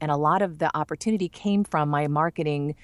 And 0.00 0.10
a 0.10 0.16
lot 0.16 0.42
of 0.42 0.58
the 0.58 0.74
opportunity 0.76 1.28
came 1.28 1.64
from 1.64 1.88
my 1.88 2.06
marketing 2.06 2.74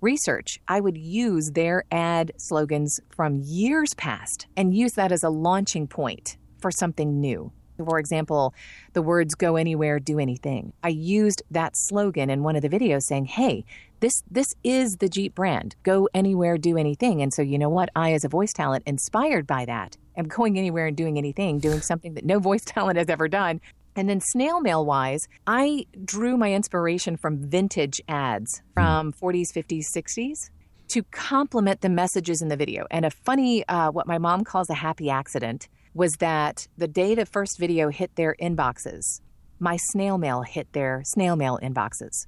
research. 0.00 0.60
I 0.68 0.80
would 0.80 0.96
use 0.96 1.52
their 1.52 1.84
ad 1.90 2.32
slogans 2.36 3.00
from 3.10 3.40
years 3.40 3.94
past 3.94 4.46
and 4.56 4.74
use 4.74 4.92
that 4.92 5.12
as 5.12 5.22
a 5.22 5.30
launching 5.30 5.86
point 5.86 6.36
for 6.58 6.70
something 6.70 7.20
new. 7.20 7.52
For 7.76 7.98
example, 7.98 8.54
the 8.92 9.02
words 9.02 9.34
go 9.34 9.56
anywhere, 9.56 9.98
do 9.98 10.20
anything. 10.20 10.72
I 10.84 10.88
used 10.88 11.42
that 11.50 11.76
slogan 11.76 12.30
in 12.30 12.44
one 12.44 12.54
of 12.54 12.62
the 12.62 12.68
videos 12.68 13.02
saying, 13.02 13.24
hey, 13.24 13.64
this 14.00 14.22
this 14.30 14.54
is 14.62 14.98
the 14.98 15.08
Jeep 15.08 15.34
brand. 15.34 15.74
Go 15.82 16.08
anywhere, 16.14 16.56
do 16.58 16.76
anything. 16.76 17.22
And 17.22 17.32
so 17.32 17.42
you 17.42 17.58
know 17.58 17.70
what? 17.70 17.88
I 17.96 18.12
as 18.12 18.24
a 18.24 18.28
voice 18.28 18.52
talent 18.52 18.84
inspired 18.86 19.46
by 19.46 19.64
that 19.64 19.96
am 20.16 20.26
going 20.26 20.58
anywhere 20.58 20.86
and 20.86 20.96
doing 20.96 21.18
anything, 21.18 21.58
doing 21.58 21.80
something 21.80 22.14
that 22.14 22.24
no 22.24 22.38
voice 22.38 22.64
talent 22.66 22.98
has 22.98 23.08
ever 23.08 23.28
done. 23.28 23.60
And 23.96 24.08
then 24.08 24.20
snail 24.20 24.60
mail 24.60 24.84
wise, 24.84 25.28
I 25.46 25.86
drew 26.04 26.36
my 26.36 26.52
inspiration 26.52 27.16
from 27.16 27.48
vintage 27.48 28.00
ads 28.08 28.62
from 28.74 29.12
40s, 29.12 29.52
50s, 29.54 29.84
60s 29.96 30.50
to 30.88 31.02
complement 31.04 31.80
the 31.80 31.88
messages 31.88 32.42
in 32.42 32.48
the 32.48 32.56
video. 32.56 32.86
And 32.90 33.04
a 33.04 33.10
funny, 33.10 33.66
uh, 33.68 33.90
what 33.90 34.06
my 34.06 34.18
mom 34.18 34.44
calls 34.44 34.68
a 34.68 34.74
happy 34.74 35.10
accident, 35.10 35.68
was 35.94 36.12
that 36.18 36.66
the 36.76 36.88
day 36.88 37.14
the 37.14 37.24
first 37.24 37.58
video 37.58 37.88
hit 37.88 38.16
their 38.16 38.34
inboxes, 38.40 39.20
my 39.60 39.76
snail 39.76 40.18
mail 40.18 40.42
hit 40.42 40.72
their 40.72 41.02
snail 41.06 41.36
mail 41.36 41.58
inboxes. 41.62 42.26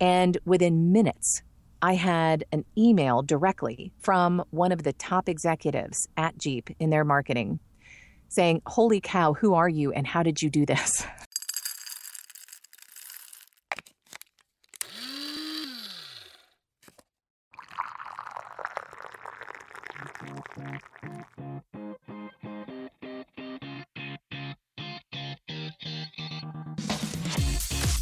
And 0.00 0.36
within 0.44 0.92
minutes, 0.92 1.42
I 1.80 1.94
had 1.94 2.44
an 2.52 2.64
email 2.76 3.22
directly 3.22 3.92
from 4.00 4.44
one 4.50 4.72
of 4.72 4.82
the 4.82 4.92
top 4.92 5.28
executives 5.28 6.08
at 6.16 6.38
Jeep 6.38 6.70
in 6.78 6.90
their 6.90 7.04
marketing 7.04 7.60
saying, 8.32 8.62
Holy 8.66 9.00
cow, 9.00 9.34
who 9.34 9.54
are 9.54 9.68
you 9.68 9.92
and 9.92 10.06
how 10.06 10.22
did 10.22 10.40
you 10.42 10.50
do 10.50 10.64
this? 10.66 11.04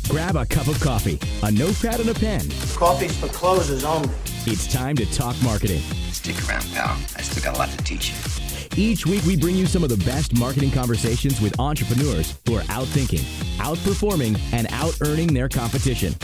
Grab 0.08 0.34
a 0.34 0.44
cup 0.44 0.66
of 0.66 0.80
coffee, 0.80 1.20
a 1.44 1.52
notepad, 1.52 2.00
and 2.00 2.10
a 2.10 2.14
pen. 2.14 2.40
Coffee's 2.74 3.16
for 3.16 3.28
closers 3.28 3.84
only. 3.84 4.12
It's 4.44 4.66
time 4.66 4.96
to 4.96 5.06
talk 5.12 5.36
marketing. 5.42 5.82
Stick 6.10 6.36
around, 6.48 6.64
pal. 6.72 6.98
I 7.16 7.22
still 7.22 7.44
got 7.44 7.54
a 7.54 7.58
lot 7.58 7.70
to 7.70 7.84
teach 7.84 8.10
you. 8.10 8.39
Each 8.76 9.04
week, 9.04 9.24
we 9.24 9.36
bring 9.36 9.56
you 9.56 9.66
some 9.66 9.82
of 9.82 9.90
the 9.90 10.02
best 10.04 10.38
marketing 10.38 10.70
conversations 10.70 11.40
with 11.40 11.58
entrepreneurs 11.58 12.38
who 12.46 12.56
are 12.56 12.62
outthinking, 12.62 13.24
outperforming, 13.58 14.38
and 14.52 14.68
out 14.72 14.96
earning 15.02 15.34
their 15.34 15.48
competition. 15.48 16.14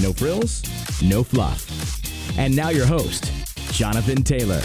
No 0.00 0.12
frills, 0.12 0.62
no 1.02 1.22
fluff. 1.22 2.38
And 2.38 2.54
now, 2.54 2.70
your 2.70 2.86
host, 2.86 3.30
Jonathan 3.72 4.22
Taylor. 4.22 4.62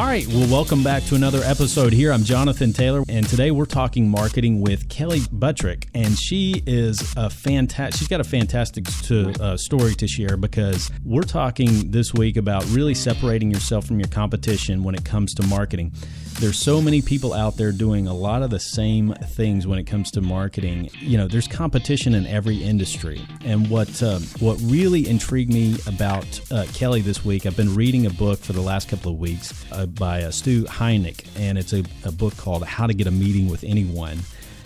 All 0.00 0.06
right, 0.06 0.26
well, 0.28 0.50
welcome 0.50 0.82
back 0.82 1.04
to 1.04 1.14
another 1.14 1.42
episode 1.44 1.92
here. 1.92 2.10
I'm 2.10 2.24
Jonathan 2.24 2.72
Taylor, 2.72 3.04
and 3.06 3.28
today 3.28 3.50
we're 3.50 3.66
talking 3.66 4.08
marketing 4.08 4.62
with 4.62 4.88
Kelley 4.88 5.20
Buttrick, 5.30 5.88
and 5.94 6.18
she 6.18 6.62
is 6.66 7.12
a 7.18 7.28
fantastic. 7.28 7.98
She's 7.98 8.08
got 8.08 8.18
a 8.18 8.24
fantastic 8.24 8.86
to, 9.02 9.30
uh, 9.38 9.56
story 9.58 9.94
to 9.96 10.08
share 10.08 10.38
because 10.38 10.90
we're 11.04 11.20
talking 11.20 11.90
this 11.90 12.14
week 12.14 12.38
about 12.38 12.64
really 12.70 12.94
separating 12.94 13.50
yourself 13.50 13.84
from 13.84 14.00
your 14.00 14.08
competition 14.08 14.82
when 14.84 14.94
it 14.94 15.04
comes 15.04 15.34
to 15.34 15.46
marketing. 15.46 15.92
There's 16.40 16.58
so 16.58 16.80
many 16.80 17.02
people 17.02 17.34
out 17.34 17.58
there 17.58 17.70
doing 17.70 18.06
a 18.06 18.14
lot 18.14 18.42
of 18.42 18.48
the 18.48 18.58
same 18.58 19.12
things 19.12 19.66
when 19.66 19.78
it 19.78 19.84
comes 19.84 20.10
to 20.12 20.22
marketing. 20.22 20.88
You 20.98 21.18
know, 21.18 21.28
there's 21.28 21.46
competition 21.46 22.14
in 22.14 22.26
every 22.26 22.56
industry, 22.62 23.20
and 23.44 23.68
what 23.68 24.02
uh, 24.02 24.20
what 24.38 24.58
really 24.62 25.06
intrigued 25.06 25.52
me 25.52 25.76
about 25.86 26.40
uh, 26.50 26.64
Kelley 26.72 27.02
this 27.02 27.26
week, 27.26 27.44
I've 27.44 27.58
been 27.58 27.74
reading 27.74 28.06
a 28.06 28.10
book 28.10 28.38
for 28.38 28.54
the 28.54 28.62
last 28.62 28.88
couple 28.88 29.12
of 29.12 29.18
weeks 29.18 29.66
uh, 29.70 29.84
by 29.84 30.22
uh, 30.22 30.30
Stu 30.30 30.64
Heinecke, 30.64 31.26
and 31.36 31.58
it's 31.58 31.74
a, 31.74 31.84
a 32.04 32.10
book 32.10 32.34
called 32.38 32.64
How 32.64 32.86
to 32.86 32.94
Get 32.94 33.06
a 33.06 33.10
Meeting 33.10 33.50
with 33.50 33.62
Anyone. 33.62 34.20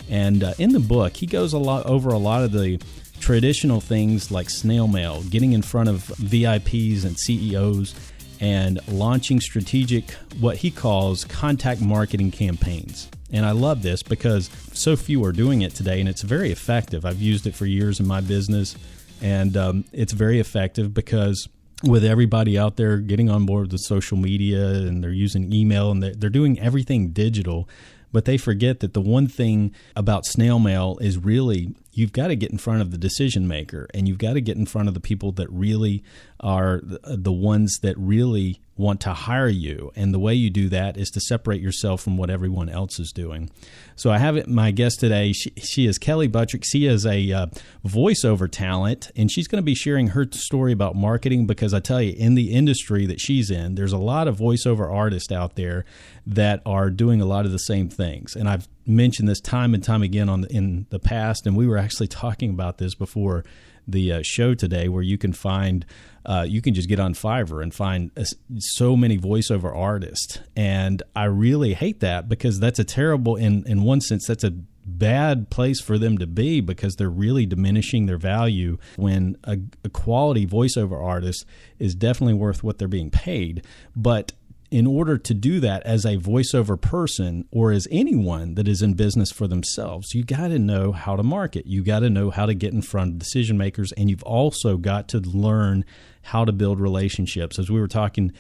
And 0.09 0.45
uh, 0.45 0.55
in 0.61 0.71
the 0.71 0.79
book, 0.79 1.17
he 1.17 1.27
goes 1.27 1.55
a 1.55 1.59
lot 1.59 1.87
over 1.87 2.11
a 2.11 2.19
lot 2.19 2.45
of 2.45 2.53
the 2.53 2.81
traditional 3.19 3.81
things 3.81 4.31
like 4.31 4.49
snail 4.49 4.87
mail, 4.87 5.25
getting 5.25 5.55
in 5.55 5.63
front 5.63 5.89
of 5.89 6.03
VIPs 6.19 7.05
and 7.05 7.19
CEOs, 7.19 7.97
and 8.45 8.79
launching 8.89 9.41
strategic, 9.41 10.11
what 10.39 10.59
he 10.59 10.71
calls 10.71 11.25
contact 11.25 11.81
marketing 11.81 12.31
campaigns. 12.31 13.09
And 13.33 13.47
I 13.47 13.53
love 13.53 13.81
this 13.81 14.03
because 14.03 14.51
so 14.75 14.97
few 14.97 15.25
are 15.25 15.33
doing 15.33 15.63
it 15.63 15.75
today, 15.75 15.99
and 15.99 16.07
it's 16.07 16.21
very 16.21 16.53
effective. 16.53 17.07
I've 17.07 17.23
used 17.23 17.47
it 17.47 17.55
for 17.55 17.65
years 17.65 18.01
in 18.01 18.07
my 18.07 18.21
business, 18.21 18.77
and 19.23 19.57
um, 19.57 19.85
it's 19.93 20.13
very 20.13 20.41
effective 20.41 20.93
because 20.93 21.49
with 21.83 22.05
everybody 22.05 22.59
out 22.59 22.77
there 22.77 22.99
getting 22.99 23.31
on 23.31 23.47
board 23.47 23.73
with 23.73 23.81
social 23.81 24.19
media 24.19 24.67
and 24.67 25.03
they're 25.03 25.11
using 25.11 25.51
email 25.51 25.91
and 25.91 26.03
they're, 26.03 26.15
they're 26.15 26.31
doing 26.31 26.61
everything 26.61 27.09
digital 27.11 27.69
but 28.13 28.27
they 28.27 28.39
forget 28.39 28.79
that 28.79 28.95
the 28.95 29.01
one 29.01 29.27
thing 29.27 29.75
about 29.97 30.25
snail 30.25 30.61
mail 30.61 30.97
is 31.01 31.19
really 31.19 31.75
you've 31.95 32.13
got 32.13 32.29
to 32.29 32.37
get 32.37 32.51
in 32.51 32.59
front 32.59 32.81
of 32.81 32.91
the 32.91 32.99
decision 32.99 33.49
maker 33.49 33.89
and 33.95 34.09
you've 34.09 34.19
got 34.19 34.35
to 34.35 34.41
get 34.41 34.57
in 34.57 34.67
front 34.67 34.89
of 34.89 34.95
the 34.95 35.01
people 35.01 35.33
that 35.33 35.51
really 35.51 36.03
are 36.41 36.81
the 36.83 37.33
ones 37.33 37.79
that 37.83 37.97
really 37.97 38.61
want 38.77 39.01
to 39.01 39.13
hire 39.13 39.49
you. 39.49 39.93
And 39.95 40.13
the 40.13 40.19
way 40.19 40.35
you 40.35 40.51
do 40.51 40.69
that 40.71 40.97
is 40.97 41.09
to 41.11 41.21
separate 41.21 41.61
yourself 41.61 42.03
from 42.03 42.17
what 42.17 42.29
everyone 42.29 42.69
else 42.69 42.99
is 42.99 43.13
doing. 43.13 43.51
So 43.95 44.11
I 44.11 44.19
have 44.19 44.49
my 44.49 44.73
guest 44.73 44.99
today. 44.99 45.33
She, 45.33 45.51
she 45.51 45.87
is 45.87 45.97
Kelley 45.97 46.27
Buttrick. 46.27 46.65
She 46.65 46.87
is 46.87 47.07
a 47.07 47.31
uh, 47.31 47.47
voiceover 47.87 48.51
talent, 48.51 49.11
and 49.17 49.31
she's 49.31 49.47
going 49.47 49.63
to 49.63 49.65
be 49.65 49.77
sharing 49.77 50.09
her 50.09 50.27
story 50.33 50.73
about 50.73 50.97
marketing 50.97 51.47
because 51.47 51.73
I 51.73 51.81
tell 51.81 52.03
you, 52.03 52.15
in 52.17 52.35
the 52.35 52.53
industry 52.53 53.07
that 53.07 53.21
she's 53.21 53.51
in, 53.51 53.77
there's 53.77 53.93
a 53.93 53.99
lot 53.99 54.27
of 54.27 54.39
voiceover 54.39 54.93
artists 54.93 55.31
out 55.31 55.55
there 55.55 55.85
that 56.27 56.61
are 56.67 56.91
doing 56.91 57.21
a 57.21 57.27
lot 57.27 57.47
of 57.47 57.53
the 57.53 57.59
same 57.59 57.89
things. 57.89 58.35
And 58.35 58.49
I've 58.49 58.67
mentioned 58.87 59.29
this 59.29 59.41
time 59.41 59.75
and 59.75 59.83
time 59.83 60.03
again 60.03 60.29
on 60.29 60.43
the, 60.43 60.53
in 60.53 60.87
the 60.91 60.99
past, 60.99 61.47
and 61.47 61.57
we 61.57 61.67
were 61.67 61.79
actually 61.79 62.09
talking 62.09 62.51
about 62.51 62.79
this 62.79 62.95
before 62.95 63.45
the 63.87 64.13
uh, 64.13 64.21
show 64.23 64.55
today, 64.55 64.89
where 64.89 65.03
you 65.03 65.19
can 65.19 65.33
find 65.33 65.85
uh, 66.27 66.47
you 66.49 66.63
can 66.63 66.73
just 66.73 66.89
get 66.89 66.99
on 66.99 67.13
Fiverr 67.13 67.63
and 67.63 67.75
find 67.75 68.11
uh, 68.17 68.25
so 68.59 68.97
many 68.97 69.19
voiceover 69.19 69.75
artists, 69.75 70.39
and 70.57 71.03
I 71.15 71.25
really 71.25 71.75
hate 71.75 72.01
that 72.01 72.29
because 72.29 72.61
that's 72.61 72.79
a 72.79 72.85
terrible 72.85 73.37
in 73.37 73.65
in 73.67 73.83
one 73.83 74.01
sense 74.01 74.27
that's 74.27 74.45
a 74.45 74.55
bad 74.87 75.51
place 75.51 75.81
for 75.81 75.99
them 75.99 76.19
to 76.19 76.27
be 76.27 76.61
because 76.61 76.97
they're 76.97 77.09
really 77.09 77.47
diminishing 77.47 78.07
their 78.07 78.19
value 78.19 78.79
when 78.97 79.37
a, 79.45 79.59
a 79.83 79.89
quality 79.89 80.47
voiceover 80.47 81.03
artist 81.03 81.47
is 81.79 81.95
definitely 81.95 82.35
worth 82.35 82.63
what 82.63 82.79
they're 82.79 82.89
being 82.89 83.11
paid. 83.11 83.65
But 83.97 84.33
in 84.71 84.87
order 84.87 85.17
to 85.19 85.35
do 85.35 85.61
that 85.61 85.83
as 85.85 86.05
a 86.05 86.17
voiceover 86.17 86.81
person 86.81 87.47
or 87.51 87.71
as 87.71 87.87
anyone 87.91 88.55
that 88.55 88.67
is 88.67 88.83
in 88.83 88.95
business 88.95 89.31
for 89.31 89.47
themselves, 89.47 90.15
you 90.15 90.25
got 90.25 90.49
to 90.49 90.59
know 90.59 90.93
how 90.93 91.17
to 91.17 91.23
market. 91.23 91.67
You 91.67 91.85
got 91.85 92.01
to 92.01 92.11
know 92.11 92.31
how 92.31 92.47
to 92.47 92.55
get 92.55 92.73
in 92.73 92.83
front 92.83 93.13
of 93.13 93.19
decision 93.19 93.57
makers, 93.59 93.93
and 93.93 94.11
you've 94.11 94.23
also 94.25 94.77
got 94.77 95.09
to 95.09 95.21
learn 95.21 95.85
how 96.23 96.45
to 96.45 96.53
build 96.53 96.81
relationships. 96.81 97.59
As 97.59 97.71
we 97.71 97.81
were 97.81 97.89
talking 97.89 98.33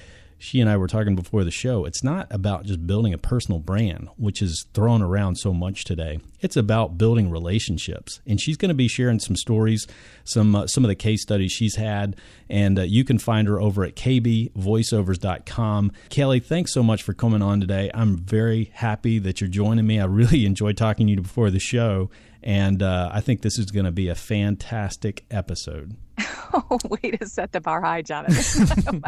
she 0.44 0.60
and 0.60 0.68
I 0.68 0.76
were 0.76 0.86
talking 0.86 1.16
before 1.16 1.42
the 1.42 1.50
show, 1.50 1.86
it's 1.86 2.04
not 2.04 2.26
about 2.30 2.66
just 2.66 2.86
building 2.86 3.14
a 3.14 3.18
personal 3.18 3.58
brand, 3.58 4.10
which 4.18 4.42
is 4.42 4.66
thrown 4.74 5.00
around 5.00 5.36
so 5.36 5.54
much 5.54 5.84
today. 5.84 6.20
It's 6.40 6.56
about 6.56 6.98
building 6.98 7.30
relationships. 7.30 8.20
And 8.26 8.38
she's 8.38 8.58
going 8.58 8.68
to 8.68 8.74
be 8.74 8.86
sharing 8.86 9.18
some 9.18 9.36
stories, 9.36 9.86
some 10.24 10.54
uh, 10.54 10.66
some 10.66 10.84
of 10.84 10.88
the 10.88 10.94
case 10.94 11.22
studies 11.22 11.50
she's 11.50 11.76
had, 11.76 12.16
and 12.50 12.78
uh, 12.78 12.82
you 12.82 13.04
can 13.04 13.18
find 13.18 13.48
her 13.48 13.58
over 13.58 13.84
at 13.84 13.96
kbvoiceovers.com. 13.96 15.92
Kelley, 16.10 16.40
thanks 16.40 16.74
so 16.74 16.82
much 16.82 17.02
for 17.02 17.14
coming 17.14 17.40
on 17.40 17.60
today. 17.60 17.90
I'm 17.94 18.18
very 18.18 18.70
happy 18.74 19.18
that 19.20 19.40
you're 19.40 19.48
joining 19.48 19.86
me. 19.86 19.98
I 19.98 20.04
really 20.04 20.44
enjoyed 20.46 20.76
talking 20.76 21.06
to 21.06 21.12
you 21.12 21.22
before 21.22 21.50
the 21.50 21.58
show, 21.58 22.10
and 22.44 22.82
uh, 22.82 23.10
I 23.10 23.22
think 23.22 23.40
this 23.40 23.58
is 23.58 23.70
going 23.70 23.86
to 23.86 23.90
be 23.90 24.08
a 24.08 24.14
fantastic 24.14 25.24
episode. 25.30 25.96
Oh, 26.56 26.78
way 26.88 27.10
to 27.10 27.26
set 27.26 27.50
the 27.50 27.60
bar 27.60 27.80
high, 27.80 28.02
Jonathan. 28.02 29.02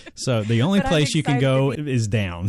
so 0.14 0.42
the 0.42 0.62
only 0.62 0.80
but 0.80 0.88
place 0.88 1.14
you 1.14 1.22
can 1.22 1.38
go 1.38 1.72
is 1.72 2.08
down. 2.08 2.48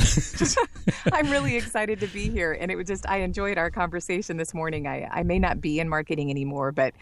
I'm 1.12 1.30
really 1.30 1.58
excited 1.58 2.00
to 2.00 2.08
be 2.08 2.30
here, 2.30 2.54
and 2.54 2.72
it 2.72 2.78
was 2.78 2.88
just 2.88 3.06
I 3.10 3.18
enjoyed 3.18 3.58
our 3.58 3.70
conversation 3.70 4.38
this 4.38 4.54
morning. 4.54 4.88
I 4.88 5.10
I 5.12 5.24
may 5.24 5.38
not 5.38 5.60
be 5.60 5.82
in 5.82 5.90
marketing 5.90 6.30
anymore, 6.30 6.72
but 6.72 6.94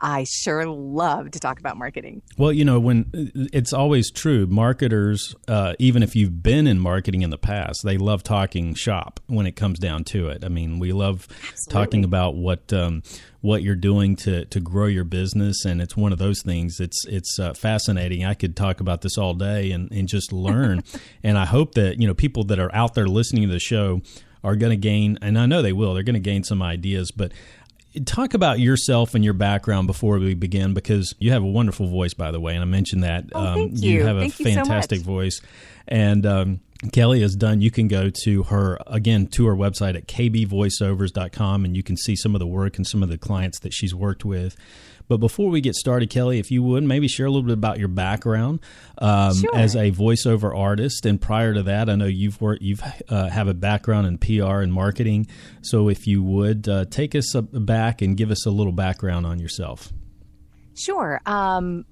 I 0.00 0.24
sure 0.24 0.66
love 0.66 1.30
to 1.30 1.40
talk 1.40 1.58
about 1.58 1.76
marketing. 1.76 2.22
Well, 2.36 2.52
you 2.52 2.64
know, 2.64 2.78
when 2.78 3.10
it's 3.52 3.72
always 3.72 4.10
true, 4.10 4.46
marketers, 4.46 5.34
uh, 5.48 5.74
even 5.78 6.02
if 6.02 6.14
you've 6.14 6.42
been 6.42 6.66
in 6.66 6.78
marketing 6.78 7.22
in 7.22 7.30
the 7.30 7.38
past, 7.38 7.82
they 7.84 7.96
love 7.96 8.22
talking 8.22 8.74
shop 8.74 9.20
when 9.26 9.46
it 9.46 9.56
comes 9.56 9.78
down 9.78 10.04
to 10.04 10.28
it. 10.28 10.44
I 10.44 10.48
mean, 10.48 10.78
we 10.78 10.92
love 10.92 11.26
Absolutely. 11.30 11.72
talking 11.72 12.04
about 12.04 12.34
what 12.36 12.72
um, 12.72 13.02
what 13.40 13.62
you're 13.62 13.76
doing 13.76 14.16
to 14.16 14.44
to 14.46 14.60
grow 14.60 14.86
your 14.86 15.04
business, 15.04 15.64
and 15.64 15.80
it's 15.80 15.96
one 15.96 16.12
of 16.12 16.18
those 16.18 16.42
things. 16.42 16.80
It's 16.80 17.04
it's 17.06 17.38
uh, 17.38 17.54
fascinating. 17.54 18.24
I 18.24 18.34
could 18.34 18.56
talk 18.56 18.80
about 18.80 19.02
this 19.02 19.16
all 19.16 19.34
day 19.34 19.70
and 19.70 19.90
and 19.92 20.08
just 20.08 20.32
learn. 20.32 20.82
and 21.22 21.38
I 21.38 21.44
hope 21.44 21.74
that 21.74 22.00
you 22.00 22.06
know 22.06 22.14
people 22.14 22.44
that 22.44 22.58
are 22.58 22.74
out 22.74 22.94
there 22.94 23.06
listening 23.06 23.46
to 23.46 23.52
the 23.52 23.60
show 23.60 24.02
are 24.42 24.56
going 24.56 24.70
to 24.70 24.76
gain, 24.76 25.18
and 25.22 25.38
I 25.38 25.46
know 25.46 25.62
they 25.62 25.72
will, 25.72 25.94
they're 25.94 26.02
going 26.02 26.14
to 26.14 26.20
gain 26.20 26.44
some 26.44 26.62
ideas. 26.62 27.10
But 27.10 27.32
talk 28.06 28.34
about 28.34 28.60
yourself 28.60 29.14
and 29.14 29.24
your 29.24 29.34
background 29.34 29.86
before 29.86 30.18
we 30.18 30.34
begin, 30.34 30.74
because 30.74 31.14
you 31.18 31.32
have 31.32 31.42
a 31.42 31.46
wonderful 31.46 31.88
voice, 31.88 32.14
by 32.14 32.30
the 32.30 32.40
way, 32.40 32.54
and 32.54 32.62
I 32.62 32.66
mentioned 32.66 33.04
that. 33.04 33.24
Oh, 33.32 33.40
um, 33.40 33.54
thank 33.54 33.82
you. 33.82 33.92
you 33.92 34.04
have 34.04 34.18
thank 34.18 34.40
a 34.40 34.44
fantastic 34.44 35.00
so 35.00 35.04
voice, 35.04 35.40
and 35.86 36.26
um, 36.26 36.60
Kelley 36.92 37.20
has 37.20 37.34
done, 37.34 37.60
you 37.60 37.70
can 37.70 37.88
go 37.88 38.10
to 38.24 38.42
her, 38.44 38.78
again, 38.86 39.26
to 39.28 39.46
her 39.46 39.54
website 39.54 39.96
at 39.96 40.06
kbvoiceovers.com 40.06 41.64
and 41.64 41.76
you 41.76 41.82
can 41.82 41.96
see 41.96 42.16
some 42.16 42.34
of 42.34 42.38
the 42.38 42.46
work 42.46 42.76
and 42.76 42.86
some 42.86 43.02
of 43.02 43.08
the 43.08 43.18
clients 43.18 43.60
that 43.60 43.72
she's 43.72 43.94
worked 43.94 44.24
with. 44.24 44.56
But 45.08 45.18
before 45.18 45.50
we 45.50 45.60
get 45.60 45.74
started, 45.74 46.10
Kelley, 46.10 46.38
if 46.38 46.50
you 46.50 46.62
would 46.62 46.84
maybe 46.84 47.08
share 47.08 47.26
a 47.26 47.30
little 47.30 47.46
bit 47.46 47.52
about 47.52 47.78
your 47.78 47.88
background 47.88 48.60
um, 48.98 49.34
sure. 49.34 49.56
as 49.56 49.76
a 49.76 49.90
voiceover 49.90 50.56
artist, 50.56 51.04
and 51.04 51.20
prior 51.20 51.52
to 51.54 51.62
that, 51.64 51.90
I 51.90 51.94
know 51.94 52.06
you've 52.06 52.40
worked, 52.40 52.62
you've 52.62 52.82
uh, 53.08 53.28
have 53.28 53.48
a 53.48 53.54
background 53.54 54.06
in 54.06 54.18
PR 54.18 54.60
and 54.60 54.72
marketing. 54.72 55.26
So 55.62 55.88
if 55.88 56.06
you 56.06 56.22
would 56.22 56.68
uh, 56.68 56.86
take 56.86 57.14
us 57.14 57.34
back 57.34 58.02
and 58.02 58.16
give 58.16 58.30
us 58.30 58.46
a 58.46 58.50
little 58.50 58.72
background 58.72 59.26
on 59.26 59.38
yourself. 59.38 59.92
Sure. 60.74 61.20
Um, 61.26 61.84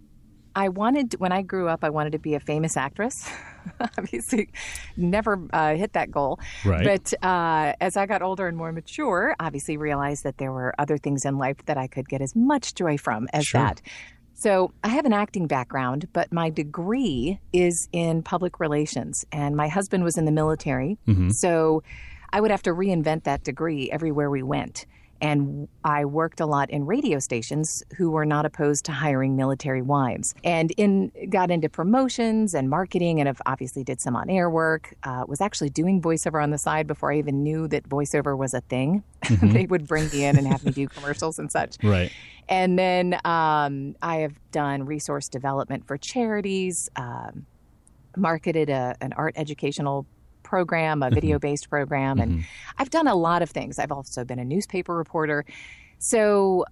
I 0.55 0.69
wanted 0.69 1.15
when 1.19 1.33
I 1.33 1.43
grew 1.43 1.69
up, 1.69 1.85
I 1.85 1.91
wanted 1.91 2.13
to 2.13 2.19
be 2.19 2.35
a 2.35 2.41
famous 2.41 2.77
actress. 2.77 3.29
Obviously, 3.99 4.49
never 4.97 5.41
uh, 5.53 5.75
hit 5.75 5.93
that 5.95 6.11
goal. 6.11 6.41
Right. 6.65 6.85
But 6.85 7.15
uh, 7.25 7.75
as 7.81 7.97
I 7.97 8.07
got 8.07 8.23
older 8.23 8.49
and 8.49 8.57
more 8.57 8.73
mature, 8.73 9.35
obviously 9.41 9.77
realized 9.77 10.25
that 10.25 10.39
there 10.39 10.53
were 10.53 10.75
other 10.79 10.99
things 10.99 11.25
in 11.25 11.39
life 11.39 11.57
that 11.67 11.77
I 11.77 11.87
could 11.87 12.09
get 12.09 12.21
as 12.21 12.35
much 12.35 12.75
joy 12.75 12.99
from 12.99 13.29
as 13.33 13.47
sure. 13.47 13.61
that. 13.61 13.81
So 14.35 14.73
I 14.83 14.89
have 14.89 15.05
an 15.05 15.13
acting 15.13 15.47
background, 15.47 16.09
but 16.13 16.33
my 16.33 16.51
degree 16.51 17.39
is 17.53 17.89
in 17.93 18.23
public 18.23 18.59
relations, 18.59 19.25
and 19.31 19.57
my 19.57 19.69
husband 19.69 20.03
was 20.03 20.19
in 20.19 20.25
the 20.25 20.33
military. 20.33 20.99
Mm-hmm. 21.07 21.31
So 21.31 21.83
I 22.33 22.41
would 22.41 22.51
have 22.51 22.63
to 22.63 22.71
reinvent 22.71 23.25
that 23.25 23.45
degree 23.45 23.91
everywhere 23.91 24.31
we 24.31 24.43
went. 24.43 24.87
And 25.23 25.69
I 25.85 26.05
worked 26.05 26.41
a 26.41 26.47
lot 26.47 26.69
in 26.69 26.85
radio 26.85 27.21
stations 27.21 27.83
who 27.97 28.11
were 28.11 28.27
not 28.27 28.45
opposed 28.45 28.85
to 28.87 28.93
hiring 28.93 29.37
military 29.37 29.81
wives, 29.81 30.35
and 30.43 30.73
in 30.73 31.13
got 31.31 31.51
into 31.51 31.69
promotions 31.69 32.55
and 32.55 32.69
marketing, 32.69 33.21
and 33.21 33.29
have 33.29 33.41
obviously 33.47 33.85
did 33.85 34.01
some 34.01 34.17
on 34.17 34.29
air 34.29 34.51
work. 34.51 34.95
Uh, 35.05 35.25
was 35.29 35.41
actually 35.41 35.71
doing 35.71 36.03
voiceover 36.03 36.43
on 36.43 36.51
the 36.51 36.59
side 36.59 36.89
before 36.89 37.13
I 37.13 37.19
even 37.19 37.45
knew 37.45 37.69
that 37.69 37.89
voiceover 37.89 38.37
was 38.37 38.53
a 38.53 38.61
thing. 38.61 39.05
Mm-hmm. 39.23 39.53
they 39.53 39.67
would 39.67 39.87
bring 39.87 40.09
me 40.09 40.25
in 40.25 40.37
and 40.37 40.49
have 40.49 40.65
me 40.65 40.73
do 40.73 40.89
commercials 40.89 41.39
and 41.39 41.51
such. 41.51 41.77
Right. 41.81 42.11
And 42.49 42.77
then 42.77 43.15
um, 43.25 43.95
I 44.03 44.17
have 44.17 44.35
done 44.51 44.85
resource 44.85 45.29
development 45.29 45.87
for 45.87 45.97
charities, 45.97 46.91
um, 46.97 47.47
marketed 48.17 48.69
a, 48.69 48.97
an 49.01 49.13
art 49.13 49.35
educational 49.37 50.07
program, 50.57 51.03
a 51.03 51.07
Mm-hmm. 51.07 51.15
video 51.15 51.39
based 51.39 51.67
program, 51.71 52.19
and 52.21 52.45
I've 52.79 52.91
done 52.91 53.09
a 53.09 53.15
lot 53.15 53.41
of 53.43 53.49
things. 53.51 53.79
I've 53.79 53.93
also 53.99 54.21
been 54.25 54.39
a 54.39 54.45
newspaper 54.45 54.95
reporter. 54.95 55.45
So 55.99 56.67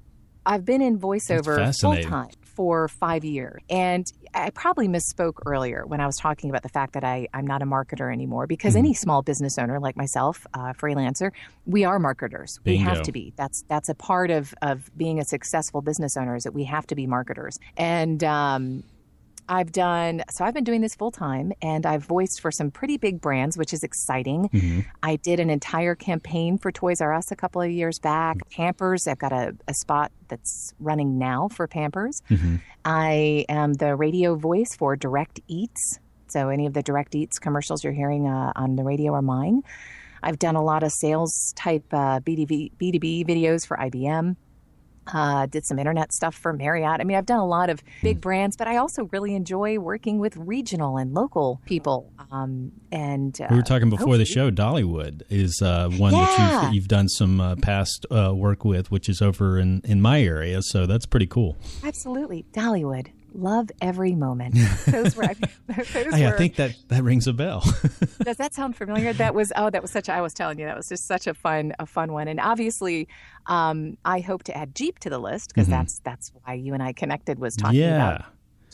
I've 0.45 0.65
been 0.65 0.83
in 0.83 0.99
voiceover 0.99 1.57
full 1.81 1.97
time 2.03 2.31
for 2.43 2.89
five 2.89 3.25
years. 3.25 3.63
And 3.71 4.05
I 4.35 4.51
probably 4.51 4.87
misspoke 4.89 5.37
earlier 5.47 5.85
when 5.87 6.01
I 6.01 6.07
was 6.07 6.17
talking 6.17 6.51
about 6.51 6.63
the 6.63 6.69
fact 6.69 6.93
that 6.95 7.05
I, 7.05 7.29
I'm 7.33 7.47
not 7.47 7.63
a 7.63 7.67
marketer 7.67 8.13
anymore 8.13 8.47
because 8.47 8.75
Mm-hmm. 8.75 8.87
any 8.87 8.95
small 8.95 9.23
business 9.23 9.57
owner 9.59 9.79
like 9.81 9.97
myself, 9.97 10.47
uh, 10.53 10.73
freelancer, 10.81 11.31
we 11.65 11.85
are 11.85 11.99
marketers. 11.99 12.59
We 12.65 12.77
have 12.79 13.03
to 13.03 13.13
be. 13.13 13.33
That's 13.37 13.59
that's 13.69 13.89
a 13.89 13.95
part 13.95 14.31
of, 14.31 14.53
of 14.63 14.91
being 14.97 15.19
a 15.21 15.25
successful 15.25 15.81
business 15.81 16.17
owner 16.21 16.35
is 16.37 16.43
that 16.45 16.55
we 16.55 16.65
have 16.65 16.87
to 16.89 16.95
be 16.95 17.07
marketers. 17.07 17.55
And 17.77 18.23
um, 18.25 18.83
I've 19.51 19.73
done 19.73 20.23
so 20.31 20.45
I've 20.45 20.55
been 20.55 20.65
doing 20.65 20.81
this 20.81 20.95
full 20.95 21.11
time 21.11 21.53
and 21.61 21.85
I've 21.85 22.05
voiced 22.05 22.41
for 22.41 22.53
some 22.53 22.71
pretty 22.71 22.97
big 22.97 23.21
brands, 23.21 23.59
which 23.59 23.73
is 23.73 23.83
exciting. 23.83 24.49
Mm-hmm. 24.49 24.81
I 25.03 25.17
did 25.17 25.41
an 25.41 25.51
entire 25.51 25.97
campaign 25.97 26.57
for 26.57 26.71
Toys 26.71 27.01
R 27.01 27.13
Us 27.13 27.33
a 27.33 27.37
couple 27.37 27.61
of 27.61 27.69
years 27.69 27.99
back. 27.99 28.49
Pampers, 28.51 29.09
I've 29.09 29.19
got 29.19 29.33
a, 29.33 29.57
a 29.67 29.75
spot 29.75 30.13
that's 30.29 30.73
running 30.79 31.19
now 31.19 31.49
for 31.49 31.67
Pampers. 31.67 32.23
Mm-hmm. 32.31 32.57
I 32.85 33.45
am 33.49 33.73
the 33.73 33.97
radio 33.97 34.37
voice 34.37 34.77
for 34.79 34.95
Direct 34.95 35.41
Eats. 35.49 35.99
So 36.29 36.49
any 36.49 36.67
of 36.67 36.73
the 36.73 36.83
Direct 36.83 37.17
Eats 37.17 37.41
commercials 37.41 37.83
you're 37.83 37.93
hearing 37.93 38.29
uh, 38.29 38.53
on 38.55 38.77
the 38.77 38.85
radio 38.85 39.15
are 39.15 39.23
mine. 39.23 39.63
I've 40.23 40.39
done 40.39 40.55
a 40.55 40.63
lot 40.63 40.85
of 40.85 40.93
sales 40.93 41.53
type 41.57 41.87
uh, 41.93 42.21
B2B, 42.21 42.73
B2B 42.81 43.27
videos 43.27 43.67
for 43.67 43.77
IBM. 43.77 44.37
Uh, 45.13 45.47
did 45.47 45.67
some 45.67 45.79
internet 45.79 46.13
stuff 46.13 46.35
for 46.35 46.53
Marriott. 46.53 47.01
I 47.01 47.05
mean, 47.05 47.17
I've 47.17 47.27
done 47.27 47.41
a 47.41 47.47
lot 47.47 47.71
of 47.71 47.83
big 48.03 48.21
brands, 48.21 48.57
but 48.57 48.67
I 48.69 48.77
also 48.77 49.09
really 49.13 49.35
enjoy 49.35 49.79
working 49.79 50.19
with 50.19 50.37
regional 50.37 50.97
and 50.99 51.13
local 51.15 51.61
people. 51.67 52.13
Um, 52.31 52.73
and 52.93 53.39
uh, 53.41 53.47
We 53.51 53.57
were 53.57 53.63
talking 53.63 53.91
before 53.91 54.17
the 54.19 54.25
show. 54.25 54.51
Dollywood 54.51 55.23
is 55.31 55.61
uh, 55.63 55.89
one 55.91 56.13
that 56.13 56.63
you've, 56.65 56.75
you've 56.75 56.89
done 56.89 57.09
some 57.09 57.41
uh, 57.41 57.57
past 57.57 58.07
uh, 58.11 58.33
work 58.35 58.65
with, 58.65 58.91
which 58.91 59.09
is 59.09 59.21
over 59.21 59.59
in, 59.59 59.81
in 59.85 60.01
my 60.01 60.23
area. 60.23 60.61
So 60.63 60.87
that's 60.87 61.07
pretty 61.07 61.27
cool. 61.27 61.57
Absolutely, 61.85 62.45
Dollywood. 62.53 63.09
Love 63.35 63.71
every 63.81 64.15
moment. 64.15 64.55
Those 64.87 65.15
were. 65.17 65.29
those 65.69 65.97
I 66.15 66.31
were- 66.31 66.37
think 66.39 66.57
that, 66.57 66.75
that 66.89 67.03
rings 67.05 67.27
a 67.27 67.33
bell. 67.33 67.63
Does 68.25 68.37
that 68.39 68.55
sound 68.55 68.77
familiar? 68.77 69.13
That 69.13 69.35
was 69.35 69.53
oh, 69.57 69.71
that 69.71 69.83
was 69.83 69.91
such. 69.91 70.09
I 70.09 70.21
was 70.21 70.35
telling 70.35 70.59
you 70.59 70.67
that 70.67 70.77
was 70.77 70.89
just 70.89 71.07
such 71.07 71.27
a 71.27 71.35
fun, 71.35 71.73
a 71.79 71.87
fun 71.87 72.13
one. 72.13 72.27
And 72.29 72.41
obviously, 72.41 73.09
um, 73.47 73.97
I 74.05 74.21
hope 74.21 74.43
to 74.45 74.57
add 74.57 74.75
Jeep 74.75 74.99
to 75.01 75.11
the 75.11 75.19
list 75.19 75.49
because 75.55 75.69
that's 75.69 76.01
that's 76.01 76.33
why 76.43 76.55
you 76.55 76.75
and 76.75 76.83
I 76.83 76.93
connected 76.93 77.39
was 77.39 77.57
talking 77.57 77.81
Mm-hmm. 77.81 77.89
yeah. 77.89 78.15
about 78.17 78.25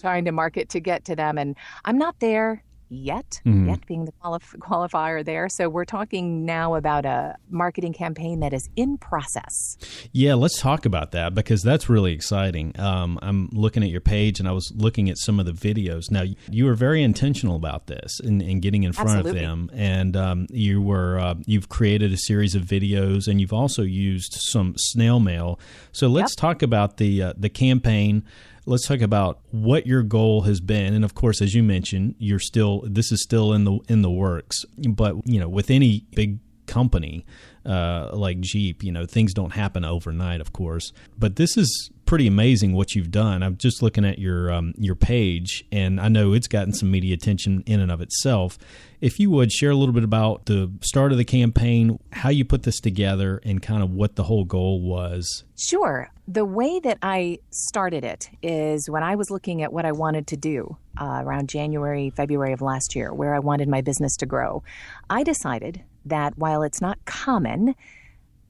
trying 0.01 0.25
to 0.27 0.33
market 0.33 0.69
to 0.71 0.81
get 0.81 1.05
to 1.07 1.17
them. 1.17 1.39
And 1.39 1.57
I'm 1.85 1.97
not 1.99 2.19
there 2.21 2.63
yet, 2.89 3.41
Mhm. 3.45 3.67
yet 3.69 3.87
being 3.87 4.05
the 4.05 4.13
qualif- 4.23 4.57
qualifier 4.59 5.25
there. 5.25 5.49
So 5.49 5.69
we're 5.69 5.85
talking 5.85 6.45
now 6.45 6.75
about 6.75 7.05
a 7.05 7.35
marketing 7.51 7.93
campaign 7.93 8.41
that 8.41 8.53
is 8.53 8.69
in 8.77 8.97
process. 8.99 9.77
Yeah, 10.13 10.35
let's 10.35 10.61
talk 10.61 10.87
about 10.87 11.11
that 11.13 11.35
because 11.35 11.63
that's 11.63 11.89
really 11.89 12.13
exciting. 12.13 12.79
Um, 12.79 13.19
I'm 13.23 13.49
looking 13.53 13.83
at 13.83 13.89
your 13.91 14.01
page 14.01 14.39
and 14.39 14.49
I 14.49 14.53
was 14.53 14.73
looking 14.77 15.11
at 15.11 15.19
some 15.19 15.41
of 15.41 15.47
the 15.47 15.53
videos. 15.53 16.11
Now, 16.11 16.23
you 16.51 16.65
were 16.65 16.75
very 16.75 17.03
intentional 17.03 17.57
about 17.57 17.87
this 17.87 18.21
and 18.21 18.41
in, 18.43 18.49
in 18.49 18.61
getting 18.61 18.83
in 18.85 18.93
front 18.93 19.11
Absolutely. 19.11 19.41
of 19.43 19.47
them, 19.47 19.71
and 19.75 20.17
um, 20.17 20.47
you 20.51 20.81
were 20.81 21.19
uh, 21.19 21.35
you've 21.47 21.69
created 21.69 22.13
a 22.13 22.17
series 22.17 22.55
of 22.55 22.63
videos 22.63 23.27
and 23.29 23.41
you've 23.41 23.53
also 23.53 23.83
used 23.83 24.33
some 24.51 24.75
snail 24.77 25.21
mail. 25.21 25.59
So 25.93 26.07
let's 26.09 26.35
talk 26.35 26.63
about 26.63 26.99
the 26.99 27.23
uh, 27.23 27.33
the 27.37 27.49
campaign. 27.49 28.23
Let's 28.67 28.87
talk 28.87 29.01
about 29.01 29.41
what 29.53 29.87
your 29.87 30.03
goal 30.03 30.43
has 30.43 30.61
been, 30.61 30.93
and 30.93 31.05
of 31.05 31.15
course, 31.15 31.41
as 31.41 31.55
you 31.55 31.63
mentioned, 31.63 32.17
you're 32.19 32.41
still 32.41 32.83
this 32.85 33.13
is 33.13 33.23
still 33.23 33.53
in 33.53 33.65
the 33.65 33.79
in 33.89 34.03
the 34.03 34.11
works. 34.11 34.65
But 34.89 35.17
you 35.25 35.39
know, 35.39 35.49
with 35.49 35.71
any 35.71 36.05
big 36.15 36.41
company 36.67 37.25
uh, 37.65 38.11
like 38.13 38.41
Jeep, 38.41 38.83
you 38.83 38.93
know, 38.93 39.07
things 39.07 39.35
don't 39.35 39.53
happen 39.53 39.85
overnight, 39.85 40.41
of 40.41 40.53
course. 40.53 40.93
But 41.19 41.37
this 41.37 41.57
is 41.57 41.91
pretty 42.05 42.27
amazing 42.27 42.73
what 42.75 42.95
you've 42.95 43.11
done. 43.11 43.43
I'm 43.43 43.57
just 43.57 43.83
looking 43.83 44.05
at 44.05 44.19
your 44.19 44.53
um, 44.53 44.75
your 44.79 44.95
page, 44.95 45.65
and 45.73 46.01
I 46.01 46.09
know 46.09 46.33
it's 46.33 46.49
gotten 46.49 46.73
some 46.73 46.91
media 46.91 47.15
attention 47.15 47.63
in 47.67 47.81
and 47.81 47.91
of 47.91 48.01
itself. 48.01 48.59
If 49.01 49.19
you 49.19 49.31
would 49.31 49.53
share 49.53 49.71
a 49.71 49.75
little 49.75 49.95
bit 49.95 50.05
about 50.05 50.47
the 50.47 50.71
start 50.83 51.13
of 51.13 51.19
the 51.19 51.25
campaign, 51.25 51.99
how 52.13 52.31
you 52.31 52.45
put 52.45 52.63
this 52.63 52.81
together, 52.81 53.41
and 53.45 53.61
kind 53.61 53.83
of 53.83 53.91
what 53.91 54.17
the 54.17 54.25
whole 54.25 54.45
goal 54.45 54.81
was. 54.81 55.45
Sure. 55.59 56.11
The 56.29 56.45
way 56.45 56.81
that 56.81 56.99
I 57.03 57.39
started 57.51 58.05
it 58.05 58.31
is 58.43 58.91
when 58.91 59.05
I 59.05 59.15
was 59.15 59.31
looking 59.31 59.63
at 59.63 59.73
what 59.73 59.85
I 59.85 59.93
wanted 59.93 60.27
to 60.29 60.37
do 60.37 60.77
uh, 61.01 61.23
around 61.25 61.49
January, 61.49 62.11
February 62.11 62.53
of 62.53 62.61
last 62.61 62.97
year, 62.97 63.15
where 63.15 63.33
I 63.35 63.39
wanted 63.39 63.69
my 63.69 63.81
business 63.81 64.17
to 64.17 64.27
grow. 64.27 64.65
I 65.09 65.23
decided 65.23 65.85
that 66.05 66.37
while 66.37 66.63
it's 66.63 66.81
not 66.81 67.05
common, 67.05 67.77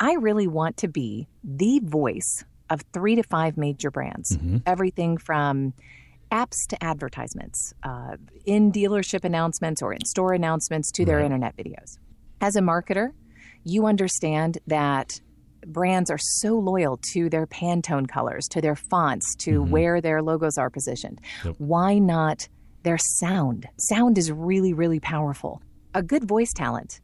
I 0.00 0.14
really 0.14 0.46
want 0.46 0.78
to 0.78 0.88
be 0.88 1.28
the 1.44 1.80
voice 1.82 2.44
of 2.70 2.82
three 2.92 3.14
to 3.14 3.22
five 3.22 3.56
major 3.56 3.90
brands. 3.90 4.36
Everything 4.66 5.18
from 5.18 5.74
apps 6.32 6.66
to 6.68 6.82
advertisements, 6.82 7.72
uh, 7.82 8.16
in 8.44 8.72
dealership 8.72 9.24
announcements 9.24 9.82
or 9.82 9.92
in 9.92 10.04
store 10.04 10.32
announcements 10.32 10.90
to 10.92 11.04
their 11.04 11.20
internet 11.20 11.56
videos. 11.56 11.98
As 12.40 12.56
a 12.56 12.60
marketer, 12.60 13.12
you 13.64 13.86
understand 13.86 14.58
that 14.66 15.20
brands 15.66 16.10
are 16.10 16.18
so 16.18 16.58
loyal 16.58 16.98
to 17.12 17.28
their 17.28 17.46
Pantone 17.46 18.08
colors, 18.08 18.46
to 18.48 18.60
their 18.60 18.76
fonts, 18.76 19.34
to 19.40 19.60
mm-hmm. 19.60 19.70
where 19.70 20.00
their 20.00 20.22
logos 20.22 20.56
are 20.58 20.70
positioned. 20.70 21.20
Why 21.58 21.98
not 21.98 22.48
their 22.82 22.98
sound? 22.98 23.66
Sound 23.78 24.16
is 24.16 24.30
really, 24.30 24.72
really 24.72 25.00
powerful. 25.00 25.60
A 25.94 26.02
good 26.02 26.24
voice 26.24 26.52
talent 26.54 27.00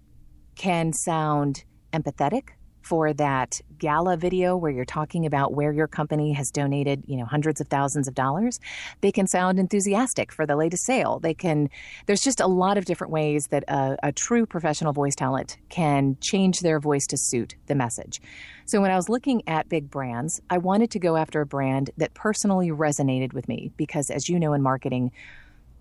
can 0.54 0.92
sound 0.92 1.64
empathetic 1.92 2.50
for 2.92 3.14
that 3.14 3.58
gala 3.78 4.18
video 4.18 4.54
where 4.54 4.70
you're 4.70 4.84
talking 4.84 5.24
about 5.24 5.54
where 5.54 5.72
your 5.72 5.88
company 5.88 6.34
has 6.34 6.50
donated, 6.50 7.02
you 7.06 7.16
know, 7.16 7.24
hundreds 7.24 7.58
of 7.58 7.66
thousands 7.68 8.06
of 8.06 8.14
dollars. 8.14 8.60
They 9.00 9.10
can 9.10 9.26
sound 9.26 9.58
enthusiastic 9.58 10.30
for 10.30 10.44
the 10.44 10.56
latest 10.56 10.84
sale. 10.84 11.18
They 11.18 11.32
can 11.32 11.70
there's 12.04 12.20
just 12.20 12.38
a 12.38 12.46
lot 12.46 12.76
of 12.76 12.84
different 12.84 13.10
ways 13.10 13.46
that 13.46 13.64
a, 13.66 13.96
a 14.02 14.12
true 14.12 14.44
professional 14.44 14.92
voice 14.92 15.14
talent 15.14 15.56
can 15.70 16.18
change 16.20 16.60
their 16.60 16.78
voice 16.78 17.06
to 17.06 17.16
suit 17.16 17.54
the 17.64 17.74
message. 17.74 18.20
So 18.66 18.82
when 18.82 18.90
I 18.90 18.96
was 18.96 19.08
looking 19.08 19.42
at 19.46 19.70
big 19.70 19.88
brands, 19.88 20.42
I 20.50 20.58
wanted 20.58 20.90
to 20.90 20.98
go 20.98 21.16
after 21.16 21.40
a 21.40 21.46
brand 21.46 21.92
that 21.96 22.12
personally 22.12 22.68
resonated 22.72 23.32
with 23.32 23.48
me 23.48 23.72
because 23.78 24.10
as 24.10 24.28
you 24.28 24.38
know 24.38 24.52
in 24.52 24.60
marketing, 24.60 25.12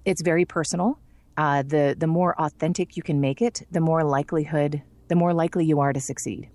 it's 0.06 0.22
very 0.22 0.46
personal. 0.46 0.98
Uh, 1.36 1.62
the 1.62 1.94
the 2.00 2.08
more 2.08 2.40
authentic 2.40 2.96
you 2.96 3.04
can 3.04 3.20
make 3.20 3.42
it, 3.42 3.68
the 3.70 3.82
more 3.82 4.06
likelihood 4.06 4.82
the 5.10 5.16
more 5.18 5.34
likely 5.34 5.66
you 5.66 5.82
are 5.82 5.92
to 5.92 6.00
succeed. 6.00 6.48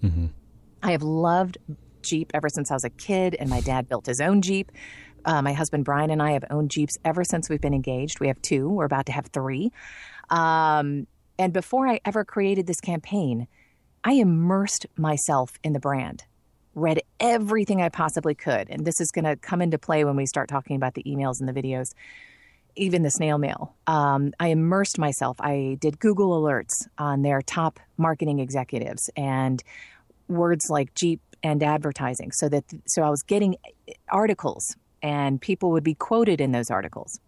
I 0.87 0.93
have 0.93 1.03
loved 1.03 1.59
Jeep 2.03 2.31
ever 2.33 2.49
since 2.49 2.71
I 2.71 2.75
was 2.75 2.85
a 2.85 2.91
kid, 2.91 3.35
and 3.35 3.51
my 3.51 3.61
dad 3.61 3.89
built 3.89 4.07
his 4.07 4.21
own 4.21 4.41
Jeep. 4.41 4.71
Uh, 5.25 5.43
my 5.43 5.53
husband 5.53 5.85
Brian 5.85 6.11
and 6.11 6.23
I 6.23 6.31
have 6.31 6.45
owned 6.49 6.71
Jeeps 6.71 6.97
ever 7.05 7.25
since 7.25 7.51
we've 7.51 7.61
been 7.61 7.75
engaged. 7.75 8.21
We 8.21 8.29
have 8.29 8.41
two, 8.41 8.69
we're 8.69 8.85
about 8.85 9.07
to 9.07 9.13
have 9.13 9.27
three. 9.27 9.73
Um, 10.31 11.09
and 11.41 11.53
before 11.53 11.89
I 11.89 11.99
ever 12.05 12.25
created 12.25 12.69
this 12.69 12.81
campaign, 12.81 13.49
I 14.05 14.13
immersed 14.13 14.87
myself 14.97 15.51
in 15.65 15.73
the 15.73 15.81
brand, 15.81 16.23
read 16.77 17.01
everything 17.19 17.83
I 17.83 17.89
possibly 17.89 18.37
could. 18.37 18.71
And 18.71 18.87
this 18.87 19.01
is 19.01 19.11
going 19.11 19.25
to 19.25 19.35
come 19.35 19.61
into 19.61 19.79
play 19.79 20.05
when 20.05 20.15
we 20.15 20.25
start 20.25 20.49
talking 20.49 20.77
about 20.77 20.95
the 20.95 21.03
emails 21.03 21.41
and 21.41 21.49
the 21.49 21.53
videos, 21.53 21.87
even 22.77 23.03
the 23.03 23.11
snail 23.11 23.39
mail. 23.39 23.75
Um, 23.89 24.33
I 24.39 24.49
immersed 24.49 25.01
myself. 25.01 25.37
I 25.41 25.79
did 25.81 25.99
Google 25.99 26.41
alerts 26.41 26.87
on 26.97 27.23
their 27.23 27.43
top 27.43 27.81
marketing 27.99 28.39
executives 28.39 29.11
and 29.17 29.61
words 30.29 30.71
like 30.71 30.95
Jeep 30.95 31.21
and 31.43 31.63
advertising 31.63 32.33
so 32.33 32.49
that 32.49 32.65
so 32.87 33.03
I 33.03 33.11
was 33.11 33.23
getting 33.23 33.57
articles 34.09 34.77
and 35.03 35.41
people 35.41 35.71
would 35.71 35.85
be 35.85 35.95
quoted 35.95 36.41
in 36.41 36.53
those 36.53 36.71
articles. 36.71 37.21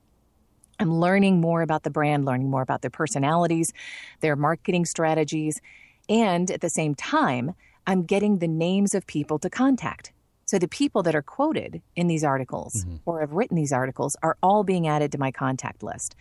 I'm 0.80 0.94
learning 0.94 1.40
more 1.40 1.62
about 1.62 1.82
the 1.82 1.90
brand, 1.90 2.24
learning 2.24 2.50
more 2.50 2.62
about 2.62 2.82
their 2.82 2.90
personalities, 2.90 3.72
their 4.20 4.36
marketing 4.36 4.84
strategies, 4.84 5.60
and 6.08 6.50
at 6.50 6.60
the 6.60 6.70
same 6.70 6.94
time, 6.94 7.54
I'm 7.86 8.04
getting 8.04 8.38
the 8.38 8.48
names 8.48 8.94
of 8.94 9.06
people 9.06 9.38
to 9.40 9.50
contact. 9.50 10.12
So 10.46 10.58
the 10.58 10.68
people 10.68 11.02
that 11.02 11.14
are 11.14 11.22
quoted 11.22 11.82
in 11.94 12.06
these 12.06 12.24
articles 12.24 12.86
or 13.04 13.20
have 13.20 13.32
written 13.32 13.54
these 13.54 13.72
articles 13.72 14.16
are 14.22 14.38
all 14.42 14.64
being 14.64 14.88
added 14.88 15.12
to 15.12 15.18
my 15.18 15.30
contact 15.30 15.82
list. 15.82 16.16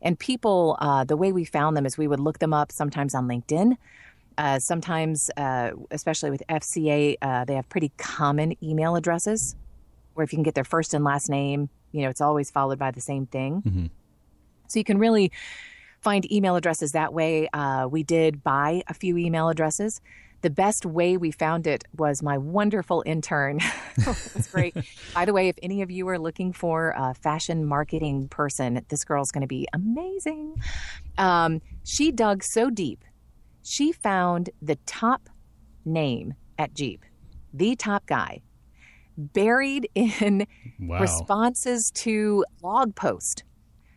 And 0.00 0.16
people, 0.16 0.76
uh, 0.78 1.02
the 1.02 1.16
way 1.16 1.32
we 1.32 1.44
found 1.44 1.76
them 1.76 1.84
is 1.84 1.98
we 1.98 2.06
would 2.06 2.20
look 2.20 2.38
them 2.38 2.54
up 2.54 2.70
sometimes 2.70 3.12
on 3.12 3.26
LinkedIn. 3.26 3.76
Uh, 4.38 4.58
sometimes, 4.58 5.30
uh, 5.36 5.70
especially 5.90 6.30
with 6.30 6.42
FCA, 6.48 7.16
uh, 7.22 7.44
they 7.44 7.54
have 7.54 7.68
pretty 7.68 7.92
common 7.98 8.54
email 8.62 8.96
addresses 8.96 9.56
where 10.14 10.24
if 10.24 10.32
you 10.32 10.36
can 10.36 10.42
get 10.42 10.54
their 10.54 10.64
first 10.64 10.94
and 10.94 11.04
last 11.04 11.28
name, 11.28 11.70
you 11.92 12.02
know, 12.02 12.08
it's 12.08 12.20
always 12.20 12.50
followed 12.50 12.78
by 12.78 12.90
the 12.90 13.00
same 13.00 13.26
thing. 13.26 13.62
So 14.68 14.78
you 14.78 14.84
can 14.84 14.98
really 14.98 15.32
find 16.00 16.30
email 16.30 16.56
addresses 16.56 16.92
that 16.92 17.12
way. 17.12 17.48
Uh, 17.52 17.86
we 17.90 18.02
did 18.02 18.42
buy 18.42 18.82
a 18.88 18.94
few 18.94 19.16
email 19.16 19.48
addresses. 19.48 20.00
The 20.42 20.50
best 20.50 20.84
way 20.84 21.16
we 21.16 21.30
found 21.30 21.68
it 21.68 21.84
was 21.96 22.20
my 22.20 22.36
wonderful 22.36 23.04
intern. 23.06 23.60
it 23.96 24.34
was 24.34 24.48
great. 24.48 24.74
By 25.14 25.24
the 25.24 25.32
way, 25.32 25.48
if 25.48 25.56
any 25.62 25.82
of 25.82 25.90
you 25.90 26.08
are 26.08 26.18
looking 26.18 26.52
for 26.52 26.94
a 26.96 27.14
fashion 27.14 27.64
marketing 27.64 28.26
person, 28.28 28.84
this 28.88 29.04
girl's 29.04 29.30
going 29.30 29.42
to 29.42 29.46
be 29.46 29.68
amazing. 29.72 30.60
Um, 31.16 31.62
she 31.84 32.10
dug 32.10 32.42
so 32.42 32.70
deep, 32.70 33.04
she 33.62 33.92
found 33.92 34.50
the 34.60 34.76
top 34.86 35.28
name 35.84 36.34
at 36.58 36.74
Jeep, 36.74 37.04
the 37.52 37.76
top 37.76 38.06
guy, 38.06 38.42
buried 39.16 39.88
in 39.94 40.46
Wow. 40.80 41.00
responses 41.00 41.90
to 41.96 42.44
blog 42.60 42.94
post. 42.94 43.44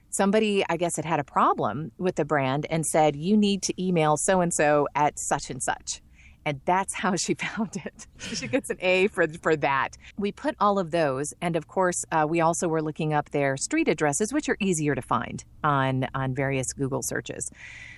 Somebody, 0.10 0.64
I 0.70 0.78
guess, 0.78 0.96
had 0.96 1.06
had 1.06 1.20
a 1.20 1.24
problem 1.24 1.92
with 1.98 2.16
the 2.16 2.26
brand 2.26 2.66
and 2.70 2.86
said, 2.86 3.16
You 3.16 3.36
need 3.36 3.62
to 3.64 3.84
email 3.84 4.18
so 4.18 4.40
and 4.42 4.54
so 4.54 4.88
at 4.96 5.20
such 5.20 5.50
and 5.50 5.62
such. 5.62 6.02
And 6.46 6.62
that's 6.66 6.94
how 6.94 7.16
she 7.16 7.34
found 7.56 7.76
it. 7.76 8.08
She 8.20 8.48
gets 8.48 8.70
an 8.70 8.78
A 8.80 9.08
for, 9.08 9.28
for 9.42 9.56
that. 9.58 9.98
We 10.18 10.32
put 10.32 10.56
all 10.60 10.78
of 10.80 10.92
those. 10.92 11.34
And 11.42 11.56
of 11.56 11.68
course, 11.68 12.06
uh, 12.12 12.26
we 12.30 12.40
also 12.40 12.68
were 12.68 12.82
looking 12.82 13.14
up 13.14 13.32
their 13.32 13.58
street 13.58 13.88
addresses, 13.88 14.32
which 14.32 14.48
are 14.48 14.58
easier 14.62 14.96
to 14.96 15.02
find 15.02 15.44
on, 15.64 16.08
on 16.14 16.34
various 16.36 16.72
Google 16.72 17.02
searches. 17.02 17.50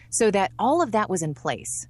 So 0.10 0.32
that 0.32 0.52
all 0.58 0.82
of 0.82 0.92
that 0.92 1.10
was 1.10 1.22
in 1.22 1.34
place 1.34 1.88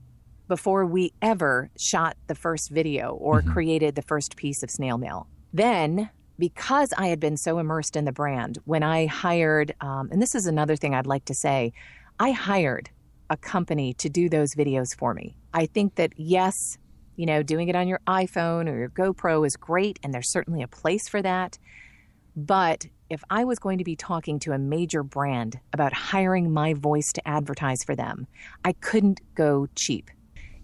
before 0.47 0.85
we 0.85 1.13
ever 1.21 1.69
shot 1.77 2.15
the 2.27 2.35
first 2.35 2.69
video 2.69 3.11
or 3.11 3.41
created 3.41 3.95
the 3.95 4.01
first 4.01 4.35
piece 4.35 4.63
of 4.63 4.71
snail 4.71 4.97
mail. 4.97 5.27
Then, 5.53 6.09
because 6.39 6.93
I 6.97 7.07
had 7.07 7.19
been 7.19 7.37
so 7.37 7.59
immersed 7.59 7.95
in 7.95 8.05
the 8.05 8.11
brand, 8.11 8.59
when 8.65 8.83
I 8.83 9.07
hired, 9.07 9.75
um, 9.81 10.09
and 10.11 10.21
this 10.21 10.35
is 10.35 10.45
another 10.45 10.75
thing 10.75 10.95
I'd 10.95 11.07
like 11.07 11.25
to 11.25 11.33
say, 11.33 11.73
I 12.19 12.31
hired 12.31 12.89
a 13.29 13.37
company 13.37 13.93
to 13.95 14.09
do 14.09 14.29
those 14.29 14.55
videos 14.55 14.95
for 14.95 15.13
me. 15.13 15.35
I 15.53 15.65
think 15.65 15.95
that, 15.95 16.13
yes, 16.15 16.77
you 17.17 17.25
know, 17.25 17.43
doing 17.43 17.67
it 17.67 17.75
on 17.75 17.87
your 17.87 17.99
iPhone 18.07 18.69
or 18.69 18.77
your 18.77 18.89
GoPro 18.89 19.45
is 19.45 19.57
great, 19.57 19.99
and 20.03 20.13
there's 20.13 20.29
certainly 20.29 20.61
a 20.61 20.67
place 20.67 21.09
for 21.09 21.21
that. 21.21 21.57
But 22.35 22.85
if 23.09 23.23
I 23.29 23.43
was 23.43 23.59
going 23.59 23.77
to 23.77 23.83
be 23.83 23.95
talking 23.95 24.39
to 24.39 24.51
a 24.51 24.57
major 24.57 25.03
brand 25.03 25.59
about 25.73 25.93
hiring 25.93 26.51
my 26.51 26.73
voice 26.73 27.11
to 27.13 27.27
advertise 27.27 27.83
for 27.85 27.95
them, 27.95 28.27
I 28.65 28.73
couldn't 28.73 29.21
go 29.35 29.67
cheap. 29.75 30.09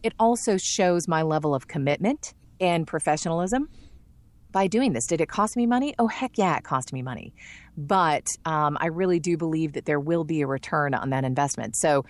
It 0.04 0.14
also 0.20 0.58
shows 0.58 1.08
my 1.08 1.22
level 1.22 1.56
of 1.56 1.68
commitment 1.68 2.34
and 2.60 2.86
professionalism 2.86 3.70
by 4.52 4.68
doing 4.68 4.94
this. 4.94 5.08
Did 5.08 5.22
it 5.22 5.30
cost 5.30 5.56
me 5.56 5.66
money? 5.66 5.96
Oh, 5.98 6.08
heck 6.08 6.38
yeah, 6.38 6.58
it 6.58 6.64
cost 6.64 6.94
me 6.94 7.02
money. 7.02 7.34
But 7.78 8.28
um, 8.46 8.78
I 8.80 8.88
really 8.88 9.20
do 9.20 9.38
believe 9.38 9.74
that 9.74 9.86
there 9.86 10.00
will 10.00 10.24
be 10.24 10.42
a 10.42 10.48
return 10.48 10.94
on 10.94 11.10
that 11.10 11.24
investment. 11.24 11.76
So 11.76 12.06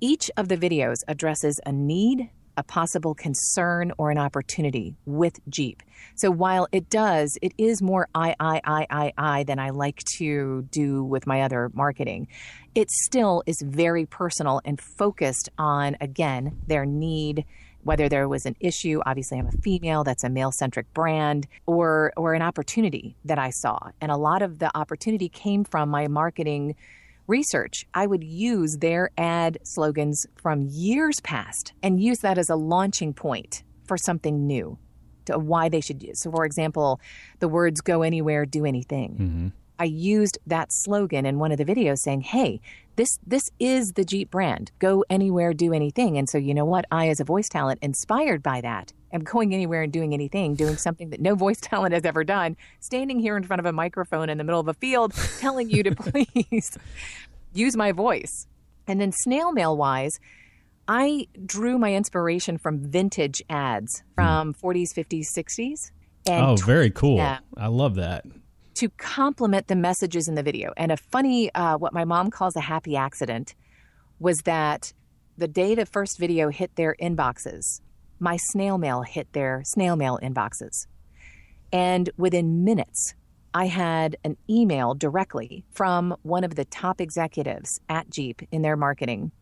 each 0.00 0.30
of 0.36 0.48
the 0.48 0.56
videos 0.56 0.96
addresses 1.08 1.60
a 1.64 1.72
need, 1.72 2.30
a 2.56 2.62
possible 2.62 3.14
concern, 3.14 3.92
or 3.98 4.10
an 4.10 4.18
opportunity 4.18 4.94
with 5.04 5.38
Jeep. 5.48 5.82
So 6.14 6.30
while 6.30 6.68
it 6.72 6.88
does, 6.88 7.38
it 7.42 7.52
is 7.58 7.82
more 7.82 8.08
I, 8.14 8.34
I, 8.40 8.60
I, 8.64 8.86
I, 8.90 9.12
I 9.18 9.42
than 9.44 9.58
I 9.58 9.70
like 9.70 10.02
to 10.18 10.66
do 10.70 11.04
with 11.04 11.26
my 11.26 11.42
other 11.42 11.70
marketing. 11.74 12.28
It 12.74 12.90
still 12.90 13.42
is 13.46 13.62
very 13.62 14.06
personal 14.06 14.60
and 14.64 14.80
focused 14.80 15.48
on, 15.58 15.96
again, 16.00 16.58
their 16.66 16.86
need 16.86 17.44
whether 17.82 18.08
there 18.08 18.28
was 18.28 18.44
an 18.46 18.56
issue 18.58 19.00
obviously 19.06 19.38
i'm 19.38 19.46
a 19.46 19.52
female 19.62 20.02
that's 20.02 20.24
a 20.24 20.28
male 20.28 20.50
centric 20.50 20.92
brand 20.92 21.46
or 21.66 22.12
or 22.16 22.34
an 22.34 22.42
opportunity 22.42 23.14
that 23.24 23.38
i 23.38 23.48
saw 23.48 23.78
and 24.00 24.10
a 24.10 24.16
lot 24.16 24.42
of 24.42 24.58
the 24.58 24.76
opportunity 24.76 25.28
came 25.28 25.62
from 25.62 25.88
my 25.88 26.08
marketing 26.08 26.74
research 27.26 27.86
i 27.94 28.06
would 28.06 28.24
use 28.24 28.78
their 28.78 29.10
ad 29.18 29.58
slogans 29.62 30.26
from 30.36 30.62
years 30.62 31.20
past 31.20 31.72
and 31.82 32.00
use 32.00 32.20
that 32.20 32.38
as 32.38 32.50
a 32.50 32.56
launching 32.56 33.12
point 33.12 33.62
for 33.86 33.96
something 33.96 34.46
new 34.46 34.78
to 35.26 35.38
why 35.38 35.68
they 35.68 35.80
should 35.80 36.02
use. 36.02 36.20
So 36.20 36.30
for 36.30 36.44
example 36.44 37.00
the 37.40 37.48
words 37.48 37.80
go 37.80 38.02
anywhere 38.02 38.46
do 38.46 38.64
anything 38.64 39.10
mm-hmm. 39.10 39.48
I 39.78 39.84
used 39.84 40.38
that 40.46 40.72
slogan 40.72 41.26
in 41.26 41.38
one 41.38 41.52
of 41.52 41.58
the 41.58 41.64
videos 41.64 41.98
saying, 41.98 42.22
"Hey, 42.22 42.60
this 42.96 43.18
this 43.26 43.50
is 43.58 43.92
the 43.92 44.04
Jeep 44.04 44.30
brand. 44.30 44.72
Go 44.78 45.04
anywhere, 45.10 45.52
do 45.52 45.72
anything." 45.72 46.16
And 46.16 46.28
so, 46.28 46.38
you 46.38 46.54
know 46.54 46.64
what? 46.64 46.84
I 46.90 47.08
as 47.08 47.20
a 47.20 47.24
voice 47.24 47.48
talent 47.48 47.80
inspired 47.82 48.42
by 48.42 48.60
that 48.60 48.92
am 49.12 49.22
going 49.22 49.54
anywhere 49.54 49.82
and 49.82 49.92
doing 49.92 50.14
anything, 50.14 50.54
doing 50.54 50.76
something 50.76 51.10
that 51.10 51.20
no 51.20 51.34
voice 51.46 51.60
talent 51.60 51.94
has 51.94 52.04
ever 52.04 52.24
done, 52.24 52.56
standing 52.80 53.18
here 53.18 53.36
in 53.36 53.42
front 53.42 53.60
of 53.60 53.66
a 53.66 53.72
microphone 53.72 54.28
in 54.28 54.38
the 54.38 54.44
middle 54.44 54.60
of 54.60 54.68
a 54.68 54.74
field 54.74 55.12
telling 55.38 55.68
you 55.70 55.82
to 55.82 55.94
please 55.96 56.78
use 57.52 57.76
my 57.76 57.92
voice. 57.92 58.46
And 58.86 59.00
then 59.00 59.12
snail 59.12 59.52
mail 59.52 59.76
wise, 59.76 60.18
I 60.86 61.26
drew 61.44 61.78
my 61.78 61.94
inspiration 61.94 62.58
from 62.58 62.78
vintage 62.78 63.42
ads 63.50 64.00
hmm. 64.00 64.14
from 64.14 64.54
40s, 64.54 64.94
50s, 64.96 65.24
60s. 65.36 65.90
And 66.28 66.44
Oh, 66.44 66.56
very 66.56 66.90
cool. 66.90 67.16
Yeah 67.16 67.38
I 67.56 67.68
love 67.68 67.96
that. 67.96 68.24
To 68.76 68.88
complement 68.90 69.68
the 69.68 69.76
messages 69.76 70.28
in 70.28 70.34
the 70.34 70.42
video. 70.42 70.72
And 70.76 70.92
a 70.92 70.96
funny, 70.96 71.52
uh, 71.54 71.78
what 71.78 71.92
my 71.92 72.04
mom 72.04 72.30
calls 72.30 72.56
a 72.56 72.60
happy 72.60 72.96
accident, 72.96 73.54
was 74.18 74.38
that 74.44 74.92
the 75.38 75.48
day 75.48 75.74
the 75.74 75.86
first 75.86 76.18
video 76.18 76.48
hit 76.50 76.74
their 76.76 76.96
inboxes, 77.00 77.80
my 78.18 78.36
snail 78.50 78.78
mail 78.78 79.02
hit 79.02 79.32
their 79.32 79.62
snail 79.64 79.96
mail 79.96 80.18
inboxes. 80.22 80.86
And 81.72 82.08
within 82.16 82.64
minutes, 82.64 83.14
I 83.52 83.66
had 83.66 84.16
an 84.24 84.36
email 84.48 84.94
directly 84.94 85.64
from 85.72 86.14
one 86.22 86.44
of 86.44 86.54
the 86.54 86.64
top 86.66 87.00
executives 87.00 87.80
at 87.88 88.10
Jeep 88.10 88.42
in 88.52 88.62
their 88.62 88.76
marketing 88.76 89.32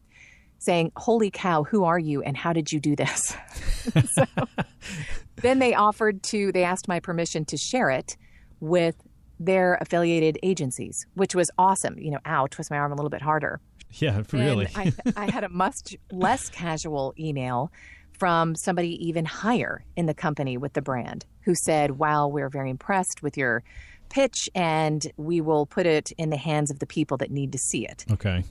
saying, 0.59 0.93
Holy 0.97 1.31
cow, 1.31 1.64
who 1.64 1.85
are 1.85 1.99
you 1.99 2.23
and 2.23 2.37
how 2.37 2.53
did 2.53 2.73
you 2.73 2.81
do 2.81 2.97
this? 2.97 3.37
so 4.14 4.25
then 5.37 5.59
they 5.59 5.75
offered 5.75 6.23
to, 6.25 6.53
they 6.53 6.64
asked 6.64 6.88
my 6.88 7.00
permission 7.00 7.45
to 7.47 7.57
share 7.57 7.91
it 7.91 8.17
with 8.61 8.97
their 9.38 9.79
affiliated 9.81 10.38
agencies, 10.43 11.07
which 11.14 11.35
was 11.35 11.50
awesome. 11.59 11.99
You 11.99 12.12
know, 12.12 12.21
ow, 12.26 12.47
twist 12.47 12.71
my 12.71 12.79
arm 12.79 12.93
a 12.93 12.95
little 12.95 13.11
bit 13.11 13.23
harder. 13.23 13.61
Yeah, 13.93 14.23
really. 14.33 14.69
I, 14.75 14.93
I 15.17 15.31
had 15.31 15.45
a 15.45 15.49
much 15.49 15.97
less 16.11 16.49
casual 16.49 17.14
email 17.19 17.71
from 18.19 18.55
somebody 18.55 19.07
even 19.07 19.25
higher 19.25 19.85
in 19.97 20.07
the 20.07 20.14
company 20.14 20.57
with 20.57 20.73
the 20.73 20.83
brand 20.83 21.26
who 21.43 21.55
said, 21.55 21.99
Wow, 21.99 22.29
we're 22.29 22.49
very 22.49 22.71
impressed 22.71 23.23
with 23.23 23.37
your 23.37 23.62
pitch 24.09 24.49
and 24.55 25.11
we 25.17 25.41
will 25.41 25.67
put 25.67 25.87
it 25.87 26.12
in 26.12 26.31
the 26.31 26.37
hands 26.37 26.71
of 26.71 26.79
the 26.79 26.87
people 26.87 27.17
that 27.17 27.31
need 27.31 27.53
to 27.53 27.59
see 27.59 27.87
it. 27.87 28.05
Okay. 28.12 28.45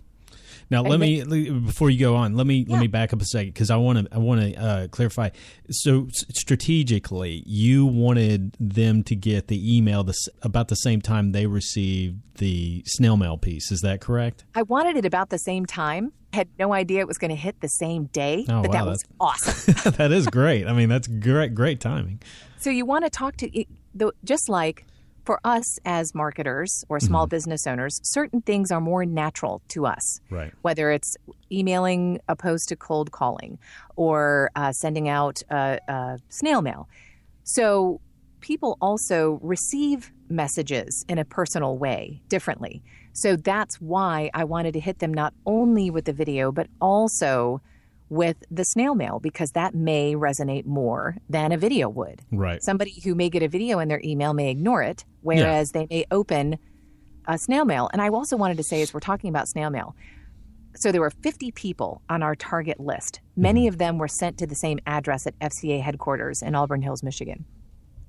Now 0.69 0.81
let 0.81 0.99
me 0.99 1.23
before 1.23 1.89
you 1.89 1.99
go 1.99 2.15
on. 2.15 2.35
Let 2.35 2.47
me 2.47 2.65
let 2.67 2.79
me 2.79 2.87
back 2.87 3.13
up 3.13 3.21
a 3.21 3.25
second 3.25 3.53
because 3.53 3.69
I 3.69 3.75
want 3.77 3.99
to 3.99 4.15
I 4.15 4.17
want 4.17 4.41
to 4.41 4.55
uh, 4.55 4.87
clarify. 4.87 5.29
So 5.69 6.07
strategically, 6.11 7.43
you 7.45 7.85
wanted 7.85 8.55
them 8.59 9.03
to 9.03 9.15
get 9.15 9.47
the 9.47 9.77
email 9.77 10.03
the, 10.03 10.13
about 10.41 10.67
the 10.67 10.75
same 10.75 11.01
time 11.01 11.31
they 11.31 11.47
received 11.47 12.19
the 12.37 12.83
snail 12.85 13.17
mail 13.17 13.37
piece. 13.37 13.71
Is 13.71 13.81
that 13.81 14.01
correct? 14.01 14.45
I 14.55 14.63
wanted 14.63 14.97
it 14.97 15.05
about 15.05 15.29
the 15.29 15.37
same 15.37 15.65
time 15.65 16.11
Had 16.33 16.47
no 16.57 16.73
idea 16.73 17.01
it 17.01 17.07
was 17.07 17.17
going 17.17 17.29
to 17.29 17.35
hit 17.35 17.59
the 17.61 17.67
same 17.67 18.05
day, 18.05 18.45
Oh, 18.49 18.61
but 18.61 18.69
wow, 18.69 18.73
that 18.73 18.85
was 18.85 19.03
awesome. 19.19 19.91
that 19.97 20.11
is 20.11 20.27
great. 20.27 20.67
I 20.67 20.73
mean, 20.73 20.89
that's 20.89 21.07
great, 21.07 21.53
great 21.53 21.79
timing. 21.79 22.21
So 22.57 22.69
you 22.69 22.85
want 22.85 23.03
to 23.05 23.09
talk 23.09 23.37
to 23.37 23.65
the 23.93 24.11
just 24.23 24.49
like 24.49 24.85
for 25.23 25.39
us 25.43 25.79
as 25.85 26.13
marketers 26.13 26.83
or 26.89 26.99
small 26.99 27.27
business 27.27 27.65
owners, 27.65 27.99
certain 28.03 28.41
things 28.41 28.71
are 28.71 28.81
more 28.81 29.05
natural 29.05 29.61
to 29.69 29.85
us. 29.85 30.19
Right. 30.29 30.51
Whether 30.61 30.91
it's 30.91 31.15
emailing 31.51 32.19
opposed 32.27 32.69
to 32.69 32.75
cold 32.75 33.11
calling 33.11 33.57
or 33.95 34.51
uh, 34.55 34.71
sending 34.71 35.07
out 35.07 35.41
uh, 35.49 35.77
uh, 35.87 36.17
snail 36.29 36.61
mail. 36.61 36.89
So 37.43 38.01
people 38.41 38.77
also 38.81 39.39
receive 39.41 40.11
messages 40.29 41.05
in 41.07 41.17
a 41.17 41.25
personal 41.25 41.77
way 41.77 42.21
differently. 42.27 42.83
So 43.13 43.35
that's 43.35 43.79
why 43.79 44.31
I 44.33 44.43
wanted 44.43 44.73
to 44.73 44.79
hit 44.79 44.99
them 44.99 45.13
not 45.13 45.33
only 45.45 45.89
with 45.89 46.05
the 46.05 46.13
video, 46.13 46.51
but 46.51 46.67
also 46.81 47.61
with 48.13 48.43
the 48.51 48.63
snail 48.63 48.93
mail 48.93 49.19
because 49.19 49.51
that 49.51 49.73
may 49.73 50.13
resonate 50.13 50.65
more 50.65 51.17
than 51.29 51.51
a 51.51 51.57
video 51.57 51.89
would. 51.89 52.21
Right. 52.31 52.61
Somebody 52.61 53.01
who 53.03 53.15
may 53.15 53.29
get 53.29 53.41
a 53.41 53.47
video 53.47 53.79
in 53.79 53.87
their 53.87 54.01
email 54.03 54.33
may 54.33 54.51
ignore 54.51 54.83
it, 54.83 55.03
whereas 55.21 55.71
they 55.71 55.87
may 55.89 56.05
open 56.11 56.59
a 57.27 57.39
snail 57.39 57.65
mail. 57.65 57.89
And 57.91 58.01
I 58.01 58.09
also 58.09 58.37
wanted 58.37 58.57
to 58.57 58.63
say, 58.63 58.83
as 58.83 58.93
we're 58.93 58.99
talking 58.99 59.29
about 59.29 59.47
snail 59.47 59.71
mail, 59.71 59.95
so 60.75 60.91
there 60.91 61.01
were 61.01 61.09
50 61.09 61.51
people 61.51 62.01
on 62.07 62.21
our 62.21 62.35
target 62.35 62.79
list. 62.79 63.19
Many 63.35 63.61
mm-hmm. 63.61 63.69
of 63.69 63.77
them 63.79 63.97
were 63.97 64.07
sent 64.07 64.37
to 64.39 64.47
the 64.47 64.55
same 64.55 64.79
address 64.85 65.25
at 65.25 65.37
FCA 65.39 65.81
headquarters 65.81 66.43
in 66.43 66.53
Auburn 66.53 66.83
Hills, 66.83 67.01
Michigan. 67.01 67.45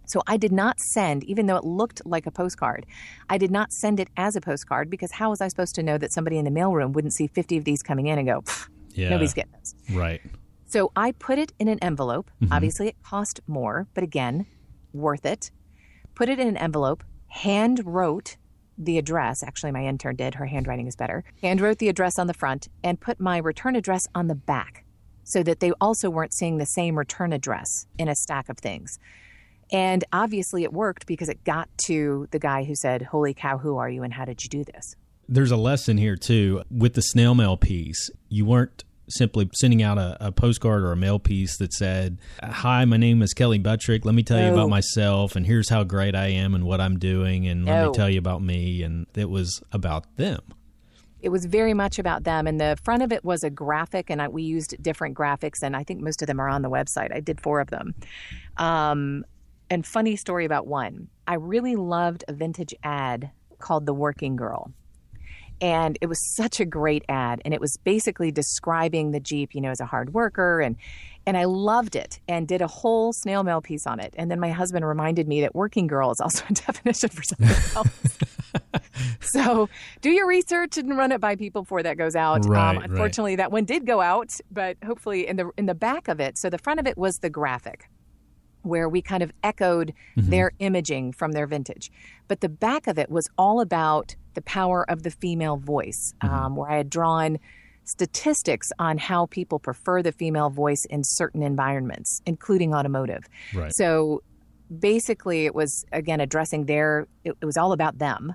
So 0.06 0.22
I 0.26 0.36
did 0.36 0.52
not 0.52 0.80
send, 0.80 1.24
even 1.24 1.46
though 1.46 1.56
it 1.56 1.64
looked 1.64 2.02
like 2.04 2.26
a 2.26 2.30
postcard, 2.30 2.84
I 3.30 3.38
did 3.38 3.50
not 3.50 3.72
send 3.72 4.00
it 4.00 4.08
as 4.18 4.36
a 4.36 4.40
postcard 4.42 4.90
because 4.90 5.12
how 5.12 5.30
was 5.30 5.40
I 5.40 5.48
supposed 5.48 5.74
to 5.76 5.82
know 5.82 5.96
that 5.96 6.12
somebody 6.12 6.36
in 6.36 6.44
the 6.44 6.50
mailroom 6.50 6.92
wouldn't 6.92 7.14
see 7.14 7.26
50 7.26 7.56
of 7.56 7.64
these 7.64 7.82
coming 7.82 8.06
in 8.06 8.18
and 8.18 8.28
go, 8.28 8.42
"Pfft, 8.42 8.68
Yeah. 8.94 9.10
nobody's 9.10 9.34
getting 9.34 9.52
this? 9.52 9.74
Right. 9.92 10.20
So 10.66 10.90
I 10.96 11.12
put 11.12 11.38
it 11.38 11.52
in 11.58 11.68
an 11.68 11.78
envelope. 11.82 12.30
Mm-hmm. 12.42 12.52
Obviously, 12.52 12.88
it 12.88 12.96
cost 13.02 13.40
more, 13.46 13.86
but 13.94 14.02
again, 14.02 14.46
worth 14.92 15.26
it. 15.26 15.50
Put 16.14 16.28
it 16.28 16.38
in 16.38 16.48
an 16.48 16.56
envelope, 16.56 17.04
hand 17.28 17.82
wrote 17.84 18.36
the 18.78 18.98
address. 18.98 19.42
Actually, 19.42 19.72
my 19.72 19.84
intern 19.84 20.16
did. 20.16 20.34
Her 20.34 20.46
handwriting 20.46 20.86
is 20.86 20.96
better. 20.96 21.24
Hand 21.42 21.60
wrote 21.60 21.78
the 21.78 21.88
address 21.88 22.18
on 22.18 22.26
the 22.26 22.34
front 22.34 22.68
and 22.82 23.00
put 23.00 23.20
my 23.20 23.38
return 23.38 23.76
address 23.76 24.06
on 24.14 24.26
the 24.26 24.34
back 24.34 24.84
so 25.24 25.42
that 25.42 25.60
they 25.60 25.72
also 25.80 26.10
weren't 26.10 26.34
seeing 26.34 26.58
the 26.58 26.66
same 26.66 26.98
return 26.98 27.32
address 27.32 27.86
in 27.98 28.08
a 28.08 28.14
stack 28.14 28.48
of 28.48 28.58
things. 28.58 28.98
And 29.72 30.04
obviously, 30.12 30.62
it 30.62 30.72
worked 30.72 31.06
because 31.06 31.28
it 31.28 31.42
got 31.44 31.68
to 31.86 32.28
the 32.30 32.38
guy 32.38 32.64
who 32.64 32.74
said, 32.74 33.02
Holy 33.02 33.32
cow, 33.32 33.58
who 33.58 33.78
are 33.78 33.88
you 33.88 34.02
and 34.02 34.12
how 34.12 34.24
did 34.24 34.42
you 34.42 34.50
do 34.50 34.64
this? 34.64 34.94
There's 35.28 35.50
a 35.50 35.56
lesson 35.56 35.96
here 35.98 36.16
too 36.16 36.62
with 36.70 36.94
the 36.94 37.02
snail 37.02 37.34
mail 37.34 37.56
piece. 37.56 38.10
You 38.28 38.44
weren't 38.44 38.84
simply 39.08 39.48
sending 39.54 39.82
out 39.82 39.98
a, 39.98 40.16
a 40.20 40.32
postcard 40.32 40.82
or 40.82 40.92
a 40.92 40.96
mail 40.96 41.18
piece 41.18 41.56
that 41.58 41.72
said, 41.72 42.18
"Hi, 42.42 42.84
my 42.84 42.96
name 42.96 43.22
is 43.22 43.34
Kelley 43.34 43.58
Buttrick. 43.58 44.04
Let 44.04 44.14
me 44.14 44.22
tell 44.22 44.40
you 44.40 44.52
about 44.52 44.68
myself, 44.70 45.36
and 45.36 45.46
here's 45.46 45.68
how 45.68 45.84
great 45.84 46.14
I 46.14 46.28
am 46.28 46.54
and 46.54 46.64
what 46.64 46.80
I'm 46.80 46.98
doing, 46.98 47.46
and 47.46 47.64
let 47.64 47.86
me 47.86 47.92
tell 47.92 48.08
you 48.10 48.18
about 48.18 48.42
me." 48.42 48.82
And 48.82 49.06
it 49.14 49.28
was 49.30 49.62
about 49.72 50.16
them. 50.16 50.40
it 51.20 51.30
was 51.30 51.46
very 51.46 51.72
much 51.72 51.98
about 51.98 52.24
them 52.24 52.46
and 52.46 52.60
the 52.60 52.76
front 52.82 53.02
of 53.02 53.10
it 53.10 53.24
was 53.24 53.42
a 53.42 53.48
graphic 53.48 54.10
and 54.10 54.20
I, 54.20 54.28
we 54.28 54.42
used 54.42 54.76
different 54.82 55.16
graphics 55.16 55.62
and 55.62 55.74
i 55.74 55.82
think 55.82 56.02
most 56.02 56.20
of 56.20 56.26
them 56.26 56.38
are 56.38 56.50
on 56.50 56.60
the 56.60 56.68
website 56.68 57.14
i 57.14 57.20
did 57.20 57.40
four 57.40 57.60
of 57.60 57.70
them 57.70 57.94
um, 58.58 59.24
and 59.70 59.86
funny 59.86 60.16
story 60.16 60.44
about 60.44 60.66
one 60.66 61.08
i 61.26 61.34
really 61.34 61.76
loved 61.76 62.24
a 62.28 62.34
vintage 62.34 62.74
ad 62.82 63.30
called 63.58 63.86
the 63.86 63.94
working 63.94 64.36
girl 64.36 64.70
and 65.60 65.98
it 66.00 66.06
was 66.06 66.34
such 66.34 66.60
a 66.60 66.64
great 66.64 67.04
ad 67.08 67.40
and 67.44 67.54
it 67.54 67.60
was 67.60 67.76
basically 67.84 68.30
describing 68.30 69.10
the 69.10 69.20
jeep 69.20 69.54
you 69.54 69.60
know 69.60 69.70
as 69.70 69.80
a 69.80 69.86
hard 69.86 70.14
worker 70.14 70.60
and 70.60 70.76
and 71.26 71.36
i 71.36 71.44
loved 71.44 71.96
it 71.96 72.20
and 72.28 72.48
did 72.48 72.60
a 72.60 72.66
whole 72.66 73.12
snail 73.12 73.42
mail 73.42 73.60
piece 73.60 73.86
on 73.86 74.00
it 74.00 74.14
and 74.16 74.30
then 74.30 74.40
my 74.40 74.50
husband 74.50 74.86
reminded 74.86 75.28
me 75.28 75.40
that 75.40 75.54
working 75.54 75.86
girl 75.86 76.10
is 76.10 76.20
also 76.20 76.44
a 76.48 76.52
definition 76.54 77.08
for 77.08 77.22
something 77.22 77.48
else 77.76 78.18
so 79.20 79.68
do 80.00 80.10
your 80.10 80.26
research 80.26 80.76
and 80.78 80.96
run 80.96 81.12
it 81.12 81.20
by 81.20 81.36
people 81.36 81.62
before 81.62 81.82
that 81.82 81.96
goes 81.96 82.16
out. 82.16 82.44
Right, 82.46 82.70
um, 82.70 82.78
right. 82.78 82.90
unfortunately, 82.90 83.36
that 83.36 83.50
one 83.50 83.64
did 83.64 83.86
go 83.86 84.00
out, 84.00 84.30
but 84.50 84.76
hopefully 84.84 85.26
in 85.26 85.36
the 85.36 85.50
in 85.56 85.66
the 85.66 85.74
back 85.74 86.08
of 86.08 86.20
it. 86.20 86.38
So 86.38 86.50
the 86.50 86.58
front 86.58 86.80
of 86.80 86.86
it 86.86 86.96
was 86.96 87.18
the 87.18 87.30
graphic, 87.30 87.88
where 88.64 88.88
we 88.88 89.00
kind 89.02 89.22
of 89.22 89.32
echoed 89.42 89.92
Mm-hmm. 90.16 90.30
their 90.30 90.52
imaging 90.58 91.12
from 91.12 91.32
their 91.32 91.46
vintage, 91.46 91.90
but 92.28 92.40
the 92.40 92.48
back 92.48 92.86
of 92.86 92.98
it 92.98 93.10
was 93.10 93.28
all 93.36 93.60
about 93.60 94.14
the 94.34 94.42
power 94.42 94.88
of 94.90 95.02
the 95.02 95.10
female 95.10 95.56
voice, 95.56 96.14
Mm-hmm. 96.22 96.34
um, 96.34 96.56
where 96.56 96.70
I 96.70 96.76
had 96.76 96.90
drawn 96.90 97.38
statistics 97.84 98.72
on 98.78 98.96
how 98.96 99.26
people 99.26 99.58
prefer 99.58 100.02
the 100.02 100.12
female 100.12 100.50
voice 100.50 100.84
in 100.86 101.04
certain 101.04 101.42
environments, 101.42 102.22
including 102.26 102.74
automotive. 102.74 103.28
Right. 103.54 103.72
So 103.74 104.22
basically, 104.78 105.44
it 105.46 105.54
was 105.54 105.84
again 105.92 106.20
addressing 106.20 106.64
their. 106.66 107.06
It, 107.24 107.34
it 107.40 107.44
was 107.44 107.56
all 107.56 107.72
about 107.72 107.98
them, 107.98 108.34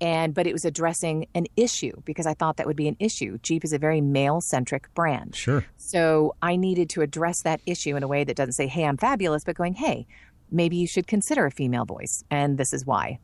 and 0.00 0.34
but 0.34 0.46
it 0.46 0.52
was 0.52 0.64
addressing 0.64 1.26
an 1.34 1.46
issue 1.56 1.92
because 2.04 2.26
I 2.26 2.34
thought 2.34 2.56
that 2.58 2.66
would 2.66 2.76
be 2.76 2.88
an 2.88 2.96
issue. 2.98 3.38
Jeep 3.42 3.64
is 3.64 3.72
a 3.72 3.78
very 3.78 4.00
male 4.00 4.40
centric 4.40 4.92
brand, 4.94 5.34
Sure. 5.34 5.64
so 5.76 6.34
I 6.42 6.56
needed 6.56 6.90
to 6.90 7.02
address 7.02 7.42
that 7.42 7.60
issue 7.66 7.96
in 7.96 8.02
a 8.02 8.08
way 8.08 8.24
that 8.24 8.36
doesn't 8.36 8.52
say, 8.54 8.66
"Hey, 8.66 8.84
I'm 8.84 8.96
fabulous," 8.96 9.44
but 9.44 9.56
going, 9.56 9.74
"Hey, 9.74 10.06
maybe 10.50 10.76
you 10.76 10.86
should 10.86 11.06
consider 11.06 11.46
a 11.46 11.50
female 11.50 11.84
voice, 11.84 12.24
and 12.30 12.58
this 12.58 12.72
is 12.72 12.84
why." 12.86 13.18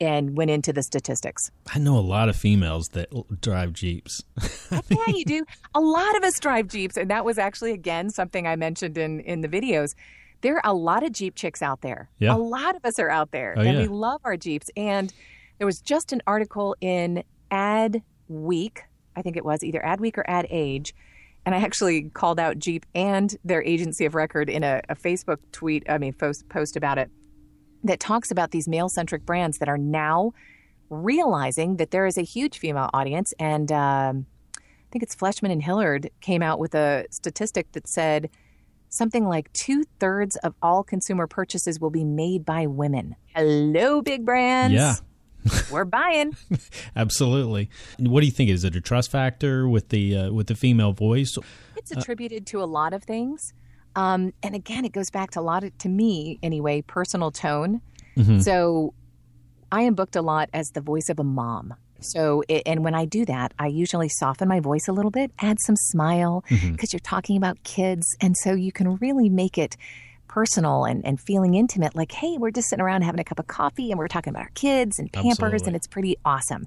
And 0.00 0.36
went 0.36 0.50
into 0.50 0.72
the 0.72 0.82
statistics. 0.82 1.50
I 1.72 1.78
know 1.78 1.96
a 1.96 2.00
lot 2.00 2.28
of 2.28 2.34
females 2.34 2.88
that 2.88 3.08
drive 3.40 3.72
Jeeps. 3.72 4.24
yeah, 4.72 4.80
you 5.08 5.24
do. 5.24 5.44
A 5.76 5.80
lot 5.80 6.16
of 6.16 6.24
us 6.24 6.40
drive 6.40 6.66
Jeeps, 6.68 6.96
and 6.96 7.08
that 7.10 7.24
was 7.24 7.38
actually 7.38 7.70
again 7.72 8.10
something 8.10 8.46
I 8.46 8.56
mentioned 8.56 8.98
in 8.98 9.20
in 9.20 9.42
the 9.42 9.48
videos. 9.48 9.94
There 10.40 10.56
are 10.56 10.62
a 10.64 10.74
lot 10.74 11.04
of 11.04 11.12
Jeep 11.12 11.36
chicks 11.36 11.62
out 11.62 11.82
there. 11.82 12.08
Yeah. 12.18 12.34
A 12.34 12.36
lot 12.36 12.74
of 12.74 12.84
us 12.84 12.98
are 12.98 13.08
out 13.10 13.30
there, 13.30 13.54
Oh, 13.56 13.60
and 13.60 13.78
we 13.78 13.86
love 13.86 14.20
our 14.24 14.36
Jeeps. 14.36 14.70
And 14.76 15.12
there 15.62 15.66
was 15.66 15.80
just 15.80 16.12
an 16.12 16.20
article 16.26 16.74
in 16.80 17.22
Ad 17.52 18.02
Week, 18.26 18.82
I 19.14 19.22
think 19.22 19.36
it 19.36 19.44
was 19.44 19.62
either 19.62 19.80
Ad 19.86 20.00
Week 20.00 20.18
or 20.18 20.28
Ad 20.28 20.48
Age, 20.50 20.92
and 21.46 21.54
I 21.54 21.58
actually 21.58 22.10
called 22.10 22.40
out 22.40 22.58
Jeep 22.58 22.84
and 22.96 23.36
their 23.44 23.62
agency 23.62 24.04
of 24.04 24.16
record 24.16 24.50
in 24.50 24.64
a, 24.64 24.80
a 24.88 24.96
Facebook 24.96 25.36
tweet. 25.52 25.84
I 25.88 25.98
mean, 25.98 26.14
post 26.14 26.48
post 26.48 26.76
about 26.76 26.98
it 26.98 27.12
that 27.84 28.00
talks 28.00 28.32
about 28.32 28.50
these 28.50 28.66
male 28.66 28.88
centric 28.88 29.24
brands 29.24 29.58
that 29.58 29.68
are 29.68 29.78
now 29.78 30.32
realizing 30.90 31.76
that 31.76 31.92
there 31.92 32.06
is 32.06 32.18
a 32.18 32.22
huge 32.22 32.58
female 32.58 32.90
audience. 32.92 33.32
And 33.38 33.70
um, 33.70 34.26
I 34.58 34.90
think 34.90 35.04
it's 35.04 35.14
Fleishman 35.14 35.52
and 35.52 35.62
Hillard 35.62 36.10
came 36.20 36.42
out 36.42 36.58
with 36.58 36.74
a 36.74 37.06
statistic 37.10 37.70
that 37.70 37.86
said 37.86 38.30
something 38.88 39.28
like 39.28 39.52
two 39.52 39.84
thirds 40.00 40.34
of 40.38 40.56
all 40.60 40.82
consumer 40.82 41.28
purchases 41.28 41.78
will 41.78 41.90
be 41.90 42.02
made 42.02 42.44
by 42.44 42.66
women. 42.66 43.14
Hello, 43.32 44.02
big 44.02 44.24
brands. 44.24 44.74
Yeah. 44.74 44.96
We're 45.70 45.84
buying. 45.84 46.36
Absolutely. 46.96 47.70
What 47.98 48.20
do 48.20 48.26
you 48.26 48.32
think? 48.32 48.50
Is 48.50 48.64
it 48.64 48.76
a 48.76 48.80
trust 48.80 49.10
factor 49.10 49.68
with 49.68 49.88
the 49.88 50.16
uh, 50.16 50.32
with 50.32 50.46
the 50.46 50.54
female 50.54 50.92
voice? 50.92 51.36
It's 51.76 51.90
attributed 51.90 52.46
to 52.48 52.62
a 52.62 52.66
lot 52.66 52.92
of 52.92 53.02
things. 53.04 53.52
Um, 53.94 54.32
and 54.42 54.54
again, 54.54 54.84
it 54.84 54.92
goes 54.92 55.10
back 55.10 55.32
to 55.32 55.40
a 55.40 55.42
lot 55.42 55.64
of, 55.64 55.76
to 55.78 55.88
me 55.88 56.38
anyway, 56.42 56.82
personal 56.82 57.30
tone. 57.30 57.80
So 58.40 58.94
I 59.70 59.82
am 59.82 59.94
booked 59.94 60.16
a 60.16 60.22
lot 60.22 60.50
as 60.52 60.68
the 60.74 60.80
voice 60.80 61.08
of 61.08 61.18
a 61.18 61.24
mom. 61.24 61.74
So, 62.00 62.42
it, 62.48 62.62
and 62.66 62.84
when 62.84 62.94
I 62.94 63.04
do 63.04 63.24
that, 63.26 63.54
I 63.58 63.68
usually 63.68 64.08
soften 64.08 64.48
my 64.48 64.60
voice 64.60 64.88
a 64.88 64.92
little 64.92 65.10
bit, 65.10 65.30
add 65.38 65.58
some 65.60 65.76
smile 65.76 66.44
because 66.72 66.92
you're 66.92 67.00
talking 67.00 67.36
about 67.36 67.62
kids. 67.62 68.06
And 68.20 68.36
so 68.36 68.52
you 68.54 68.72
can 68.72 68.96
really 68.96 69.28
make 69.28 69.56
it 69.56 69.76
personal 70.32 70.84
and, 70.86 71.04
and 71.04 71.20
feeling 71.20 71.54
intimate 71.54 71.94
like, 71.94 72.10
hey, 72.10 72.38
we're 72.38 72.50
just 72.50 72.68
sitting 72.70 72.82
around 72.82 73.02
having 73.02 73.20
a 73.20 73.24
cup 73.24 73.38
of 73.38 73.46
coffee 73.46 73.90
and 73.90 73.98
we're 73.98 74.08
talking 74.08 74.30
about 74.30 74.44
our 74.44 74.50
kids 74.54 74.98
and 74.98 75.12
pampers, 75.12 75.32
Absolutely. 75.42 75.66
and 75.66 75.76
it's 75.76 75.86
pretty 75.86 76.16
awesome. 76.24 76.66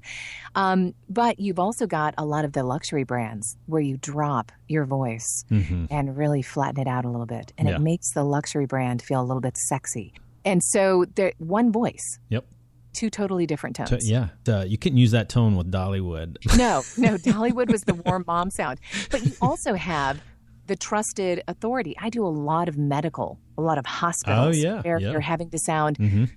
Um, 0.53 0.93
but 1.09 1.39
you've 1.39 1.57
also 1.57 1.87
got 1.87 2.13
a 2.17 2.25
lot 2.25 2.45
of 2.45 2.53
the 2.53 2.63
luxury 2.63 3.03
brands 3.03 3.57
where 3.65 3.81
you 3.81 3.97
drop 3.97 4.51
your 4.67 4.85
voice 4.85 5.45
and 5.49 6.15
really 6.15 6.43
flatten 6.43 6.79
it 6.79 6.87
out 6.87 7.05
a 7.05 7.09
little 7.09 7.25
bit. 7.25 7.53
And 7.57 7.67
Yeah. 7.67 7.77
it 7.77 7.81
makes 7.81 8.11
the 8.13 8.23
luxury 8.23 8.67
brand 8.67 9.01
feel 9.01 9.19
a 9.21 9.25
little 9.25 9.41
bit 9.41 9.57
sexy. 9.57 10.13
And 10.43 10.61
so 10.63 11.05
there 11.15 11.33
one 11.39 11.71
voice, 11.71 12.19
Yep. 12.29 12.45
two 12.93 13.09
totally 13.09 13.47
different 13.47 13.75
tones. 13.77 13.89
T- 14.05 14.11
yeah. 14.11 14.27
Uh, 14.47 14.63
you 14.67 14.77
couldn't 14.77 14.99
use 14.99 15.09
that 15.11 15.27
tone 15.27 15.55
with 15.55 15.71
Dollywood. 15.71 16.37
No, 16.55 16.83
no, 16.97 17.17
Dollywood 17.31 17.71
was 17.71 17.81
the 17.81 17.95
warm 17.95 18.25
mom 18.27 18.51
sound. 18.51 18.79
But 19.09 19.25
you 19.25 19.31
also 19.41 19.73
have 19.73 20.21
the 20.67 20.75
trusted 20.75 21.43
authority. 21.47 21.95
I 21.99 22.09
do 22.09 22.25
a 22.25 22.29
lot 22.29 22.67
of 22.69 22.77
medical, 22.77 23.39
a 23.57 23.61
lot 23.61 23.77
of 23.77 23.85
hospitals 23.85 24.57
Oh, 24.57 24.59
yeah, 24.59 24.81
where 24.81 24.99
yeah. 24.99 25.11
you're 25.11 25.19
having 25.21 25.49
to 25.51 25.59
sound 25.59 25.97
Mhm. 25.97 26.29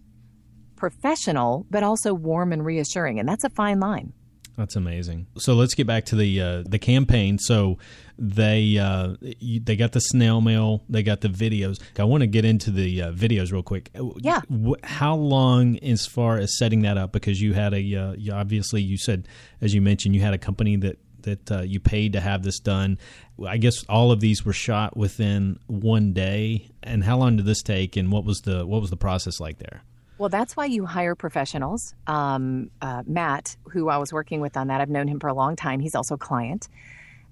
professional, 0.76 1.66
but 1.70 1.82
also 1.82 2.14
warm 2.14 2.52
and 2.52 2.64
reassuring. 2.64 3.18
And 3.18 3.28
that's 3.28 3.44
a 3.44 3.50
fine 3.50 3.80
line. 3.80 4.12
That's 4.56 4.74
amazing. 4.74 5.28
So 5.38 5.54
let's 5.54 5.74
get 5.74 5.86
back 5.86 6.04
to 6.06 6.16
the 6.16 6.40
uh, 6.40 6.62
the 6.68 6.80
campaign. 6.80 7.38
So 7.38 7.78
they 8.18 8.76
uh, 8.76 9.14
they 9.62 9.76
got 9.76 9.92
the 9.92 10.00
snail 10.00 10.40
mail, 10.40 10.82
they 10.88 11.04
got 11.04 11.20
the 11.20 11.28
videos. 11.28 11.80
I 11.96 12.02
want 12.02 12.22
to 12.22 12.26
get 12.26 12.44
into 12.44 12.72
the 12.72 13.02
uh, 13.02 13.12
videos 13.12 13.52
real 13.52 13.62
quick. 13.62 13.90
Yeah. 14.16 14.40
How 14.82 15.14
long, 15.14 15.78
as 15.78 16.06
far 16.06 16.38
as 16.38 16.58
setting 16.58 16.82
that 16.82 16.98
up, 16.98 17.12
because 17.12 17.40
you 17.40 17.52
had 17.54 17.72
a 17.72 17.94
uh, 17.94 18.12
you, 18.18 18.32
obviously 18.32 18.82
you 18.82 18.98
said 18.98 19.28
as 19.60 19.74
you 19.74 19.80
mentioned 19.80 20.16
you 20.16 20.22
had 20.22 20.34
a 20.34 20.38
company 20.38 20.74
that 20.74 20.98
that 21.22 21.50
uh, 21.50 21.62
you 21.62 21.80
paid 21.80 22.12
to 22.12 22.20
have 22.20 22.42
this 22.42 22.58
done. 22.60 22.98
I 23.46 23.56
guess 23.56 23.84
all 23.84 24.10
of 24.12 24.20
these 24.20 24.44
were 24.44 24.52
shot 24.52 24.96
within 24.96 25.58
one 25.66 26.12
day. 26.12 26.70
And 26.82 27.04
how 27.04 27.18
long 27.18 27.36
did 27.36 27.46
this 27.46 27.62
take? 27.62 27.96
And 27.96 28.10
what 28.10 28.24
was 28.24 28.40
the 28.40 28.66
what 28.66 28.80
was 28.80 28.90
the 28.90 28.96
process 28.96 29.40
like 29.40 29.58
there? 29.58 29.82
Well, 30.18 30.28
that's 30.28 30.56
why 30.56 30.64
you 30.64 30.84
hire 30.84 31.14
professionals. 31.14 31.94
Um, 32.08 32.70
uh, 32.82 33.04
Matt, 33.06 33.56
who 33.70 33.88
I 33.88 33.98
was 33.98 34.12
working 34.12 34.40
with 34.40 34.56
on 34.56 34.66
that, 34.66 34.80
I've 34.80 34.90
known 34.90 35.06
him 35.06 35.20
for 35.20 35.28
a 35.28 35.34
long 35.34 35.54
time. 35.54 35.78
He's 35.78 35.94
also 35.94 36.16
a 36.16 36.18
client. 36.18 36.68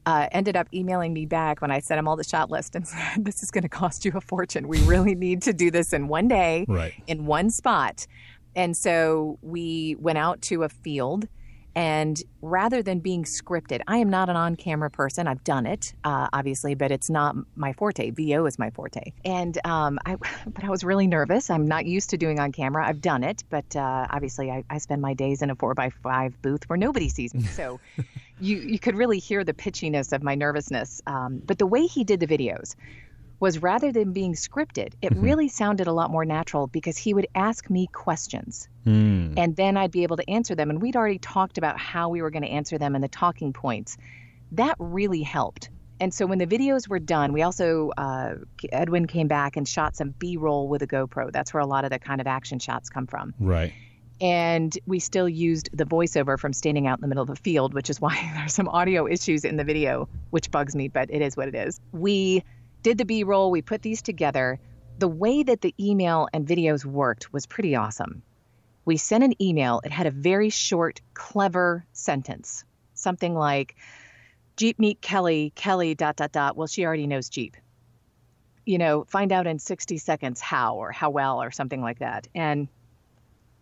Uh, 0.06 0.28
ended 0.30 0.54
up 0.54 0.68
emailing 0.72 1.12
me 1.12 1.26
back 1.26 1.60
when 1.60 1.72
I 1.72 1.80
sent 1.80 1.98
him 1.98 2.06
all 2.06 2.14
the 2.14 2.22
shot 2.22 2.48
list 2.48 2.76
and 2.76 2.86
said, 2.88 3.24
"This 3.24 3.42
is 3.42 3.50
going 3.50 3.62
to 3.62 3.68
cost 3.68 4.04
you 4.04 4.12
a 4.14 4.20
fortune. 4.20 4.68
We 4.68 4.80
really 4.82 5.16
need 5.16 5.42
to 5.42 5.52
do 5.52 5.70
this 5.70 5.92
in 5.92 6.06
one 6.06 6.28
day, 6.28 6.64
right. 6.68 6.94
in 7.06 7.26
one 7.26 7.50
spot." 7.50 8.06
And 8.54 8.74
so 8.76 9.38
we 9.42 9.96
went 9.98 10.16
out 10.16 10.40
to 10.42 10.62
a 10.62 10.68
field 10.68 11.28
and 11.76 12.22
rather 12.40 12.82
than 12.82 13.00
being 13.00 13.24
scripted, 13.24 13.82
I 13.86 13.98
am 13.98 14.08
not 14.08 14.30
an 14.30 14.36
on 14.36 14.56
camera 14.56 14.88
person. 14.88 15.28
I've 15.28 15.44
done 15.44 15.66
it, 15.66 15.92
uh, 16.04 16.26
obviously, 16.32 16.74
but 16.74 16.90
it's 16.90 17.10
not 17.10 17.36
my 17.54 17.74
forte. 17.74 18.10
VO 18.12 18.46
is 18.46 18.58
my 18.58 18.70
forte. 18.70 19.12
And 19.26 19.58
um, 19.66 19.98
I, 20.06 20.16
but 20.46 20.64
I 20.64 20.70
was 20.70 20.82
really 20.84 21.06
nervous. 21.06 21.50
I'm 21.50 21.68
not 21.68 21.84
used 21.84 22.10
to 22.10 22.16
doing 22.16 22.40
on 22.40 22.50
camera. 22.50 22.88
I've 22.88 23.02
done 23.02 23.22
it, 23.22 23.44
but 23.50 23.76
uh, 23.76 24.06
obviously, 24.08 24.50
I, 24.50 24.64
I 24.70 24.78
spend 24.78 25.02
my 25.02 25.12
days 25.12 25.42
in 25.42 25.50
a 25.50 25.54
four 25.54 25.74
by 25.74 25.90
five 25.90 26.40
booth 26.40 26.66
where 26.66 26.78
nobody 26.78 27.10
sees 27.10 27.34
me. 27.34 27.42
So 27.42 27.78
you, 28.40 28.56
you 28.56 28.78
could 28.78 28.96
really 28.96 29.18
hear 29.18 29.44
the 29.44 29.52
pitchiness 29.52 30.14
of 30.14 30.22
my 30.22 30.34
nervousness. 30.34 31.02
Um, 31.06 31.42
but 31.44 31.58
the 31.58 31.66
way 31.66 31.86
he 31.86 32.04
did 32.04 32.20
the 32.20 32.26
videos, 32.26 32.74
was 33.38 33.60
rather 33.60 33.92
than 33.92 34.12
being 34.12 34.34
scripted, 34.34 34.94
it 35.02 35.12
mm-hmm. 35.12 35.20
really 35.20 35.48
sounded 35.48 35.86
a 35.86 35.92
lot 35.92 36.10
more 36.10 36.24
natural 36.24 36.66
because 36.66 36.96
he 36.96 37.12
would 37.12 37.26
ask 37.34 37.68
me 37.68 37.86
questions 37.88 38.68
mm. 38.86 39.34
and 39.36 39.56
then 39.56 39.76
I'd 39.76 39.90
be 39.90 40.04
able 40.04 40.16
to 40.16 40.30
answer 40.30 40.54
them. 40.54 40.70
And 40.70 40.80
we'd 40.80 40.96
already 40.96 41.18
talked 41.18 41.58
about 41.58 41.78
how 41.78 42.08
we 42.08 42.22
were 42.22 42.30
going 42.30 42.42
to 42.42 42.48
answer 42.48 42.78
them 42.78 42.94
and 42.94 43.04
the 43.04 43.08
talking 43.08 43.52
points. 43.52 43.96
That 44.52 44.76
really 44.78 45.22
helped. 45.22 45.70
And 45.98 46.12
so 46.12 46.26
when 46.26 46.38
the 46.38 46.46
videos 46.46 46.88
were 46.88 46.98
done, 46.98 47.32
we 47.32 47.42
also, 47.42 47.90
uh, 47.96 48.34
Edwin 48.70 49.06
came 49.06 49.28
back 49.28 49.56
and 49.56 49.66
shot 49.66 49.96
some 49.96 50.10
B 50.18 50.36
roll 50.36 50.68
with 50.68 50.82
a 50.82 50.86
GoPro. 50.86 51.32
That's 51.32 51.54
where 51.54 51.62
a 51.62 51.66
lot 51.66 51.84
of 51.84 51.90
the 51.90 51.98
kind 51.98 52.20
of 52.20 52.26
action 52.26 52.58
shots 52.58 52.90
come 52.90 53.06
from. 53.06 53.34
Right. 53.40 53.72
And 54.20 54.76
we 54.86 54.98
still 54.98 55.28
used 55.28 55.70
the 55.74 55.84
voiceover 55.84 56.38
from 56.38 56.52
standing 56.52 56.86
out 56.86 56.98
in 56.98 57.02
the 57.02 57.08
middle 57.08 57.22
of 57.22 57.30
a 57.30 57.36
field, 57.36 57.74
which 57.74 57.90
is 57.90 58.00
why 58.00 58.14
there's 58.36 58.54
some 58.54 58.68
audio 58.68 59.06
issues 59.06 59.44
in 59.44 59.56
the 59.56 59.64
video, 59.64 60.08
which 60.30 60.50
bugs 60.50 60.74
me, 60.74 60.88
but 60.88 61.10
it 61.10 61.22
is 61.22 61.36
what 61.36 61.48
it 61.48 61.54
is. 61.54 61.80
We 61.92 62.44
did 62.86 62.98
the 62.98 63.04
B 63.04 63.24
roll, 63.24 63.50
we 63.50 63.62
put 63.62 63.82
these 63.82 64.00
together. 64.00 64.60
The 65.00 65.08
way 65.08 65.42
that 65.42 65.60
the 65.60 65.74
email 65.80 66.28
and 66.32 66.46
videos 66.46 66.84
worked 66.84 67.32
was 67.32 67.44
pretty 67.44 67.74
awesome. 67.74 68.22
We 68.84 68.96
sent 68.96 69.24
an 69.24 69.42
email, 69.42 69.80
it 69.82 69.90
had 69.90 70.06
a 70.06 70.12
very 70.12 70.50
short, 70.50 71.00
clever 71.12 71.84
sentence, 71.92 72.64
something 72.94 73.34
like, 73.34 73.74
Jeep 74.56 74.78
meet 74.78 75.00
Kelley, 75.00 75.52
Kelley, 75.56 75.96
dot, 75.96 76.14
dot, 76.14 76.30
dot. 76.30 76.56
Well, 76.56 76.68
she 76.68 76.86
already 76.86 77.08
knows 77.08 77.28
Jeep. 77.28 77.56
You 78.64 78.78
know, 78.78 79.02
find 79.08 79.32
out 79.32 79.48
in 79.48 79.58
60 79.58 79.98
seconds 79.98 80.40
how 80.40 80.76
or 80.76 80.92
how 80.92 81.10
well 81.10 81.42
or 81.42 81.50
something 81.50 81.82
like 81.82 81.98
that. 81.98 82.28
And 82.36 82.68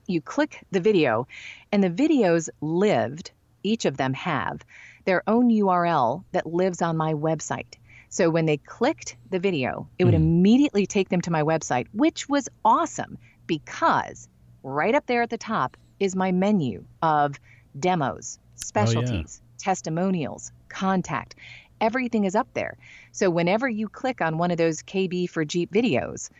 you 0.06 0.20
click 0.20 0.66
the 0.70 0.80
video, 0.80 1.26
and 1.72 1.82
the 1.82 1.88
videos 1.88 2.50
lived, 2.60 3.30
each 3.62 3.86
of 3.86 3.96
them 3.96 4.12
have 4.12 4.66
their 5.06 5.22
own 5.26 5.48
URL 5.48 6.24
that 6.32 6.44
lives 6.44 6.82
on 6.82 6.98
my 6.98 7.14
website. 7.14 7.76
So 8.14 8.30
when 8.30 8.46
they 8.46 8.58
clicked 8.58 9.16
the 9.30 9.40
video, 9.40 9.88
it 9.98 10.04
would 10.04 10.14
mm. 10.14 10.18
immediately 10.18 10.86
take 10.86 11.08
them 11.08 11.20
to 11.22 11.32
my 11.32 11.42
website, 11.42 11.88
which 11.92 12.28
was 12.28 12.48
awesome 12.64 13.18
because 13.48 14.28
right 14.62 14.94
up 14.94 15.06
there 15.06 15.22
at 15.22 15.30
the 15.30 15.36
top 15.36 15.76
is 15.98 16.14
my 16.14 16.30
menu 16.30 16.84
of 17.02 17.40
demos, 17.76 18.38
specialties, 18.54 19.40
oh, 19.42 19.46
yeah. 19.46 19.64
testimonials, 19.64 20.52
contact. 20.68 21.34
Everything 21.80 22.22
is 22.22 22.36
up 22.36 22.46
there. 22.54 22.78
So 23.10 23.30
whenever 23.30 23.68
you 23.68 23.88
click 23.88 24.20
on 24.20 24.38
one 24.38 24.52
of 24.52 24.58
those 24.58 24.80
KB 24.84 25.28
for 25.28 25.44
Jeep 25.44 25.72
videos, 25.72 26.30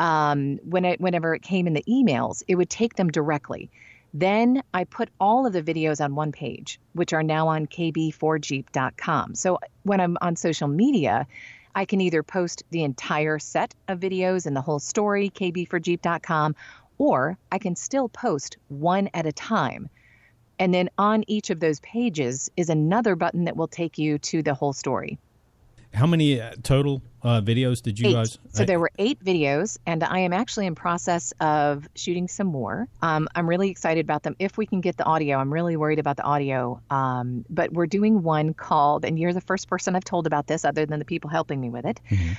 um, 0.00 0.58
when 0.64 0.84
it, 0.84 1.00
whenever 1.00 1.36
it 1.36 1.42
came 1.42 1.68
in 1.68 1.74
the 1.74 1.84
emails, 1.88 2.42
it 2.48 2.56
would 2.56 2.68
take 2.68 2.96
them 2.96 3.12
directly. 3.12 3.70
Then 4.14 4.62
I 4.74 4.84
put 4.84 5.08
all 5.18 5.46
of 5.46 5.52
the 5.52 5.62
videos 5.62 6.04
on 6.04 6.14
one 6.14 6.32
page, 6.32 6.78
which 6.92 7.12
are 7.12 7.22
now 7.22 7.48
on 7.48 7.66
kb4jeep.com. 7.66 9.34
So 9.34 9.58
when 9.84 10.00
I'm 10.00 10.18
on 10.20 10.36
social 10.36 10.68
media, 10.68 11.26
I 11.74 11.86
can 11.86 12.00
either 12.02 12.22
post 12.22 12.62
the 12.70 12.84
entire 12.84 13.38
set 13.38 13.74
of 13.88 14.00
videos 14.00 14.44
and 14.44 14.54
the 14.54 14.60
whole 14.60 14.80
story, 14.80 15.30
kb4jeep.com, 15.30 16.54
or 16.98 17.38
I 17.50 17.58
can 17.58 17.74
still 17.74 18.08
post 18.10 18.58
one 18.68 19.08
at 19.14 19.26
a 19.26 19.32
time. 19.32 19.88
And 20.58 20.74
then 20.74 20.90
on 20.98 21.24
each 21.26 21.48
of 21.48 21.60
those 21.60 21.80
pages 21.80 22.50
is 22.56 22.68
another 22.68 23.16
button 23.16 23.46
that 23.46 23.56
will 23.56 23.68
take 23.68 23.96
you 23.96 24.18
to 24.18 24.42
the 24.42 24.54
whole 24.54 24.74
story. 24.74 25.18
How 25.94 26.06
many 26.06 26.40
uh, 26.40 26.52
total 26.62 27.02
uh, 27.22 27.40
videos 27.40 27.82
did 27.82 27.98
you 27.98 28.08
eight. 28.08 28.12
guys? 28.14 28.38
So 28.50 28.64
there 28.64 28.80
were 28.80 28.90
eight 28.98 29.22
videos, 29.22 29.78
and 29.86 30.02
I 30.02 30.20
am 30.20 30.32
actually 30.32 30.66
in 30.66 30.74
process 30.74 31.32
of 31.40 31.86
shooting 31.94 32.28
some 32.28 32.46
more. 32.46 32.88
Um, 33.02 33.28
I'm 33.34 33.48
really 33.48 33.70
excited 33.70 34.04
about 34.04 34.22
them. 34.22 34.34
If 34.38 34.56
we 34.56 34.66
can 34.66 34.80
get 34.80 34.96
the 34.96 35.04
audio, 35.04 35.38
I'm 35.38 35.52
really 35.52 35.76
worried 35.76 35.98
about 35.98 36.16
the 36.16 36.24
audio. 36.24 36.80
Um, 36.90 37.44
but 37.50 37.72
we're 37.72 37.86
doing 37.86 38.22
one 38.22 38.54
called, 38.54 39.04
and 39.04 39.18
you're 39.18 39.32
the 39.32 39.40
first 39.42 39.68
person 39.68 39.94
I've 39.94 40.04
told 40.04 40.26
about 40.26 40.46
this, 40.46 40.64
other 40.64 40.86
than 40.86 40.98
the 40.98 41.04
people 41.04 41.28
helping 41.28 41.60
me 41.60 41.70
with 41.70 41.84
it. 41.84 42.00
Mm-hmm. 42.10 42.32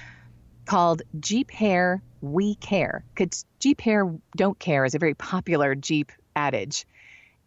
Called 0.65 1.01
Jeep 1.19 1.51
Hair 1.51 2.01
We 2.21 2.55
Care. 2.55 3.05
Because 3.13 3.45
Jeep 3.59 3.81
Hair 3.81 4.13
Don't 4.35 4.57
Care 4.57 4.85
is 4.85 4.95
a 4.95 4.99
very 4.99 5.13
popular 5.13 5.75
Jeep 5.75 6.11
adage. 6.35 6.85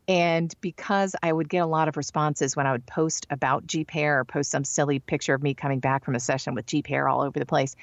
And 0.08 0.54
because 0.60 1.16
I 1.22 1.32
would 1.32 1.48
get 1.48 1.58
a 1.58 1.66
lot 1.66 1.88
of 1.88 1.96
responses 1.96 2.54
when 2.54 2.66
I 2.66 2.72
would 2.72 2.86
post 2.86 3.26
about 3.30 3.66
Jeep 3.66 3.90
hair 3.90 4.20
or 4.20 4.24
post 4.24 4.50
some 4.50 4.64
silly 4.64 5.00
picture 5.00 5.34
of 5.34 5.42
me 5.42 5.54
coming 5.54 5.80
back 5.80 6.04
from 6.04 6.14
a 6.14 6.20
session 6.20 6.54
with 6.54 6.66
Jeep 6.66 6.86
hair 6.86 7.08
all 7.08 7.22
over 7.22 7.38
the 7.38 7.46
place, 7.46 7.74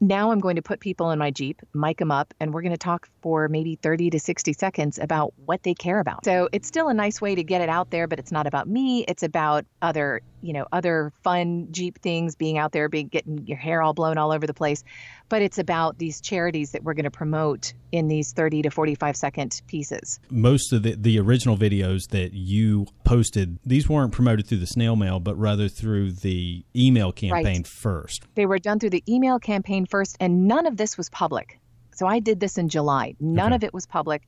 now 0.00 0.30
I'm 0.30 0.38
going 0.38 0.56
to 0.56 0.62
put 0.62 0.80
people 0.80 1.10
in 1.10 1.18
my 1.18 1.30
Jeep, 1.30 1.60
mic 1.74 1.98
them 1.98 2.10
up, 2.10 2.32
and 2.38 2.52
we're 2.54 2.62
going 2.62 2.72
to 2.72 2.78
talk 2.78 3.08
for 3.20 3.48
maybe 3.48 3.76
30 3.76 4.10
to 4.10 4.20
60 4.20 4.52
seconds 4.52 4.98
about 4.98 5.34
what 5.44 5.62
they 5.62 5.74
care 5.74 5.98
about. 5.98 6.24
So 6.24 6.48
it's 6.52 6.68
still 6.68 6.88
a 6.88 6.94
nice 6.94 7.20
way 7.20 7.34
to 7.34 7.42
get 7.42 7.62
it 7.62 7.68
out 7.68 7.90
there, 7.90 8.06
but 8.06 8.18
it's 8.18 8.30
not 8.30 8.46
about 8.46 8.68
me. 8.68 9.04
It's 9.08 9.22
about 9.22 9.64
other, 9.82 10.20
you 10.42 10.52
know, 10.52 10.66
other 10.72 11.12
fun 11.22 11.68
Jeep 11.70 11.98
things, 12.00 12.36
being 12.36 12.58
out 12.58 12.72
there, 12.72 12.88
being 12.88 13.08
getting 13.08 13.46
your 13.46 13.58
hair 13.58 13.82
all 13.82 13.94
blown 13.94 14.18
all 14.18 14.32
over 14.32 14.46
the 14.46 14.54
place. 14.54 14.84
But 15.28 15.42
it's 15.42 15.58
about 15.58 15.98
these 15.98 16.20
charities 16.20 16.72
that 16.72 16.82
we're 16.82 16.94
going 16.94 17.04
to 17.04 17.10
promote 17.10 17.72
in 17.92 18.08
these 18.08 18.32
30 18.32 18.62
to 18.62 18.70
45 18.70 19.16
second 19.16 19.60
pieces. 19.66 20.18
Most 20.30 20.72
of 20.72 20.82
the, 20.82 20.94
the 20.94 21.18
original 21.18 21.56
videos 21.56 22.08
that 22.08 22.32
you 22.32 22.86
posted, 23.04 23.58
these 23.64 23.88
weren't 23.88 24.12
promoted 24.12 24.46
through 24.46 24.58
the 24.58 24.66
snail 24.66 24.96
mail, 24.96 25.20
but 25.20 25.36
rather 25.36 25.68
through 25.68 26.12
the 26.12 26.64
email 26.74 27.12
campaign 27.12 27.58
right. 27.58 27.66
first. 27.66 28.24
They 28.34 28.46
were 28.46 28.58
done 28.58 28.78
through 28.78 28.90
the 28.90 29.04
email 29.08 29.38
campaign 29.38 29.86
first, 29.86 30.16
and 30.20 30.46
none 30.48 30.66
of 30.66 30.76
this 30.76 30.96
was 30.96 31.10
public. 31.10 31.60
So 31.94 32.06
I 32.06 32.20
did 32.20 32.40
this 32.40 32.58
in 32.58 32.68
July. 32.68 33.14
None 33.18 33.46
okay. 33.46 33.56
of 33.56 33.64
it 33.64 33.74
was 33.74 33.86
public 33.86 34.22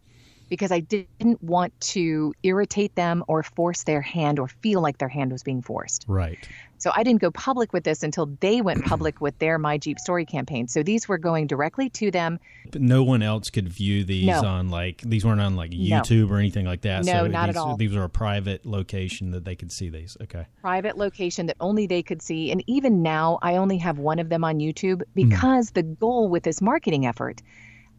because 0.51 0.71
I 0.71 0.81
didn't 0.81 1.43
want 1.43 1.73
to 1.81 2.35
irritate 2.43 2.95
them 2.97 3.25
or 3.29 3.43
force 3.43 3.85
their 3.85 4.03
hand 4.03 4.39
or 4.39 4.49
feel 4.49 4.83
like 4.83 4.99
their 4.99 5.09
hand 5.09 5.33
was 5.33 5.43
being 5.43 5.63
forced. 5.63 6.05
Right. 6.07 6.47
So 6.79 6.91
I 6.95 7.03
didn't 7.03 7.21
go 7.21 7.31
public 7.31 7.75
with 7.75 7.85
this 7.85 8.03
until 8.03 8.27
they 8.41 8.63
went 8.63 8.85
public 8.87 9.21
with 9.21 9.39
their 9.39 9.59
My 9.59 9.77
Jeep 9.77 9.99
Story 9.99 10.25
campaign. 10.25 10.67
So 10.67 10.83
these 10.83 11.09
were 11.09 11.19
going 11.19 11.47
directly 11.47 11.91
to 11.91 12.11
them. 12.11 12.41
But 12.71 12.81
no 12.81 13.03
one 13.05 13.23
else 13.23 13.51
could 13.51 13.69
view 13.69 14.03
these 14.03 14.27
no. 14.27 14.43
on 14.43 14.71
like 14.71 15.03
these 15.03 15.25
weren't 15.25 15.43
on 15.43 15.57
like 15.57 15.71
YouTube 15.73 16.29
no. 16.29 16.35
or 16.35 16.39
anything 16.39 16.65
like 16.65 16.81
that. 16.83 17.05
No, 17.05 17.13
so 17.13 17.27
not 17.27 17.47
these, 17.47 17.57
at 17.57 17.61
all. 17.61 17.77
These 17.77 17.95
were 17.95 18.05
a 18.05 18.09
private 18.09 18.65
location 18.65 19.31
that 19.33 19.45
they 19.45 19.55
could 19.55 19.71
see 19.71 19.91
these. 19.91 20.17
Okay. 20.23 20.47
Private 20.63 20.97
location 20.97 21.47
that 21.47 21.57
only 21.61 21.87
they 21.87 22.03
could 22.03 22.23
see. 22.23 22.51
And 22.51 22.65
even 22.67 23.03
now 23.03 23.39
I 23.43 23.57
only 23.57 23.77
have 23.79 23.99
one 23.99 24.19
of 24.19 24.31
them 24.31 24.43
on 24.43 24.59
YouTube 24.59 25.03
because 25.15 25.71
mm. 25.71 25.75
the 25.75 25.83
goal 25.83 26.29
with 26.29 26.43
this 26.43 26.63
marketing 26.63 27.07
effort 27.07 27.43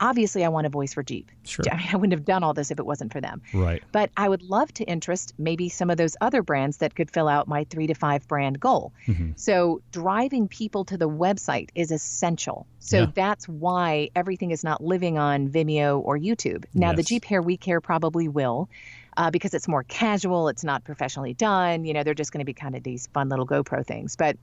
obviously 0.02 0.44
I 0.44 0.50
want 0.50 0.66
a 0.66 0.70
voice 0.70 0.94
for 0.94 1.04
Jeep. 1.04 1.32
Sure. 1.44 1.64
I, 1.72 1.78
mean, 1.78 1.88
I 1.94 1.96
wouldn't 1.96 2.14
have 2.14 2.26
done 2.26 2.44
all 2.44 2.54
this 2.54 2.72
if 2.72 2.80
it 2.80 2.86
wasn't 2.86 3.14
for 3.14 3.22
them. 3.22 3.42
Right. 3.54 3.84
But 3.92 4.10
I 4.18 4.28
would 4.28 4.42
love 4.42 4.74
to 4.74 4.84
interest 4.84 5.34
maybe 5.38 5.70
some 5.70 5.90
of 5.90 5.98
those 5.98 6.18
other 6.20 6.42
brands 6.42 6.78
that 6.78 6.96
could 6.96 7.12
fill 7.12 7.28
out 7.28 7.48
my 7.48 7.64
three 7.66 7.88
to 7.88 7.94
five 7.94 8.28
brand 8.28 8.60
goal. 8.60 8.92
Mm-hmm. 9.08 9.32
So 9.36 9.82
driving 9.92 10.48
people 10.48 10.84
to 10.86 10.98
the 10.98 11.08
website 11.08 11.70
is 11.76 11.92
essential. 11.92 12.66
So 12.80 13.02
yeah. 13.02 13.06
that's 13.14 13.48
why 13.48 14.10
everything 14.16 14.52
is 14.52 14.64
not 14.64 14.84
living 14.84 15.18
on 15.18 15.50
Vimeo 15.50 16.02
or 16.04 16.18
YouTube. 16.18 16.66
Now 16.74 16.90
yes. 16.90 16.98
the 16.98 17.04
Jeep 17.04 17.24
Hair 17.24 17.44
We 17.44 17.56
Care 17.56 17.80
probably 17.80 18.28
will. 18.28 18.70
Uh, 19.18 19.30
because 19.30 19.54
it's 19.54 19.68
more 19.68 19.84
casual, 19.84 20.48
it's 20.48 20.64
not 20.64 20.86
professionally 20.86 21.34
done. 21.34 21.84
You 21.84 21.94
know, 21.94 22.04
they're 22.04 22.14
just 22.14 22.32
going 22.32 22.40
to 22.40 22.46
be 22.46 22.54
kind 22.54 22.76
of 22.76 22.82
these 22.82 23.08
fun 23.08 23.28
little 23.28 23.46
GoPro 23.46 23.86
things. 23.86 24.16
But 24.16 24.38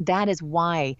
that 0.00 0.30
is 0.30 0.42
why 0.42 0.96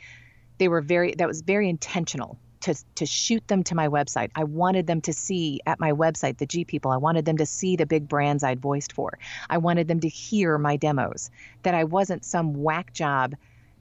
they 0.58 0.68
were 0.68 0.82
very, 0.82 1.14
that 1.16 1.26
was 1.26 1.40
very 1.40 1.70
intentional 1.70 2.38
to, 2.64 2.74
to 2.94 3.04
shoot 3.04 3.46
them 3.48 3.62
to 3.64 3.74
my 3.74 3.88
website. 3.88 4.30
I 4.34 4.44
wanted 4.44 4.86
them 4.86 5.02
to 5.02 5.12
see 5.12 5.60
at 5.66 5.78
my 5.78 5.92
website 5.92 6.38
the 6.38 6.46
G 6.46 6.64
people. 6.64 6.90
I 6.90 6.96
wanted 6.96 7.26
them 7.26 7.36
to 7.36 7.46
see 7.46 7.76
the 7.76 7.84
big 7.84 8.08
brands 8.08 8.42
I'd 8.42 8.60
voiced 8.60 8.92
for. 8.92 9.18
I 9.50 9.58
wanted 9.58 9.86
them 9.86 10.00
to 10.00 10.08
hear 10.08 10.56
my 10.56 10.76
demos, 10.76 11.30
that 11.62 11.74
I 11.74 11.84
wasn't 11.84 12.24
some 12.24 12.54
whack 12.54 12.94
job, 12.94 13.34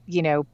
you 0.06 0.20
know, 0.20 0.46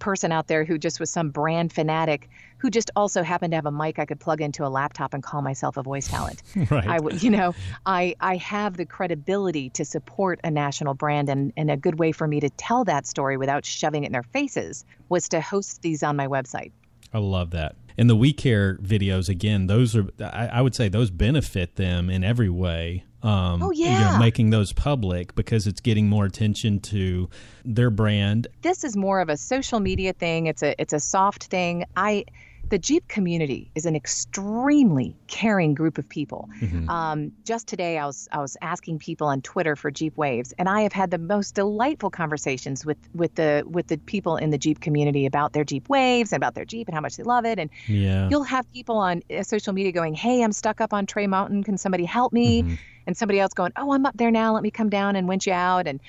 person 0.00 0.32
out 0.32 0.48
there 0.48 0.64
who 0.64 0.76
just 0.76 0.98
was 0.98 1.10
some 1.10 1.30
brand 1.30 1.72
fanatic 1.72 2.28
who 2.56 2.70
just 2.70 2.90
also 2.96 3.22
happened 3.22 3.52
to 3.52 3.56
have 3.56 3.66
a 3.66 3.70
mic 3.70 4.00
I 4.00 4.06
could 4.06 4.18
plug 4.18 4.40
into 4.40 4.66
a 4.66 4.68
laptop 4.68 5.14
and 5.14 5.22
call 5.22 5.42
myself 5.42 5.76
a 5.76 5.82
voice 5.82 6.08
talent. 6.08 6.42
Right. 6.70 6.88
I 6.88 6.98
would, 6.98 7.22
you 7.22 7.30
know, 7.30 7.54
I 7.86 8.16
I 8.20 8.36
have 8.36 8.76
the 8.76 8.84
credibility 8.84 9.70
to 9.70 9.84
support 9.84 10.40
a 10.42 10.50
national 10.50 10.94
brand, 10.94 11.28
and 11.28 11.52
and 11.56 11.70
a 11.70 11.76
good 11.76 11.98
way 11.98 12.10
for 12.10 12.26
me 12.26 12.40
to 12.40 12.50
tell 12.50 12.84
that 12.84 13.06
story 13.06 13.36
without 13.36 13.64
shoving 13.64 14.02
it 14.02 14.06
in 14.08 14.12
their 14.12 14.24
faces 14.24 14.84
was 15.08 15.28
to 15.28 15.40
host 15.40 15.82
these 15.82 16.02
on 16.02 16.16
my 16.16 16.26
website. 16.26 16.72
I 17.12 17.18
love 17.18 17.50
that. 17.50 17.76
And 17.96 18.08
the 18.08 18.14
We 18.16 18.32
Care 18.32 18.76
videos, 18.76 19.28
again, 19.28 19.66
those 19.66 19.96
are, 19.96 20.06
I, 20.20 20.46
I 20.48 20.60
would 20.62 20.74
say 20.74 20.88
those 20.88 21.10
benefit 21.10 21.74
them 21.76 22.08
in 22.10 22.22
every 22.22 22.48
way. 22.50 23.04
Um, 23.24 23.60
Oh, 23.62 23.72
you 23.72 23.86
know, 23.86 23.90
yeah. 23.90 24.18
making 24.20 24.50
those 24.50 24.72
public 24.72 25.34
because 25.34 25.66
it's 25.66 25.80
getting 25.80 26.08
more 26.08 26.24
attention 26.24 26.78
to 26.80 27.28
their 27.64 27.90
brand. 27.90 28.46
this 28.62 28.84
is 28.84 28.96
more 28.96 29.20
of 29.20 29.28
a 29.28 29.36
social 29.36 29.80
media 29.80 30.12
thing. 30.12 30.46
It's 30.46 30.62
a 30.62 30.80
it's 30.80 30.92
a 30.92 31.00
soft 31.00 31.44
thing. 31.46 31.84
I 31.96 32.26
the 32.70 32.78
Jeep 32.78 33.06
community 33.08 33.70
is 33.74 33.86
an 33.86 33.96
extremely 33.96 35.16
caring 35.26 35.74
group 35.74 35.98
of 35.98 36.08
people. 36.08 36.48
Um, 36.88 37.32
just 37.44 37.66
today, 37.66 37.98
I 37.98 38.06
was 38.06 38.28
I 38.32 38.38
was 38.38 38.56
asking 38.62 38.98
people 38.98 39.26
on 39.26 39.42
Twitter 39.42 39.76
for 39.76 39.90
Jeep 39.90 40.16
Waves, 40.16 40.52
and 40.58 40.68
I 40.68 40.82
have 40.82 40.92
had 40.92 41.10
the 41.10 41.18
most 41.18 41.54
delightful 41.54 42.10
conversations 42.10 42.84
with 42.86 42.98
with 43.14 43.34
the 43.34 43.62
with 43.66 43.88
the 43.88 43.98
people 43.98 44.36
in 44.36 44.50
the 44.50 44.58
Jeep 44.58 44.80
community 44.80 45.26
about 45.26 45.52
their 45.52 45.64
Jeep 45.64 45.88
Waves 45.88 46.32
and 46.32 46.42
about 46.42 46.54
their 46.54 46.64
Jeep 46.64 46.88
and 46.88 46.94
how 46.94 47.00
much 47.00 47.16
they 47.16 47.22
love 47.24 47.44
it. 47.44 47.58
And 47.58 47.70
Yeah. 47.86 48.28
you'll 48.30 48.44
have 48.44 48.70
people 48.72 48.96
on 48.96 49.22
uh, 49.34 49.42
social 49.42 49.72
media 49.72 49.92
going, 49.92 50.14
"Hey, 50.14 50.42
I'm 50.42 50.52
stuck 50.52 50.80
up 50.80 50.92
on 50.92 51.06
Tray 51.06 51.26
Mountain. 51.26 51.64
Can 51.64 51.78
somebody 51.78 52.04
help 52.04 52.32
me?" 52.32 52.62
And 53.06 53.16
somebody 53.16 53.40
else 53.40 53.54
going, 53.54 53.72
"Oh, 53.76 53.92
I'm 53.92 54.04
up 54.06 54.16
there 54.16 54.30
now. 54.30 54.52
Let 54.54 54.62
me 54.62 54.70
come 54.70 54.90
down 54.90 55.16
and 55.16 55.28
winch 55.28 55.46
you 55.46 55.52
out." 55.52 55.86
And 55.86 56.00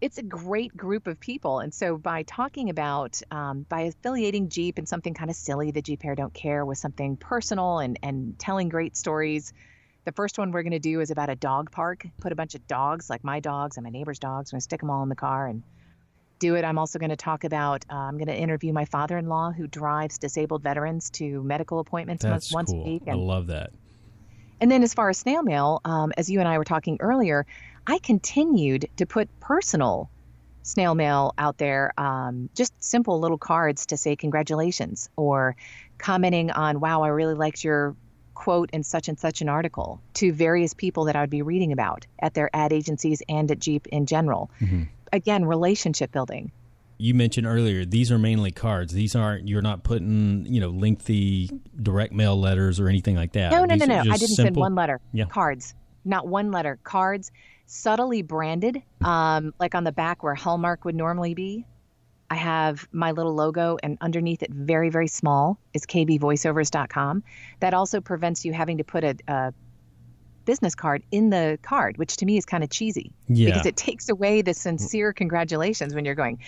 it's 0.00 0.18
a 0.18 0.22
great 0.22 0.74
group 0.76 1.06
of 1.06 1.20
people. 1.20 1.58
And 1.60 1.74
so 1.74 1.96
by 1.98 2.22
talking 2.22 2.70
about, 2.70 3.20
um, 3.30 3.66
by 3.68 3.82
affiliating 3.82 4.48
Jeep 4.48 4.78
and 4.78 4.88
something 4.88 5.12
kind 5.12 5.30
of 5.30 5.36
silly, 5.36 5.70
the 5.72 5.82
Jeep 5.82 6.02
Hair 6.02 6.14
Don't 6.14 6.32
Care, 6.32 6.64
with 6.64 6.78
something 6.78 7.16
personal 7.16 7.78
and, 7.80 7.98
and 8.02 8.38
telling 8.38 8.68
great 8.70 8.96
stories. 8.96 9.52
The 10.06 10.12
first 10.12 10.38
one 10.38 10.52
we're 10.52 10.62
going 10.62 10.72
to 10.72 10.78
do 10.78 11.00
is 11.00 11.10
about 11.10 11.28
a 11.28 11.36
dog 11.36 11.70
park. 11.70 12.06
Put 12.20 12.32
a 12.32 12.34
bunch 12.34 12.54
of 12.54 12.66
dogs, 12.66 13.10
like 13.10 13.22
my 13.22 13.40
dogs 13.40 13.76
and 13.76 13.84
my 13.84 13.90
neighbor's 13.90 14.18
dogs. 14.18 14.50
We're 14.50 14.56
going 14.56 14.60
to 14.60 14.64
stick 14.64 14.80
them 14.80 14.90
all 14.90 15.02
in 15.02 15.10
the 15.10 15.16
car 15.16 15.46
and 15.46 15.62
do 16.38 16.54
it. 16.54 16.64
I'm 16.64 16.78
also 16.78 16.98
going 16.98 17.10
to 17.10 17.16
talk 17.16 17.44
about, 17.44 17.84
uh, 17.90 17.96
I'm 17.96 18.16
going 18.16 18.28
to 18.28 18.36
interview 18.36 18.72
my 18.72 18.86
father 18.86 19.18
in 19.18 19.28
law 19.28 19.52
who 19.52 19.66
drives 19.66 20.16
disabled 20.16 20.62
veterans 20.62 21.10
to 21.10 21.42
medical 21.42 21.78
appointments 21.80 22.22
That's 22.22 22.50
once 22.50 22.70
cool. 22.70 22.80
a 22.80 22.84
week. 22.84 23.02
I 23.06 23.12
love 23.12 23.48
that. 23.48 23.72
and 24.62 24.70
then 24.70 24.82
as 24.82 24.94
far 24.94 25.10
as 25.10 25.18
snail 25.18 25.42
mail, 25.42 25.82
um, 25.84 26.12
as 26.16 26.30
you 26.30 26.38
and 26.40 26.48
I 26.48 26.56
were 26.56 26.64
talking 26.64 26.96
earlier, 27.00 27.44
I 27.86 27.98
continued 27.98 28.88
to 28.96 29.06
put 29.06 29.28
personal 29.40 30.10
snail 30.62 30.94
mail 30.94 31.34
out 31.38 31.58
there, 31.58 31.92
um, 31.98 32.48
just 32.54 32.72
simple 32.82 33.18
little 33.20 33.38
cards 33.38 33.86
to 33.86 33.96
say 33.96 34.16
congratulations 34.16 35.08
or 35.16 35.56
commenting 35.98 36.50
on, 36.50 36.80
wow, 36.80 37.02
I 37.02 37.08
really 37.08 37.34
liked 37.34 37.64
your 37.64 37.96
quote 38.34 38.70
in 38.72 38.82
such 38.82 39.08
and 39.08 39.18
such 39.18 39.42
an 39.42 39.48
article 39.48 40.00
to 40.14 40.32
various 40.32 40.72
people 40.72 41.04
that 41.04 41.16
I 41.16 41.20
would 41.20 41.30
be 41.30 41.42
reading 41.42 41.72
about 41.72 42.06
at 42.20 42.34
their 42.34 42.48
ad 42.54 42.72
agencies 42.72 43.22
and 43.28 43.50
at 43.50 43.58
Jeep 43.58 43.86
in 43.88 44.06
general. 44.06 44.50
Again, 45.12 45.44
relationship 45.44 46.12
building. 46.12 46.52
You 46.96 47.14
mentioned 47.14 47.46
earlier 47.46 47.84
these 47.84 48.12
are 48.12 48.18
mainly 48.18 48.50
cards. 48.50 48.92
These 48.92 49.16
aren't 49.16 49.48
you're 49.48 49.62
not 49.62 49.82
putting 49.84 50.44
you 50.46 50.60
know 50.60 50.68
lengthy 50.68 51.50
direct 51.82 52.12
mail 52.12 52.38
letters 52.38 52.78
or 52.78 52.88
anything 52.88 53.16
like 53.16 53.32
that. 53.32 53.52
No, 53.52 53.64
no, 53.64 53.74
These 53.74 53.86
no, 53.86 54.02
no. 54.02 54.12
I 54.12 54.16
didn't 54.18 54.36
send 54.36 54.56
one 54.56 54.74
letter. 54.74 55.00
Yeah. 55.12 55.24
Cards. 55.24 55.74
Not 56.04 56.26
one 56.28 56.50
letter. 56.50 56.78
Cards, 56.82 57.30
subtly 57.72 58.22
branded, 58.22 58.82
um, 59.04 59.54
like 59.60 59.76
on 59.76 59.84
the 59.84 59.92
back 59.92 60.24
where 60.24 60.34
Hallmark 60.34 60.84
would 60.84 60.96
normally 60.96 61.34
be. 61.34 61.64
I 62.28 62.34
have 62.34 62.86
my 62.92 63.12
little 63.12 63.34
logo, 63.34 63.76
and 63.82 63.96
underneath 64.00 64.42
it, 64.42 64.50
very, 64.52 64.88
very 64.90 65.06
small, 65.08 65.58
is 65.72 65.86
kbvoiceovers.com. 65.86 67.22
That 67.60 67.74
also 67.74 68.00
prevents 68.00 68.44
you 68.44 68.52
having 68.52 68.78
to 68.78 68.84
put 68.84 69.04
a, 69.04 69.16
a 69.28 69.54
business 70.44 70.74
card 70.74 71.02
in 71.12 71.30
the 71.30 71.58
card, 71.62 71.96
which 71.96 72.16
to 72.18 72.26
me 72.26 72.36
is 72.36 72.44
kind 72.44 72.64
of 72.64 72.70
cheesy 72.70 73.12
Yeah. 73.28 73.46
because 73.46 73.66
it 73.66 73.76
takes 73.76 74.08
away 74.08 74.42
the 74.42 74.54
sincere 74.54 75.12
congratulations 75.12 75.94
when 75.94 76.04
you're 76.04 76.14
going. 76.16 76.38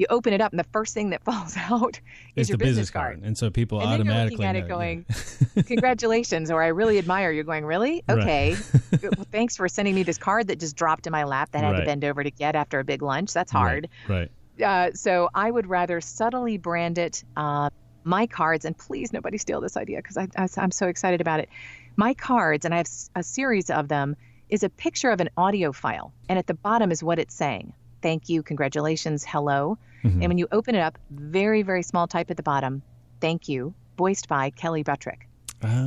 You 0.00 0.06
open 0.08 0.32
it 0.32 0.40
up, 0.40 0.50
and 0.50 0.58
the 0.58 0.64
first 0.72 0.94
thing 0.94 1.10
that 1.10 1.22
falls 1.30 1.54
out 1.58 2.00
is 2.34 2.44
It's 2.44 2.48
your 2.48 2.56
the 2.56 2.64
business 2.64 2.88
card. 2.88 3.20
and 3.22 3.36
so 3.36 3.50
people 3.50 3.82
And 3.82 4.00
then 4.00 4.06
you're 4.06 4.24
looking 4.30 4.44
at 4.46 4.56
it 4.56 4.66
going, 4.66 5.04
congratulations, 5.66 6.50
or 6.50 6.62
I 6.62 6.68
really 6.68 6.96
admire 6.96 7.30
you. 7.30 7.42
Going, 7.44 7.66
really? 7.66 8.02
Right. 8.08 8.18
Okay. 8.18 8.56
well, 9.02 9.26
thanks 9.30 9.56
for 9.58 9.68
sending 9.68 9.94
me 9.94 10.02
this 10.02 10.16
card 10.16 10.48
that 10.48 10.58
just 10.58 10.74
dropped 10.74 11.06
in 11.06 11.10
my 11.10 11.24
lap 11.24 11.50
that 11.52 11.64
I 11.64 11.66
had 11.66 11.72
Right. 11.72 11.80
to 11.80 11.84
bend 11.86 12.04
over 12.06 12.24
to 12.24 12.30
get 12.30 12.56
after 12.56 12.78
a 12.80 12.84
big 12.84 13.02
lunch. 13.02 13.34
That's 13.34 13.52
hard. 13.52 13.88
Right. 14.08 14.30
Uh, 14.64 14.92
so 14.94 15.28
I 15.34 15.50
would 15.50 15.66
rather 15.66 16.00
subtly 16.00 16.56
brand 16.56 16.96
it. 16.96 17.22
Uh, 17.36 17.68
my 18.02 18.26
cards, 18.26 18.64
and 18.64 18.76
please 18.78 19.12
nobody 19.12 19.36
steal 19.36 19.60
this 19.60 19.76
idea 19.76 19.98
because 19.98 20.16
I, 20.16 20.28
I, 20.34 20.48
I'm 20.56 20.70
so 20.70 20.88
excited 20.88 21.20
about 21.20 21.40
it. 21.40 21.50
My 21.96 22.14
cards, 22.14 22.64
and 22.64 22.72
I 22.72 22.78
have 22.78 22.88
a 23.14 23.22
series 23.22 23.68
of 23.68 23.88
them, 23.88 24.16
is 24.48 24.62
a 24.62 24.70
picture 24.70 25.10
of 25.10 25.20
an 25.20 25.28
audio 25.36 25.72
file, 25.72 26.14
and 26.28 26.38
at 26.38 26.46
the 26.46 26.54
bottom 26.54 26.90
is 26.90 27.02
what 27.02 27.18
it's 27.18 27.34
saying. 27.34 27.74
Thank 28.02 28.28
you, 28.28 28.42
congratulations, 28.42 29.24
hello. 29.26 29.78
Mm-hmm. 30.04 30.22
And 30.22 30.28
when 30.30 30.38
you 30.38 30.48
open 30.52 30.74
it 30.74 30.80
up, 30.80 30.98
very, 31.10 31.62
very 31.62 31.82
small 31.82 32.06
type 32.06 32.30
at 32.30 32.36
the 32.36 32.42
bottom, 32.42 32.82
thank 33.20 33.48
you, 33.48 33.74
voiced 33.98 34.28
by 34.28 34.50
Kelley 34.50 34.82
Buttrick. 34.82 35.26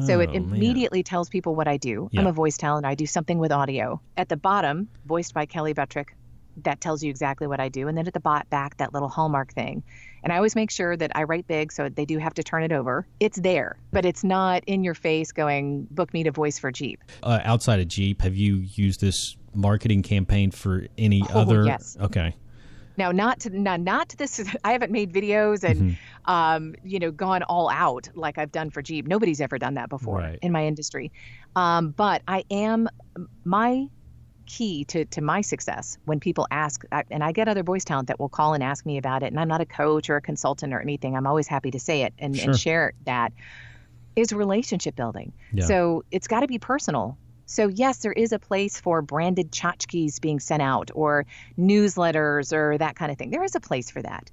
So 0.06 0.20
it 0.20 0.30
Oh, 0.30 0.34
man. 0.34 0.36
immediately 0.36 1.02
tells 1.02 1.30
people 1.30 1.56
what 1.56 1.68
I 1.68 1.78
do. 1.78 2.08
I'm 2.16 2.28
a 2.28 2.32
voice 2.32 2.58
talent. 2.58 2.86
I 2.86 2.94
do 2.94 3.08
something 3.08 3.40
with 3.40 3.52
audio. 3.52 4.00
At 4.16 4.30
the 4.30 4.38
bottom, 4.38 4.88
voiced 5.08 5.34
by 5.34 5.48
Kelley 5.48 5.74
Buttrick, 5.74 6.16
that 6.64 6.80
tells 6.82 7.04
you 7.04 7.10
exactly 7.10 7.48
what 7.48 7.60
I 7.60 7.70
do. 7.70 7.88
And 7.88 7.98
then 7.98 8.08
at 8.08 8.14
the 8.14 8.20
bot 8.20 8.50
back, 8.50 8.78
that 8.78 8.94
little 8.94 9.10
hallmark 9.10 9.54
thing. 9.54 9.84
And 10.24 10.32
I 10.32 10.38
always 10.38 10.56
make 10.56 10.72
sure 10.72 10.96
that 10.96 11.12
I 11.16 11.24
write 11.24 11.48
big, 11.48 11.72
so 11.72 11.90
they 11.90 12.06
do 12.06 12.18
have 12.20 12.34
to 12.36 12.44
turn 12.44 12.64
it 12.64 12.72
over. 12.72 13.06
It's 13.20 13.40
there, 13.40 13.78
but 13.92 14.06
it's 14.06 14.24
not 14.24 14.64
in 14.68 14.84
your 14.84 14.94
face 14.94 15.32
going, 15.32 15.88
book 15.92 16.14
me 16.14 16.24
to 16.24 16.32
voice 16.32 16.60
for 16.60 16.72
Jeep. 16.72 17.00
uh, 17.24 17.40
outside 17.44 17.80
of 17.80 17.88
Jeep, 17.88 18.22
have 18.22 18.36
you 18.36 18.58
used 18.58 19.02
this 19.02 19.36
marketing 19.54 20.02
campaign 20.04 20.52
for 20.52 20.86
any 20.98 21.24
Oh, 21.34 21.40
other? 21.42 21.66
yes. 21.66 21.98
Okay. 22.00 22.36
Now, 22.96 23.12
not 23.12 23.40
to 23.42 23.50
not, 23.50 23.80
not 23.80 24.10
to 24.10 24.18
this. 24.18 24.40
I 24.64 24.72
haven't 24.72 24.92
made 24.92 25.12
videos 25.12 25.64
and, 25.64 25.80
Mm-hmm. 25.82 26.32
um, 26.32 26.76
you 26.84 27.00
know, 27.00 27.10
gone 27.12 27.42
all 27.44 27.70
out 27.72 28.08
like 28.14 28.38
I've 28.38 28.52
done 28.52 28.70
for 28.70 28.82
Jeep. 28.84 29.08
Nobody's 29.08 29.42
ever 29.42 29.58
done 29.58 29.74
that 29.74 29.90
before 29.90 30.20
Right. 30.20 30.40
in 30.44 30.52
my 30.52 30.66
industry. 30.68 31.12
Um, 31.56 31.90
but 31.90 32.22
I 32.28 32.44
am 32.52 32.88
my 33.44 33.88
key 34.46 34.86
to 34.86 35.06
to 35.06 35.22
my 35.22 35.42
success 35.42 35.98
when 36.06 36.20
people 36.20 36.48
ask, 36.52 36.84
and 37.10 37.24
I 37.24 37.32
get 37.32 37.48
other 37.48 37.64
voice 37.64 37.84
talent 37.84 38.08
that 38.10 38.20
will 38.20 38.30
call 38.30 38.54
and 38.54 38.64
ask 38.64 38.86
me 38.86 38.98
about 38.98 39.24
it. 39.24 39.28
And 39.28 39.40
I'm 39.40 39.48
not 39.48 39.62
a 39.62 39.66
coach 39.66 40.10
or 40.10 40.18
a 40.18 40.22
consultant 40.22 40.74
or 40.74 40.80
anything. 40.80 41.16
I'm 41.16 41.28
always 41.28 41.48
happy 41.48 41.72
to 41.72 41.80
say 41.80 42.04
it 42.04 42.14
and, 42.20 42.36
Sure. 42.38 42.52
and 42.52 42.60
share 42.60 42.94
that. 43.06 43.34
Is 44.16 44.32
relationship 44.32 44.96
building. 44.96 45.34
Yeah. 45.54 45.66
So 45.66 46.04
it's 46.12 46.28
got 46.28 46.42
to 46.42 46.48
be 46.48 46.60
personal. 46.60 47.18
So 47.48 47.68
yes, 47.68 47.98
there 48.00 48.14
is 48.14 48.32
a 48.32 48.38
place 48.38 48.80
for 48.80 49.02
branded 49.02 49.52
tchotchkes 49.52 50.22
being 50.22 50.40
sent 50.40 50.62
out 50.62 50.92
or 50.94 51.26
newsletters 51.60 52.54
or 52.54 52.78
that 52.78 52.96
kind 52.96 53.12
of 53.12 53.18
thing. 53.18 53.32
There 53.32 53.44
is 53.44 53.56
a 53.56 53.60
place 53.60 53.90
for 53.90 54.02
that. 54.04 54.30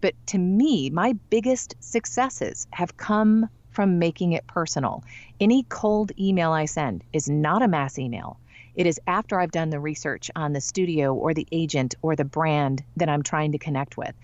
But 0.00 0.14
to 0.28 0.38
me, 0.38 0.88
my 0.88 1.12
biggest 1.28 1.74
successes 1.80 2.66
have 2.70 2.96
come 2.96 3.48
from 3.70 3.98
making 3.98 4.32
it 4.32 4.46
personal. 4.46 5.04
Any 5.38 5.64
cold 5.68 6.12
email 6.18 6.52
I 6.52 6.64
send 6.64 7.04
is 7.12 7.28
not 7.28 7.62
a 7.62 7.68
mass 7.68 7.98
email. 7.98 8.38
It 8.74 8.86
is 8.86 9.00
after 9.06 9.40
I've 9.40 9.50
done 9.50 9.70
the 9.70 9.80
research 9.80 10.30
on 10.36 10.52
the 10.52 10.60
studio 10.60 11.14
or 11.14 11.34
the 11.34 11.46
agent 11.52 11.94
or 12.02 12.16
the 12.16 12.24
brand 12.24 12.82
that 12.96 13.08
I'm 13.08 13.22
trying 13.22 13.52
to 13.52 13.58
connect 13.58 13.96
with. 13.96 14.14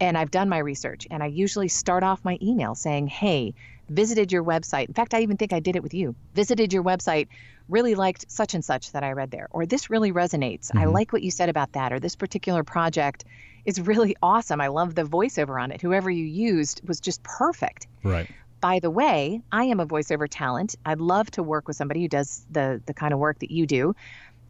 And 0.00 0.18
I've 0.18 0.30
done 0.30 0.48
my 0.48 0.58
research, 0.58 1.06
and 1.10 1.22
I 1.22 1.26
usually 1.26 1.68
start 1.68 2.02
off 2.02 2.24
my 2.24 2.38
email 2.42 2.74
saying, 2.74 3.06
Hey, 3.06 3.54
visited 3.88 4.32
your 4.32 4.44
website. 4.44 4.88
In 4.88 4.94
fact, 4.94 5.14
I 5.14 5.20
even 5.20 5.36
think 5.36 5.52
I 5.52 5.60
did 5.60 5.76
it 5.76 5.82
with 5.82 5.94
you. 5.94 6.14
Visited 6.34 6.72
your 6.72 6.82
website, 6.82 7.28
really 7.68 7.94
liked 7.94 8.30
such 8.30 8.54
and 8.54 8.64
such 8.64 8.92
that 8.92 9.04
I 9.04 9.12
read 9.12 9.30
there, 9.30 9.48
or 9.50 9.66
this 9.66 9.90
really 9.90 10.12
resonates. 10.12 10.70
I 10.74 10.84
mm-hmm. 10.84 10.92
like 10.92 11.12
what 11.12 11.22
you 11.22 11.30
said 11.30 11.48
about 11.48 11.72
that, 11.72 11.92
or 11.92 12.00
this 12.00 12.16
particular 12.16 12.62
project 12.62 13.24
is 13.64 13.80
really 13.80 14.16
awesome. 14.22 14.60
I 14.60 14.68
love 14.68 14.94
the 14.94 15.04
voiceover 15.04 15.60
on 15.60 15.72
it. 15.72 15.80
Whoever 15.80 16.10
you 16.10 16.24
used 16.24 16.86
was 16.86 17.00
just 17.00 17.22
perfect. 17.22 17.86
Right. 18.02 18.28
By 18.60 18.80
the 18.80 18.90
way, 18.90 19.40
I 19.52 19.64
am 19.64 19.80
a 19.80 19.86
voiceover 19.86 20.26
talent. 20.30 20.74
I'd 20.84 21.00
love 21.00 21.30
to 21.32 21.42
work 21.42 21.68
with 21.68 21.76
somebody 21.76 22.02
who 22.02 22.08
does 22.08 22.46
the 22.50 22.82
the 22.86 22.94
kind 22.94 23.12
of 23.12 23.18
work 23.18 23.38
that 23.40 23.50
you 23.50 23.66
do. 23.66 23.94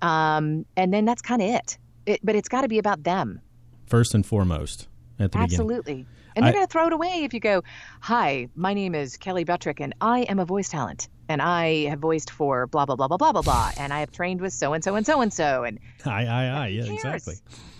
Um, 0.02 0.66
and 0.76 0.92
then 0.92 1.04
that's 1.04 1.22
kind 1.22 1.42
of 1.42 1.48
it. 1.48 1.78
it. 2.06 2.20
But 2.22 2.36
it's 2.36 2.48
got 2.48 2.62
to 2.62 2.68
be 2.68 2.78
about 2.78 3.02
them. 3.02 3.40
First 3.86 4.14
and 4.14 4.24
foremost 4.24 4.88
at 5.18 5.32
the 5.32 5.38
beginning. 5.38 5.44
Absolutely. 5.44 6.06
And 6.34 6.44
they're 6.44 6.52
going 6.52 6.66
to 6.66 6.70
throw 6.70 6.86
it 6.86 6.92
away 6.92 7.24
if 7.24 7.32
you 7.32 7.40
go, 7.40 7.62
Hi, 8.00 8.48
my 8.54 8.74
name 8.74 8.94
is 8.94 9.16
Kelley 9.16 9.44
Buttrick, 9.44 9.80
and 9.80 9.94
I 10.02 10.20
am 10.22 10.38
a 10.38 10.44
voice 10.44 10.68
talent. 10.68 11.08
And 11.30 11.40
I 11.40 11.86
have 11.86 11.98
voiced 11.98 12.30
for 12.30 12.66
blah, 12.66 12.84
blah, 12.84 12.94
blah, 12.94 13.08
blah, 13.08 13.16
blah, 13.16 13.32
blah, 13.32 13.42
blah. 13.42 13.70
And 13.78 13.92
I 13.92 14.00
have 14.00 14.12
trained 14.12 14.42
with 14.42 14.52
so 14.52 14.74
and 14.74 14.84
so 14.84 14.94
and 14.96 15.06
so 15.06 15.22
and 15.22 15.32
so. 15.32 15.64
And 15.64 15.80
I, 16.04 16.26
I, 16.26 16.44
I, 16.46 16.66
Yeah, 16.68 16.84
cares? 16.84 16.94
exactly. 16.94 17.34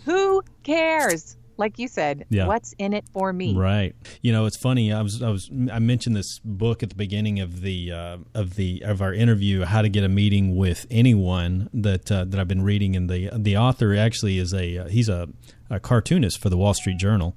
Who 0.06 0.42
cares? 0.62 1.36
Like 1.58 1.78
you 1.78 1.88
said, 1.88 2.26
Yeah. 2.28 2.46
what's 2.46 2.74
in 2.78 2.92
it 2.92 3.04
for 3.12 3.32
me? 3.32 3.54
Right. 3.56 3.94
You 4.22 4.32
know, 4.32 4.44
it's 4.46 4.58
funny. 4.58 4.92
I 4.92 5.00
was, 5.02 5.22
I 5.22 5.30
was, 5.30 5.50
I 5.72 5.78
mentioned 5.78 6.14
this 6.16 6.38
book 6.44 6.82
at 6.82 6.90
the 6.90 6.94
beginning 6.94 7.40
of 7.40 7.62
the 7.62 7.92
uh, 7.92 8.18
of 8.34 8.56
the 8.56 8.82
of 8.84 9.00
our 9.00 9.12
interview, 9.14 9.64
how 9.64 9.82
to 9.82 9.88
get 9.88 10.04
a 10.04 10.08
meeting 10.08 10.56
with 10.56 10.86
anyone 10.90 11.70
that 11.72 12.10
uh, 12.12 12.24
that 12.26 12.38
I've 12.38 12.48
been 12.48 12.62
reading, 12.62 12.94
and 12.96 13.08
the 13.08 13.30
the 13.34 13.56
author 13.56 13.96
actually 13.96 14.38
is 14.38 14.52
a 14.52 14.78
uh, 14.78 14.88
he's 14.88 15.08
a, 15.08 15.28
a 15.70 15.80
cartoonist 15.80 16.38
for 16.40 16.50
the 16.50 16.56
Wall 16.56 16.74
Street 16.74 16.98
Journal, 16.98 17.36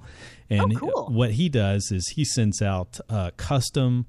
And 0.50 0.74
Oh, 0.76 0.80
cool. 0.80 1.10
what 1.12 1.32
he 1.32 1.48
does 1.50 1.92
is 1.92 2.10
he 2.10 2.26
sends 2.26 2.62
out 2.62 3.00
uh, 3.10 3.32
custom 3.38 4.06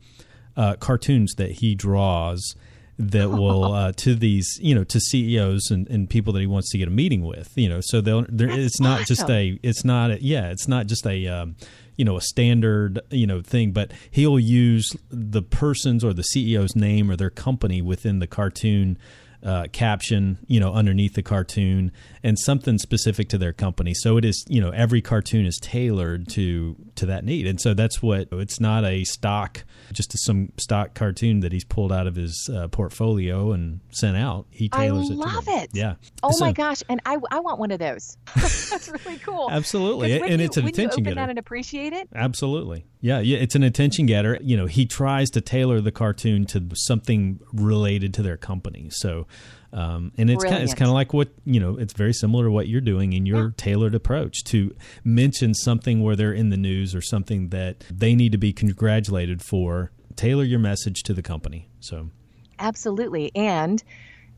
uh, 0.57 0.75
cartoons 0.77 1.35
that 1.37 1.53
he 1.53 1.75
draws 1.75 2.55
that 3.01 3.31
will 3.31 3.65
uh, 3.65 3.93
to 3.97 4.15
these 4.15 4.59
you 4.61 4.75
know 4.75 4.85
to 4.85 5.01
CEOs 5.01 5.71
and, 5.71 5.89
and 5.89 6.09
people 6.09 6.33
that 6.35 6.41
he 6.41 6.47
wants 6.47 6.71
to 6.71 6.79
get 6.79 6.89
a 6.89 6.91
meeting 6.91 7.25
with 7.25 7.51
you 7.57 7.69
know 7.69 7.81
so 7.81 8.01
they'll 8.01 8.27
there, 8.29 8.51
it's 8.51 8.81
not 8.81 9.07
just 9.07 9.29
a 9.31 9.59
it's 9.63 9.85
not 9.85 10.11
a, 10.11 10.23
yeah 10.23 10.51
it's 10.51 10.69
not 10.69 10.87
just 10.87 11.07
a 11.07 11.27
um, 11.27 11.57
you 11.97 12.05
know 12.05 12.17
a 12.17 12.21
standard 12.21 13.01
you 13.11 13.27
know 13.27 13.41
thing 13.41 13.73
but 13.73 13.93
he'll 14.11 14.39
use 14.39 14.95
the 15.11 15.43
person's 15.43 16.05
or 16.05 16.13
the 16.13 16.25
CEO's 16.35 16.77
name 16.77 17.11
or 17.11 17.17
their 17.17 17.31
company 17.31 17.81
within 17.81 18.19
the 18.19 18.27
cartoon 18.27 18.99
uh, 19.43 19.67
caption, 19.73 20.39
you 20.47 20.61
know, 20.61 20.73
underneath 20.73 21.15
the 21.15 21.23
cartoon, 21.23 21.93
and 22.23 22.39
something 22.39 22.79
specific 22.79 23.29
to 23.31 23.39
their 23.39 23.53
company. 23.53 23.95
So 23.95 24.17
it 24.17 24.25
is, 24.25 24.45
you 24.49 24.61
know, 24.61 24.71
every 24.71 25.01
cartoon 25.01 25.47
is 25.47 25.59
tailored 25.61 26.29
to 26.31 26.77
to 26.97 27.07
that 27.07 27.25
need, 27.25 27.47
and 27.47 27.61
so 27.61 27.73
that's 27.75 28.03
what 28.03 28.29
it's 28.33 28.61
not 28.61 28.85
a 28.85 29.05
stock, 29.05 29.65
just 29.93 30.13
some 30.25 30.53
stock 30.59 30.95
cartoon 30.95 31.41
that 31.41 31.53
he's 31.53 31.65
pulled 31.65 31.93
out 31.93 32.07
of 32.07 32.17
his 32.17 32.51
uh, 32.55 32.69
portfolio 32.69 33.53
and 33.53 33.81
sent 33.91 34.17
out. 34.17 34.47
He 34.51 34.69
I 34.73 34.87
tailors 34.87 35.09
it. 35.11 35.15
to 35.15 35.19
love 35.19 35.45
them. 35.47 35.59
it. 35.59 35.71
Yeah. 35.73 35.95
Oh 36.23 36.31
So- 36.33 36.45
my 36.45 36.53
gosh! 36.53 36.83
And 36.89 37.01
I, 37.07 37.17
I 37.31 37.41
want 37.41 37.59
one 37.59 37.71
of 37.71 37.79
those. 37.79 38.17
That's 38.37 38.89
really 38.89 39.19
cool. 39.19 39.49
Absolutely, 39.51 40.21
And 40.21 40.41
you- 40.41 40.45
it's 40.47 40.57
an 40.57 40.67
attention 40.67 41.05
getter. 41.05 41.15
that 41.17 41.31
and 41.31 41.39
appreciate 41.39 41.93
it. 41.93 42.09
Absolutely. 42.15 42.85
Yeah, 43.03 43.21
yeah, 43.21 43.39
it's 43.39 43.55
an 43.55 43.63
attention 43.63 44.05
getter. 44.05 44.39
You 44.43 44.59
know, 44.59 44.67
he 44.67 44.85
tries 44.85 45.31
to 45.31 45.41
tailor 45.41 45.81
the 45.81 45.91
cartoon 45.91 46.45
to 46.47 46.63
something 46.75 47.41
related 47.53 48.13
to 48.15 48.23
their 48.23 48.37
company. 48.37 48.89
So, 48.91 49.27
um, 49.73 50.13
and 50.19 50.31
it's 50.31 50.43
kind 50.45 50.63
it's 50.63 50.75
kind 50.75 50.89
of 50.89 50.95
like 50.95 51.13
what 51.13 51.29
you 51.45 51.61
know. 51.61 51.77
It's 51.77 51.93
very 51.93 52.13
similar 52.13 52.45
to 52.45 52.51
what 52.51 52.69
you're 52.69 52.81
doing 52.81 53.13
in 53.13 53.27
your 53.27 53.51
tailored 53.57 53.95
approach 53.95 54.43
to 54.45 54.75
mention 55.05 55.55
something 55.55 56.03
where 56.03 56.17
they're 56.17 56.33
in 56.33 56.51
the 56.51 56.57
news 56.57 56.95
or 56.95 57.01
something 57.01 57.51
that 57.51 57.85
they 57.91 58.15
need 58.15 58.33
to 58.33 58.39
be 58.39 58.53
congratulated 58.53 59.43
for. 59.43 59.93
Tailor 60.17 60.45
your 60.45 60.59
message 60.59 61.03
to 61.05 61.15
the 61.15 61.23
company. 61.23 61.69
So, 61.79 62.11
Absolutely. 62.59 63.31
And 63.35 63.83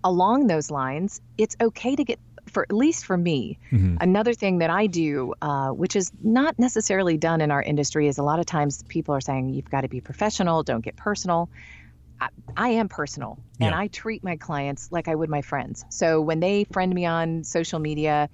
along 0.04 0.46
those 0.46 0.70
lines, 0.70 1.20
it's 1.38 1.56
okay 1.60 1.96
to 1.96 2.04
get, 2.04 2.20
for 2.46 2.62
at 2.62 2.72
least 2.72 3.04
for 3.04 3.16
me, 3.16 3.58
another 4.00 4.32
thing 4.34 4.58
that 4.58 4.70
I 4.70 4.86
do, 4.86 5.34
uh, 5.42 5.70
which 5.70 5.96
is 5.96 6.12
not 6.22 6.58
necessarily 6.58 7.16
done 7.16 7.40
in 7.40 7.50
our 7.50 7.62
industry, 7.62 8.06
is 8.08 8.18
a 8.18 8.22
lot 8.22 8.38
of 8.38 8.46
times 8.46 8.82
people 8.88 9.14
are 9.14 9.20
saying 9.20 9.50
you've 9.50 9.70
got 9.70 9.80
to 9.82 9.88
be 9.88 10.00
professional, 10.00 10.62
don't 10.62 10.84
get 10.84 10.96
personal. 10.96 11.48
I, 12.56 12.70
am 12.70 12.88
personal 12.88 13.38
and 13.60 13.70
Yeah. 13.70 13.78
I 13.78 13.88
treat 13.88 14.22
my 14.22 14.36
clients 14.36 14.90
like 14.90 15.08
I 15.08 15.14
would 15.14 15.30
my 15.30 15.42
friends. 15.42 15.84
So 15.88 16.20
when 16.20 16.40
they 16.40 16.64
friend 16.64 16.94
me 16.94 17.06
on 17.06 17.44
social 17.44 17.78
media, 17.78 18.28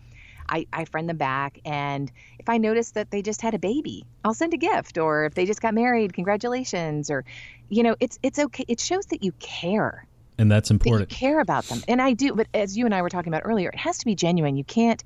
I, 0.48 0.66
I 0.72 0.84
friend 0.86 1.08
them 1.08 1.18
back. 1.18 1.58
And 1.64 2.10
if 2.38 2.48
I 2.48 2.58
notice 2.58 2.92
that 2.92 3.10
they 3.10 3.22
just 3.22 3.42
had 3.42 3.54
a 3.54 3.58
baby, 3.58 4.04
I'll 4.24 4.34
send 4.34 4.54
a 4.54 4.56
gift. 4.56 4.98
Or 4.98 5.26
if 5.26 5.34
they 5.34 5.44
just 5.44 5.60
got 5.60 5.74
married, 5.74 6.14
congratulations. 6.14 7.10
Or, 7.10 7.24
you 7.68 7.82
know, 7.82 7.96
it's 8.00 8.18
it's 8.22 8.38
okay. 8.38 8.64
It 8.66 8.80
shows 8.80 9.06
that 9.06 9.22
you 9.22 9.32
care 9.32 10.06
and 10.38 10.50
that's 10.50 10.68
that 10.68 10.74
you 10.74 10.76
important. 10.76 11.10
care 11.10 11.40
about 11.40 11.64
them. 11.64 11.82
And 11.88 12.00
I 12.00 12.12
do, 12.12 12.34
but 12.34 12.46
as 12.54 12.78
you 12.78 12.86
and 12.86 12.94
I 12.94 13.02
were 13.02 13.08
talking 13.08 13.32
about 13.32 13.42
earlier, 13.44 13.68
it 13.68 13.78
has 13.78 13.98
to 13.98 14.04
be 14.04 14.14
genuine. 14.14 14.56
You 14.56 14.64
can't, 14.64 15.02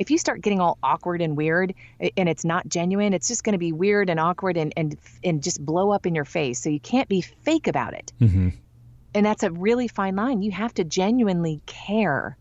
if 0.00 0.10
you 0.10 0.16
start 0.16 0.40
getting 0.40 0.60
all 0.60 0.78
awkward 0.82 1.20
and 1.20 1.36
weird 1.36 1.74
and 2.16 2.26
it's 2.28 2.44
not 2.44 2.66
genuine, 2.66 3.12
it's 3.12 3.28
just 3.28 3.44
going 3.44 3.52
to 3.52 3.58
be 3.58 3.70
weird 3.70 4.08
and 4.08 4.18
awkward 4.18 4.56
and, 4.56 4.72
and, 4.74 4.96
and 5.22 5.42
just 5.42 5.64
blow 5.64 5.90
up 5.92 6.06
in 6.06 6.14
your 6.14 6.24
face. 6.24 6.58
So 6.58 6.70
you 6.70 6.80
can't 6.80 7.08
be 7.08 7.20
fake 7.20 7.68
about 7.68 7.92
it. 7.92 8.10
hmm 8.18 8.48
And 9.14 9.26
that's 9.26 9.42
a 9.42 9.50
really 9.50 9.88
fine 9.88 10.16
line. 10.16 10.40
You 10.40 10.52
have 10.52 10.72
to 10.74 10.84
genuinely 10.84 11.60
care 11.66 12.38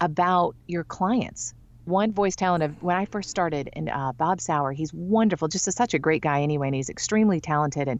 about 0.00 0.54
your 0.68 0.84
clients. 0.84 1.54
One 1.84 2.12
voice 2.12 2.36
talent 2.36 2.62
of 2.62 2.80
when 2.80 2.94
I 2.94 3.06
first 3.06 3.28
started, 3.28 3.68
and 3.72 3.88
uh, 3.88 4.12
Bob 4.12 4.40
Souer, 4.40 4.72
he's 4.72 4.94
wonderful, 4.94 5.48
just 5.48 5.66
a, 5.66 5.72
such 5.72 5.94
a 5.94 5.98
great 5.98 6.22
guy 6.22 6.40
anyway, 6.40 6.68
and 6.68 6.74
he's 6.76 6.88
extremely 6.88 7.40
talented. 7.40 7.88
And 7.88 7.98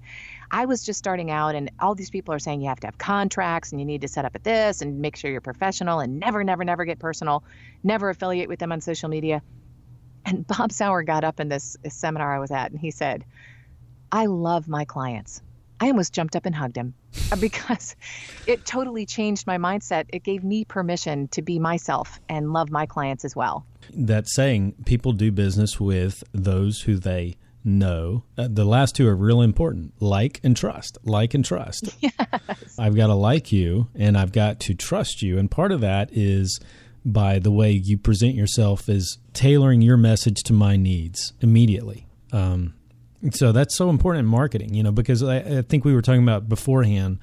I 0.53 0.67
was 0.67 0.85
just 0.85 0.99
starting 0.99 1.33
out, 1.33 1.57
and 1.57 1.71
all 1.81 1.97
these 1.97 2.11
people 2.11 2.33
are 2.33 2.39
saying 2.39 2.61
you 2.61 2.69
have 2.69 2.79
to 2.81 2.87
have 2.87 2.99
contracts 2.99 3.73
and 3.73 3.81
you 3.81 3.85
need 3.85 4.03
to 4.03 4.09
set 4.09 4.25
up 4.25 4.37
at 4.37 4.45
this 4.45 4.83
and 4.83 5.01
make 5.01 5.17
sure 5.17 5.33
you're 5.33 5.41
professional 5.41 5.99
and 5.99 6.21
never, 6.21 6.45
never, 6.45 6.65
never 6.65 6.85
get 6.85 7.01
personal, 7.01 7.43
never 7.83 8.09
affiliate 8.09 8.49
with 8.49 8.61
them 8.61 8.71
on 8.71 8.81
social 8.81 9.09
media. 9.09 9.43
And 10.25 10.47
Bob 10.47 10.71
Souer 10.71 11.03
got 11.03 11.25
up 11.25 11.41
in 11.41 11.49
this, 11.49 11.77
this 11.83 11.95
seminar 11.95 12.33
I 12.33 12.39
was 12.39 12.53
at, 12.53 12.71
and 12.71 12.79
he 12.79 12.93
said, 12.93 13.25
I 14.13 14.27
love 14.27 14.69
my 14.69 14.85
clients. 14.85 15.43
I 15.83 15.89
almost 15.89 16.13
jumped 16.13 16.37
up 16.37 16.47
and 16.47 16.55
hugged 16.55 16.77
him 16.77 16.95
because 17.41 17.97
it 18.47 18.65
totally 18.65 19.05
changed 19.05 19.49
my 19.49 19.59
mindset. 19.59 20.05
It 20.11 20.23
gave 20.23 20.45
me 20.45 20.65
permission 20.65 21.27
to 21.29 21.43
be 21.43 21.59
myself 21.59 22.21
and 22.29 22.53
love 22.53 22.71
my 22.71 22.87
clients 22.87 23.25
as 23.25 23.35
well. 23.35 23.67
that 23.93 24.29
saying 24.29 24.75
people 24.87 25.13
do 25.13 25.33
business 25.33 25.81
with 25.81 26.23
those 26.31 26.83
who 26.83 26.99
they 26.99 27.35
know. 27.65 28.23
Uh, 28.39 28.47
the 28.49 28.65
last 28.65 28.95
two 28.95 29.09
are 29.09 29.17
real 29.17 29.43
important 29.43 29.93
like 30.01 30.39
and 30.45 30.57
trust. 30.57 30.99
Like 31.03 31.35
and 31.35 31.45
trust. 31.45 31.89
I've 32.79 32.95
got 32.95 33.09
to 33.09 33.15
like 33.15 33.51
you 33.51 33.89
and 33.97 34.17
I've 34.17 34.33
got 34.33 34.61
to 34.61 34.75
trust 34.75 35.21
you. 35.21 35.37
And 35.37 35.51
part 35.51 35.73
of 35.73 35.81
that 35.81 36.11
is 36.13 36.61
by 37.05 37.41
the 37.41 37.51
way 37.51 37.73
you 37.73 37.99
present 37.99 38.37
yourself 38.37 38.89
is 38.89 39.19
tailoring 39.33 39.83
your 39.83 39.97
message 39.97 40.45
to 40.45 40.53
my 40.53 40.77
needs 40.77 41.33
immediately. 41.41 42.07
Um, 42.31 42.75
so 43.31 43.53
that's 43.53 43.77
so 43.77 43.89
important 43.91 44.25
in 44.25 44.31
marketing, 44.31 44.75
you 44.75 44.83
know, 44.83 44.93
because 44.93 45.23
I, 45.23 45.37
I 45.39 45.63
think 45.63 45.85
we 45.85 45.95
were 45.95 46.03
talking 46.03 46.23
about 46.23 46.49
beforehand, 46.49 47.19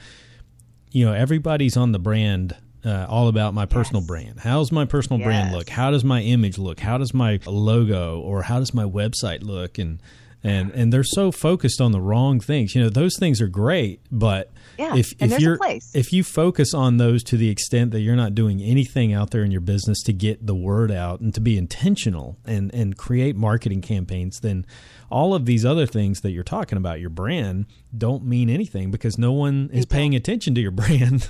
you 0.92 1.06
know, 1.06 1.14
everybody's 1.14 1.76
on 1.78 1.92
the 1.92 2.00
brand. 2.00 2.56
Uh, 2.86 3.06
all 3.10 3.28
about 3.28 3.54
my 3.54 3.66
personal 3.66 4.02
Yes. 4.02 4.08
brand. 4.08 4.40
How's 4.40 4.72
my 4.72 4.86
personal 4.86 5.22
brand 5.22 5.52
look? 5.52 5.68
How 5.68 5.92
does 5.92 6.06
my 6.06 6.22
image 6.22 6.58
look? 6.58 6.80
How 6.80 6.98
does 6.98 7.14
my 7.14 7.38
logo 7.46 8.22
or 8.22 8.42
how 8.44 8.60
does 8.60 8.74
my 8.74 8.86
website 8.86 9.44
look? 9.44 9.78
And 9.78 10.02
and 10.43 10.71
and 10.71 10.93
they're 10.93 11.04
so 11.04 11.32
focused 11.32 11.82
on 11.82 11.91
the 11.91 11.99
wrong 11.99 12.39
things. 12.39 12.73
You 12.73 12.82
know, 12.82 12.89
those 12.89 13.17
things 13.19 13.41
are 13.41 13.47
great, 13.47 14.02
but 14.12 14.52
Yeah, 14.78 14.95
if 14.95 15.13
if 15.19 15.39
you're 15.39 15.60
if 15.93 16.12
you 16.12 16.23
focus 16.23 16.73
on 16.73 16.97
those 16.97 17.23
to 17.23 17.38
the 17.38 17.49
extent 17.49 17.91
that 17.91 18.02
you're 18.02 18.15
not 18.15 18.36
doing 18.36 18.62
anything 18.62 19.13
out 19.13 19.32
there 19.32 19.43
in 19.43 19.52
your 19.52 19.62
business 19.62 20.02
to 20.04 20.13
get 20.13 20.45
the 20.45 20.56
word 20.56 20.91
out 20.91 21.19
and 21.19 21.34
to 21.34 21.41
be 21.41 21.58
intentional 21.58 22.38
and 22.45 22.73
and 22.73 22.97
create 22.97 23.36
marketing 23.36 23.82
campaigns, 23.82 24.39
then 24.39 24.65
all 25.12 25.34
of 25.34 25.45
these 25.45 25.65
other 25.65 25.86
things 25.86 26.21
that 26.21 26.32
you're 26.32 26.43
talking 26.43 26.78
about, 26.78 26.99
your 26.99 27.10
brand, 27.10 27.65
don't 27.97 28.23
mean 28.23 28.49
anything 28.49 28.91
because 28.91 29.17
no 29.17 29.32
one 29.32 29.69
is 29.73 29.86
paying 29.86 30.15
attention 30.15 30.56
to 30.56 30.62
your 30.62 30.71
brand. 30.82 31.28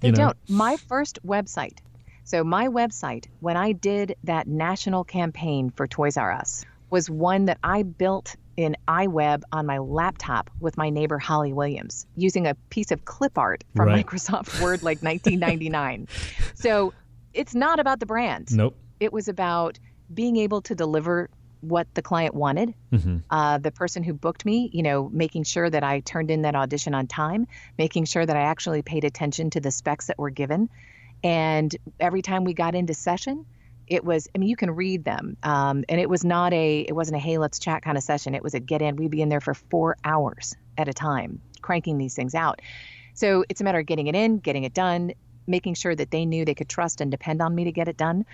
They 0.00 0.10
know? 0.10 0.16
don't. 0.16 0.36
My 0.48 0.76
first 0.76 1.18
website. 1.24 1.78
So 2.24 2.44
my 2.44 2.68
website, 2.68 3.26
when 3.40 3.56
I 3.56 3.72
did 3.72 4.16
that 4.24 4.46
national 4.46 5.04
campaign 5.04 5.70
for 5.70 5.86
Toys 5.86 6.16
R 6.16 6.32
Us, 6.32 6.64
was 6.90 7.08
one 7.08 7.46
that 7.46 7.58
I 7.62 7.82
built 7.82 8.36
in 8.56 8.76
iWeb 8.88 9.42
on 9.52 9.64
my 9.64 9.78
laptop 9.78 10.50
with 10.60 10.76
my 10.76 10.90
neighbor 10.90 11.18
Holly 11.18 11.52
Williams 11.52 12.06
using 12.16 12.46
a 12.46 12.54
piece 12.68 12.90
of 12.90 13.04
clip 13.04 13.38
art 13.38 13.64
from 13.74 13.86
Right. 13.86 14.04
Microsoft 14.04 14.52
Word 14.60 14.82
like 14.82 15.02
1999. 15.02 16.08
so 16.54 16.92
it's 17.32 17.54
not 17.54 17.78
about 17.80 18.00
the 18.00 18.06
brand. 18.06 18.48
Nope. 18.50 18.76
It 18.98 19.12
was 19.12 19.28
about 19.28 19.78
being 20.12 20.36
able 20.36 20.60
to 20.62 20.74
deliver 20.74 21.30
what 21.60 21.86
the 21.94 22.02
client 22.02 22.34
wanted. 22.34 22.74
hmm 22.90 23.18
Uh, 23.30 23.58
the 23.58 23.70
person 23.70 24.02
who 24.02 24.12
booked 24.12 24.44
me, 24.44 24.68
you 24.72 24.82
know, 24.82 25.08
making 25.10 25.44
sure 25.44 25.70
that 25.70 25.84
I 25.84 26.00
turned 26.00 26.30
in 26.30 26.42
that 26.42 26.54
audition 26.54 26.94
on 26.94 27.06
time, 27.06 27.46
making 27.78 28.06
sure 28.06 28.26
that 28.26 28.36
I 28.36 28.40
actually 28.42 28.82
paid 28.82 29.04
attention 29.04 29.50
to 29.50 29.60
the 29.60 29.70
specs 29.70 30.06
that 30.06 30.18
were 30.18 30.30
given. 30.30 30.68
And 31.22 31.74
every 31.98 32.22
time 32.22 32.44
we 32.44 32.54
got 32.54 32.74
into 32.74 32.94
session, 32.94 33.44
it 33.90 34.04
was, 34.04 34.28
I 34.34 34.38
mean, 34.38 34.48
you 34.48 34.56
can 34.56 34.70
read 34.70 35.04
them. 35.04 35.36
Um, 35.42 35.84
and 35.88 36.00
it 36.00 36.08
was 36.08 36.24
not 36.24 36.54
a, 36.54 36.80
it 36.80 36.94
wasn't 36.94 37.16
a, 37.16 37.18
hey, 37.18 37.38
let's 37.38 37.58
chat 37.58 37.82
kind 37.82 37.98
of 37.98 38.04
session. 38.04 38.36
It 38.36 38.42
was 38.42 38.54
a 38.54 38.60
get 38.60 38.80
in. 38.80 38.94
We'd 38.94 39.10
be 39.10 39.20
in 39.20 39.28
there 39.28 39.40
for 39.40 39.52
four 39.52 39.96
hours 40.04 40.54
at 40.78 40.88
a 40.88 40.92
time, 40.94 41.42
cranking 41.60 41.98
these 41.98 42.14
things 42.14 42.36
out. 42.36 42.62
So 43.14 43.44
it's 43.48 43.60
a 43.60 43.64
matter 43.64 43.80
of 43.80 43.86
getting 43.86 44.06
it 44.06 44.14
in, 44.14 44.38
getting 44.38 44.62
it 44.62 44.72
done, 44.72 45.12
making 45.46 45.74
sure 45.74 45.94
that 45.94 46.12
they 46.12 46.24
knew 46.24 46.44
they 46.44 46.54
could 46.54 46.68
trust 46.68 47.00
and 47.00 47.10
depend 47.10 47.42
on 47.42 47.52
me 47.52 47.64
to 47.64 47.72
get 47.72 47.88
it 47.88 47.96
done 47.96 48.24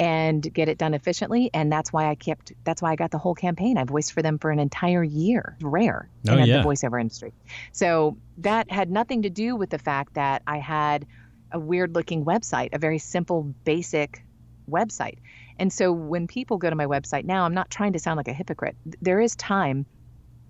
and 0.00 0.52
get 0.52 0.68
it 0.68 0.78
done 0.78 0.94
efficiently. 0.94 1.48
And 1.54 1.70
that's 1.70 1.92
why 1.92 2.08
I 2.08 2.16
kept, 2.16 2.52
that's 2.64 2.82
why 2.82 2.90
I 2.90 2.96
got 2.96 3.12
the 3.12 3.18
whole 3.18 3.36
campaign. 3.36 3.78
I 3.78 3.84
voiced 3.84 4.12
for 4.12 4.22
them 4.22 4.40
for 4.40 4.50
an 4.50 4.58
entire 4.58 5.04
year. 5.04 5.56
Rare 5.62 6.10
Oh, 6.28 6.36
in 6.36 6.46
yeah. 6.46 6.58
the 6.58 6.64
voiceover 6.64 7.00
industry. 7.00 7.32
So 7.70 8.16
that 8.38 8.68
had 8.68 8.90
nothing 8.90 9.22
to 9.22 9.30
do 9.30 9.54
with 9.54 9.70
the 9.70 9.78
fact 9.78 10.14
that 10.14 10.42
I 10.44 10.58
had 10.58 11.06
a 11.52 11.60
weird 11.60 11.94
looking 11.94 12.24
website, 12.24 12.70
a 12.74 12.78
very 12.78 12.98
simple, 12.98 13.44
basic 13.64 14.24
website. 14.70 15.18
And 15.58 15.72
so 15.72 15.92
when 15.92 16.26
people 16.26 16.58
go 16.58 16.70
to 16.70 16.76
my 16.76 16.86
website 16.86 17.24
now, 17.24 17.44
I'm 17.44 17.54
not 17.54 17.70
trying 17.70 17.92
to 17.92 17.98
sound 17.98 18.16
like 18.16 18.28
a 18.28 18.32
hypocrite. 18.32 18.76
There 19.00 19.20
is 19.20 19.36
time 19.36 19.86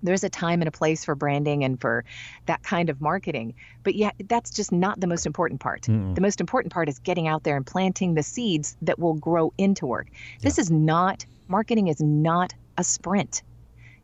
there's 0.04 0.22
a 0.22 0.28
time 0.28 0.60
and 0.60 0.68
a 0.68 0.70
place 0.70 1.04
for 1.04 1.14
branding 1.14 1.64
and 1.64 1.80
for 1.80 2.04
that 2.46 2.62
kind 2.62 2.90
of 2.90 3.00
marketing. 3.00 3.54
But 3.82 3.94
yeah, 3.94 4.10
that's 4.28 4.50
just 4.50 4.70
not 4.70 5.00
the 5.00 5.06
most 5.06 5.26
important 5.26 5.60
part. 5.60 5.82
The 5.82 6.20
most 6.20 6.40
important 6.40 6.72
part 6.72 6.88
is 6.88 6.98
getting 6.98 7.26
out 7.26 7.42
there 7.42 7.56
and 7.56 7.66
planting 7.66 8.14
the 8.14 8.22
seeds 8.22 8.76
that 8.82 8.98
will 8.98 9.14
grow 9.14 9.52
into 9.58 9.86
work. 9.86 10.08
This 10.42 10.58
is 10.58 10.70
not, 10.70 11.24
marketing 11.48 11.88
is 11.88 12.00
not 12.00 12.52
a 12.76 12.84
sprint. 12.84 13.42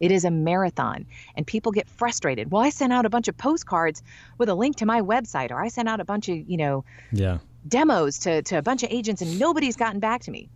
It 0.01 0.11
is 0.11 0.25
a 0.25 0.31
marathon, 0.31 1.05
and 1.37 1.47
people 1.47 1.73
get 1.73 1.87
frustrated. 1.87 2.51
Well, 2.51 2.63
I 2.63 2.71
sent 2.71 2.91
out 2.91 3.05
a 3.05 3.11
bunch 3.11 3.29
of 3.29 3.37
postcards 3.37 4.03
with 4.39 4.49
a 4.49 4.55
link 4.55 4.77
to 4.77 4.87
my 4.87 5.03
website, 5.03 5.51
or 5.51 5.61
I 5.61 5.69
sent 5.69 5.91
out 5.91 6.01
a 6.01 6.07
bunch 6.07 6.31
of, 6.31 6.49
you 6.49 6.57
know, 6.57 6.85
Yeah. 7.13 7.39
Demos 7.67 8.19
to, 8.21 8.43
to 8.43 8.57
a 8.59 8.63
bunch 8.63 8.83
of 8.83 8.91
agents, 8.91 9.23
and 9.23 9.39
nobody's 9.39 9.77
gotten 9.77 10.01
back 10.01 10.23
to 10.23 10.31
me. 10.31 10.49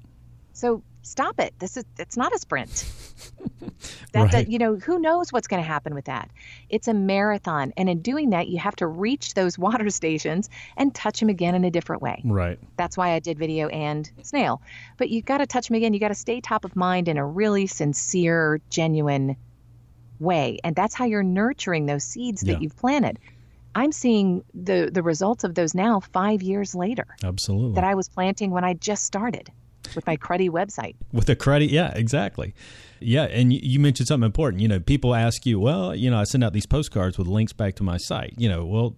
So 0.53 0.83
stop 1.03 1.39
it. 1.41 1.53
This 1.59 1.77
is 1.77 1.85
it's 1.99 2.17
not 2.17 2.35
a 2.35 2.39
sprint. 2.39 2.87
That, 4.13 4.23
Right. 4.23 4.33
that- 4.33 4.49
you 4.51 4.59
know, 4.59 4.77
who 4.77 4.99
knows 5.01 5.33
what's 5.33 5.49
going 5.49 5.61
to 5.63 5.67
happen 5.67 5.95
with 5.95 6.05
that? 6.05 6.31
It's 6.69 6.87
a 6.89 6.95
marathon, 6.95 7.73
and 7.77 7.89
in 7.89 8.01
doing 8.01 8.31
that, 8.31 8.47
you 8.49 8.59
have 8.59 8.77
to 8.77 8.87
reach 8.87 9.35
those 9.35 9.59
water 9.67 9.91
stations 9.91 10.49
and 10.77 10.95
touch 10.95 11.19
them 11.21 11.29
again 11.29 11.55
in 11.55 11.65
a 11.65 11.71
different 11.71 12.01
way. 12.03 12.21
Right. 12.25 12.59
That's 12.77 12.97
why 12.97 13.11
I 13.13 13.19
did 13.19 13.39
video 13.39 13.69
and 13.69 14.09
snail. 14.23 14.63
But 14.99 15.11
you 15.11 15.21
got 15.23 15.39
to 15.39 15.47
touch 15.47 15.69
them 15.69 15.77
again. 15.77 15.95
You 15.95 16.01
got 16.01 16.09
to 16.09 16.15
stay 16.15 16.41
top 16.41 16.65
of 16.65 16.77
mind 16.77 17.09
in 17.09 17.17
a 17.17 17.27
really 17.27 17.67
sincere, 17.67 18.61
genuine 18.71 19.37
way, 20.21 20.59
and 20.63 20.77
that's 20.77 20.95
how 20.95 21.05
you're 21.05 21.23
nurturing 21.25 21.87
those 21.87 22.05
seeds 22.05 22.43
that 22.43 22.53
Yeah. 22.53 22.59
you've 22.61 22.77
planted. 22.77 23.19
I'm 23.75 23.93
seeing 23.93 24.45
the 24.55 24.91
the 24.93 25.03
results 25.03 25.45
of 25.45 25.55
those 25.55 25.75
now 25.75 26.01
5 26.01 26.43
years 26.43 26.75
later 26.75 27.07
Absolutely. 27.23 27.75
that 27.75 27.85
I 27.85 27.95
was 27.95 28.09
planting 28.09 28.51
when 28.51 28.65
I 28.65 28.75
just 28.75 29.05
started 29.05 29.51
with 29.95 30.07
my 30.07 30.17
cruddy 30.17 30.49
website. 30.49 30.95
with 31.13 31.27
the 31.27 31.37
credit 31.37 31.71
yeah 31.71 31.93
exactly 31.95 32.55
yeah 33.01 33.25
and 33.25 33.53
you, 33.53 33.61
you 33.63 33.79
mentioned 33.79 34.09
something 34.09 34.25
important 34.25 34.63
you 34.63 34.67
know 34.69 34.81
people 34.81 35.15
ask 35.15 35.45
you 35.45 35.61
well 35.61 35.95
you 35.95 36.11
know 36.11 36.19
i 36.19 36.25
send 36.25 36.43
out 36.43 36.55
these 36.55 36.65
postcards 36.65 37.19
with 37.19 37.27
links 37.27 37.53
back 37.53 37.75
to 37.75 37.83
my 37.83 37.99
site 37.99 38.33
you 38.39 38.49
know 38.49 38.65
well 38.65 38.97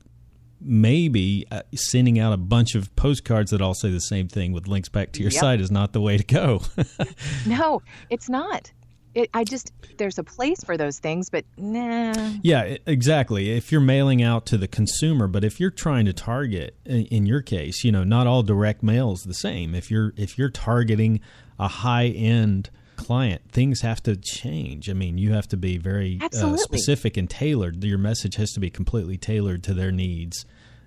maybe 0.60 1.44
uh, 1.50 1.62
sending 1.74 2.18
out 2.18 2.32
a 2.32 2.36
bunch 2.36 2.74
of 2.74 2.94
postcards 2.96 3.50
that 3.50 3.60
all 3.60 3.74
say 3.74 3.90
the 3.90 4.00
same 4.00 4.28
thing 4.28 4.52
with 4.52 4.66
links 4.68 4.88
back 4.88 5.12
to 5.12 5.20
your 5.22 5.30
Yep. 5.32 5.40
site 5.40 5.60
is 5.60 5.70
not 5.70 5.92
the 5.92 6.00
way 6.00 6.16
to 6.16 6.24
go 6.24 6.62
No, 7.46 7.82
it's 8.10 8.28
not. 8.28 8.72
It, 9.16 9.30
I 9.32 9.44
just 9.44 9.72
there's 9.96 10.18
a 10.18 10.22
place 10.22 10.62
for 10.62 10.76
those 10.76 10.98
things, 10.98 11.30
but 11.30 11.46
nah. 11.56 12.32
yeah 12.42 12.76
exactly. 12.86 13.50
If 13.50 13.72
you're 13.72 13.80
mailing 13.80 14.22
out 14.22 14.44
to 14.46 14.58
the 14.58 14.68
consumer 14.68 15.26
but 15.26 15.42
if 15.42 15.58
you're 15.58 15.70
trying 15.70 16.04
to 16.04 16.12
target 16.12 16.76
in, 16.84 17.06
in 17.06 17.26
your 17.26 17.40
case 17.40 17.82
you 17.82 17.90
know 17.90 18.04
not 18.04 18.26
all 18.26 18.42
direct 18.42 18.82
mail 18.82 19.12
is 19.12 19.22
the 19.22 19.32
same. 19.32 19.74
If 19.74 19.90
you're 19.90 20.12
if 20.18 20.36
you're 20.36 20.50
targeting 20.50 21.20
a 21.58 21.66
high 21.66 22.08
end 22.08 22.68
client 22.96 23.40
things 23.50 23.80
have 23.80 24.02
to 24.02 24.16
change. 24.16 24.90
I 24.90 24.92
mean 24.92 25.16
you 25.16 25.32
have 25.32 25.48
to 25.48 25.56
be 25.56 25.78
very 25.78 26.20
uh, 26.20 26.56
specific 26.58 27.16
and 27.16 27.30
tailored. 27.30 27.82
Your 27.82 27.96
message 27.96 28.36
has 28.36 28.52
to 28.52 28.60
be 28.60 28.68
completely 28.68 29.16
tailored 29.16 29.62
to 29.64 29.72
their 29.72 29.92
needs 29.92 30.44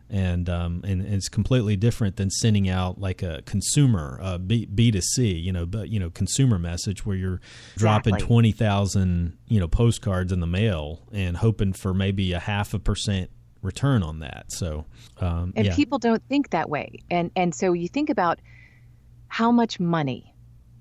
and 0.09 0.49
um, 0.49 0.81
and 0.85 1.01
it's 1.01 1.29
completely 1.29 1.75
different 1.75 2.15
than 2.15 2.29
sending 2.29 2.67
out 2.67 2.99
like 2.99 3.21
a 3.21 3.41
consumer 3.45 4.19
uh, 4.21 4.37
B 4.37 4.65
B 4.65 4.91
to 4.91 5.01
C, 5.01 5.33
you 5.33 5.51
know, 5.51 5.65
but 5.65 5.89
you 5.89 5.99
know, 5.99 6.09
consumer 6.09 6.57
message 6.57 7.05
where 7.05 7.15
you're 7.15 7.41
dropping 7.77 8.15
Exactly. 8.15 8.27
twenty 8.27 8.51
thousand 8.51 9.37
you 9.47 9.59
know 9.59 9.67
postcards 9.67 10.31
in 10.31 10.39
the 10.39 10.47
mail 10.47 11.07
and 11.11 11.37
hoping 11.37 11.73
for 11.73 11.93
maybe 11.93 12.33
a 12.33 12.39
half 12.39 12.73
a 12.73 12.79
percent 12.79 13.29
return 13.61 14.03
on 14.03 14.19
that. 14.19 14.51
So, 14.51 14.85
um, 15.19 15.53
And 15.55 15.67
yeah, 15.67 15.75
people 15.75 15.99
don't 15.99 16.23
think 16.29 16.51
that 16.51 16.69
way. 16.69 16.99
And 17.11 17.29
and 17.35 17.53
so 17.53 17.73
you 17.73 17.87
think 17.87 18.09
about 18.09 18.39
how 19.27 19.51
much 19.51 19.79
money. 19.79 20.33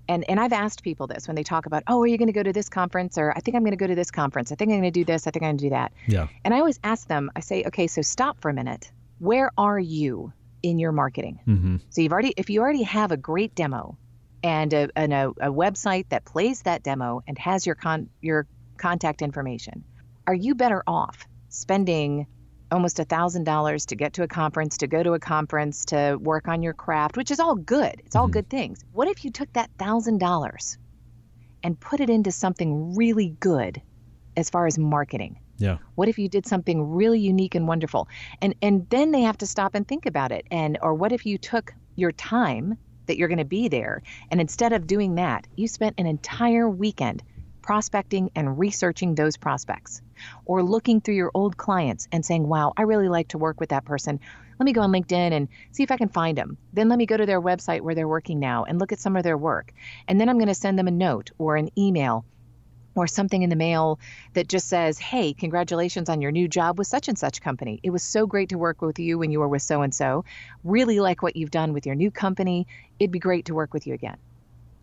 And 0.09 0.25
and 0.31 0.41
I've 0.41 0.55
asked 0.55 0.83
people 0.83 1.07
this 1.07 1.27
when 1.29 1.35
they 1.35 1.43
talk 1.43 1.67
about, 1.67 1.83
"Oh, 1.87 2.01
are 2.01 2.07
you 2.07 2.17
going 2.17 2.29
to 2.29 2.33
go 2.33 2.43
to 2.43 2.53
this 2.53 2.69
conference 2.71 3.19
or 3.19 3.33
I 3.37 3.41
think 3.41 3.57
I'm 3.57 3.63
going 3.63 3.73
to 3.73 3.77
go 3.77 3.87
to 3.87 3.95
this 3.95 4.11
conference. 4.11 4.51
I 4.53 4.55
think 4.55 4.71
I'm 4.71 4.81
going 4.81 4.91
to 4.93 5.01
do 5.01 5.05
this, 5.05 5.27
I 5.27 5.31
think 5.31 5.43
I'm 5.43 5.51
going 5.51 5.59
to 5.59 5.65
do 5.65 5.71
that." 5.71 5.93
yeah, 6.07 6.29
And 6.45 6.55
I 6.55 6.59
always 6.59 6.79
ask 6.83 7.09
them, 7.09 7.31
I 7.37 7.41
say, 7.41 7.65
"Okay, 7.67 7.87
so 7.87 8.01
stop 8.01 8.41
for 8.41 8.49
a 8.49 8.55
minute. 8.55 8.91
Where 9.19 9.51
are 9.57 9.79
you 9.79 10.33
in 10.63 10.79
your 10.79 10.93
marketing?" 10.93 11.41
hmm 11.45 11.77
So 11.91 12.01
you've 12.03 12.13
already 12.13 12.35
if 12.37 12.51
you 12.51 12.61
already 12.61 12.85
have 12.85 13.13
a 13.13 13.17
great 13.17 13.55
demo 13.55 13.99
and 14.43 14.73
a 14.73 14.89
and 14.97 15.13
a, 15.13 15.29
a 15.41 15.53
website 15.53 16.09
that 16.11 16.25
plays 16.25 16.63
that 16.63 16.83
demo 16.83 17.23
and 17.27 17.39
has 17.39 17.67
your 17.67 17.75
con 17.75 18.11
your 18.21 18.47
contact 18.79 19.23
information, 19.23 19.85
are 20.27 20.35
you 20.35 20.55
better 20.55 20.83
off 20.87 21.27
spending 21.49 22.27
almost 22.71 22.99
a 22.99 23.05
thousand 23.05 23.45
dollars 23.45 23.87
to 23.87 23.97
get 23.97 24.13
to 24.15 24.23
a 24.23 24.29
conference, 24.29 24.77
to 24.79 24.87
go 24.87 25.03
to 25.03 25.15
a 25.15 25.19
conference, 25.19 25.87
to 25.87 26.19
work 26.21 26.49
on 26.49 26.63
your 26.63 26.75
craft, 26.75 27.17
which 27.17 27.31
is 27.31 27.41
all 27.41 27.55
good. 27.57 27.95
It's 28.05 28.17
all 28.17 28.29
good 28.29 28.49
things. 28.49 28.79
What 28.93 29.09
if 29.09 29.25
you 29.25 29.31
took 29.31 29.51
that 29.55 29.71
thousand 29.79 30.19
dollars 30.19 30.77
and 31.63 31.81
put 31.81 32.01
it 32.01 32.11
into 32.11 32.31
something 32.31 32.95
really 32.95 33.37
good 33.41 33.83
as 34.37 34.51
far 34.51 34.67
as 34.67 34.79
marketing? 34.79 35.37
Yeah, 35.59 35.79
What 35.97 36.09
if 36.09 36.19
you 36.19 36.29
did 36.29 36.47
something 36.47 36.83
really 36.83 37.21
unique 37.21 37.55
and 37.55 37.67
wonderful? 37.67 38.09
And 38.41 38.55
and 38.63 38.89
then 38.91 39.11
they 39.11 39.23
have 39.23 39.39
to 39.39 39.47
stop 39.47 39.75
and 39.75 39.87
think 39.87 40.07
about 40.07 40.33
it. 40.33 40.47
And 40.51 40.79
or 40.83 40.95
what 40.95 41.13
if 41.13 41.27
you 41.27 41.39
took 41.39 41.75
your 41.97 42.13
time 42.13 42.79
that 43.07 43.17
you're 43.17 43.29
going 43.29 43.39
to 43.39 43.45
be 43.45 43.69
there 43.69 44.03
and 44.31 44.41
instead 44.41 44.73
of 44.73 44.87
doing 44.87 45.17
that, 45.17 45.47
you 45.57 45.67
spent 45.67 45.97
an 45.99 46.07
entire 46.07 46.69
weekend 46.69 47.23
prospecting 47.63 48.31
and 48.35 48.59
researching 48.59 49.15
those 49.15 49.37
prospects 49.37 50.01
or 50.47 50.63
looking 50.63 51.01
through 51.01 51.17
your 51.17 51.31
old 51.35 51.57
clients 51.57 52.09
and 52.13 52.25
saying, 52.25 52.49
"Wow, 52.49 52.73
I 52.77 52.83
really 52.83 53.09
like 53.09 53.29
to 53.29 53.39
work 53.39 53.61
with 53.61 53.71
that 53.71 53.85
person. 53.85 54.21
Let 54.59 54.65
me 54.65 54.73
go 54.73 54.81
on 54.81 54.93
LinkedIn 54.93 55.33
and 55.33 55.49
see 55.71 55.83
if 55.83 55.91
I 55.91 55.97
can 55.97 56.09
find 56.09 56.37
them. 56.37 56.57
Then 56.73 56.89
let 56.89 56.99
me 56.99 57.07
go 57.07 57.17
to 57.17 57.27
their 57.27 57.41
website 57.41 57.83
where 57.83 57.95
they're 57.95 58.09
working 58.09 58.41
now 58.41 58.65
and 58.65 58.81
look 58.81 58.93
at 58.93 58.99
some 58.99 59.17
of 59.17 59.23
their 59.23 59.37
work. 59.39 59.73
And 60.09 60.21
then 60.21 60.29
I'm 60.29 60.39
going 60.39 60.49
to 60.49 60.55
send 60.55 60.79
them 60.79 60.89
a 60.89 60.93
note 60.93 61.31
or 61.39 61.57
an 61.57 61.69
email 61.79 62.25
or 62.99 63.07
something 63.07 63.43
in 63.43 63.51
the 63.51 63.57
mail 63.57 63.99
that 64.35 64.49
just 64.49 64.69
says, 64.69 64.99
Hey, 64.99 65.33
congratulations 65.33 66.09
on 66.09 66.21
your 66.21 66.31
new 66.31 66.49
job 66.49 66.79
with 66.79 66.87
such 66.87 67.09
and 67.09 67.19
such 67.19 67.41
company. 67.41 67.81
It 67.83 67.91
was 67.91 68.03
so 68.03 68.27
great 68.27 68.51
to 68.51 68.59
work 68.59 68.83
with 68.83 68.99
you 68.99 69.19
when 69.19 69.31
you 69.31 69.41
were 69.41 69.49
with 69.49 69.63
so 69.63 69.83
and 69.83 69.95
so. 69.95 70.25
Really 70.65 71.01
like 71.01 71.23
what 71.23 71.37
you've 71.37 71.51
done 71.51 71.73
with 71.73 71.87
your 71.87 71.95
new 71.95 72.11
company. 72.11 72.67
It'd 72.99 73.13
be 73.13 73.19
great 73.19 73.47
to 73.47 73.55
work 73.55 73.73
with 73.73 73.87
you 73.87 73.95
again. 73.95 74.17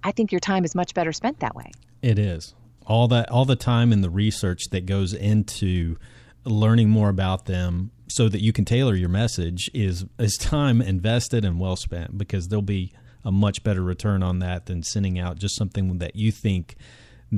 I 0.03 0.11
think 0.11 0.31
your 0.31 0.39
time 0.39 0.65
is 0.65 0.75
much 0.75 0.93
better 0.93 1.11
spent 1.11 1.39
that 1.39 1.55
way. 1.55 1.71
it 2.01 2.19
is 2.19 2.53
all 2.85 3.07
that 3.07 3.29
all 3.31 3.45
the 3.45 3.55
time 3.55 3.91
and 3.91 4.03
the 4.03 4.09
research 4.09 4.65
that 4.71 4.85
goes 4.85 5.13
into 5.13 5.97
learning 6.43 6.89
more 6.89 7.09
about 7.09 7.45
them 7.45 7.91
so 8.07 8.29
that 8.29 8.41
you 8.41 8.53
can 8.53 8.65
tailor 8.65 8.95
your 8.95 9.09
message 9.09 9.69
is 9.73 10.05
is 10.19 10.37
time 10.39 10.81
invested 10.81 11.43
and 11.43 11.59
well 11.59 11.75
spent 11.75 12.17
because 12.17 12.47
there'll 12.47 12.61
be 12.61 12.91
a 13.23 13.31
much 13.31 13.63
better 13.63 13.81
return 13.81 14.21
on 14.21 14.39
that 14.39 14.67
than 14.67 14.83
sending 14.83 15.17
out 15.17 15.39
just 15.39 15.55
something 15.55 15.97
that 15.97 16.15
you 16.15 16.31
think 16.31 16.75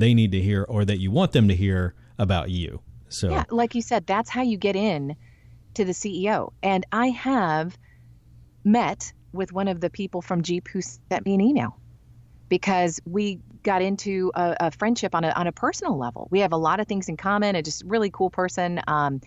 they 0.00 0.14
need 0.14 0.32
to 0.32 0.40
hear 0.40 0.64
or 0.68 0.84
that 0.84 0.98
you 0.98 1.10
want 1.10 1.32
them 1.32 1.48
to 1.48 1.54
hear 1.54 1.94
about 2.18 2.50
you. 2.50 2.80
So 3.08 3.30
Yeah, 3.30 3.44
like 3.50 3.74
you 3.74 3.82
said, 3.82 4.06
that's 4.06 4.30
how 4.30 4.42
you 4.42 4.56
get 4.56 4.76
in 4.76 5.16
to 5.74 5.84
the 5.84 5.92
CEO. 5.92 6.52
And 6.62 6.84
I 6.92 7.08
have 7.08 7.78
met 8.64 9.12
with 9.32 9.52
one 9.52 9.68
of 9.68 9.80
the 9.80 9.90
people 9.90 10.22
from 10.22 10.42
Jeep 10.42 10.68
who 10.68 10.80
sent 10.80 11.24
me 11.24 11.34
an 11.34 11.40
email 11.40 11.78
because 12.48 13.00
we 13.04 13.40
got 13.62 13.82
into 13.82 14.32
a, 14.34 14.56
a 14.60 14.70
friendship 14.70 15.14
on 15.14 15.24
a 15.24 15.30
on 15.30 15.46
a 15.46 15.52
personal 15.52 15.98
level. 15.98 16.28
We 16.30 16.40
have 16.40 16.52
a 16.52 16.56
lot 16.56 16.80
of 16.80 16.86
things 16.86 17.08
in 17.08 17.16
common. 17.16 17.54
A 17.54 17.62
just 17.62 17.82
really 17.84 18.10
cool 18.10 18.30
person. 18.30 18.80
Um, 18.86 19.20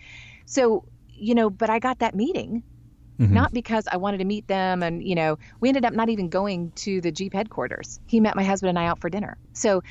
so 0.46 0.86
you 1.10 1.36
know, 1.36 1.50
but 1.50 1.70
I 1.70 1.80
got 1.80 2.00
that 2.00 2.16
meeting. 2.16 2.64
Not 3.34 3.54
because 3.54 3.88
I 3.92 3.98
wanted 3.98 4.18
to 4.18 4.26
meet 4.26 4.48
them, 4.48 4.82
and 4.82 5.04
you 5.04 5.14
know, 5.14 5.38
we 5.60 5.70
ended 5.70 5.86
up 5.86 5.94
not 5.94 6.10
even 6.10 6.30
going 6.30 6.72
to 6.78 7.02
the 7.02 7.12
Jeep 7.12 7.34
headquarters. 7.34 8.00
He 8.08 8.20
met 8.20 8.36
my 8.36 8.44
husband 8.44 8.70
and 8.70 8.80
I 8.80 8.88
out 8.88 9.00
for 9.00 9.12
dinner. 9.12 9.38
So, 9.54 9.84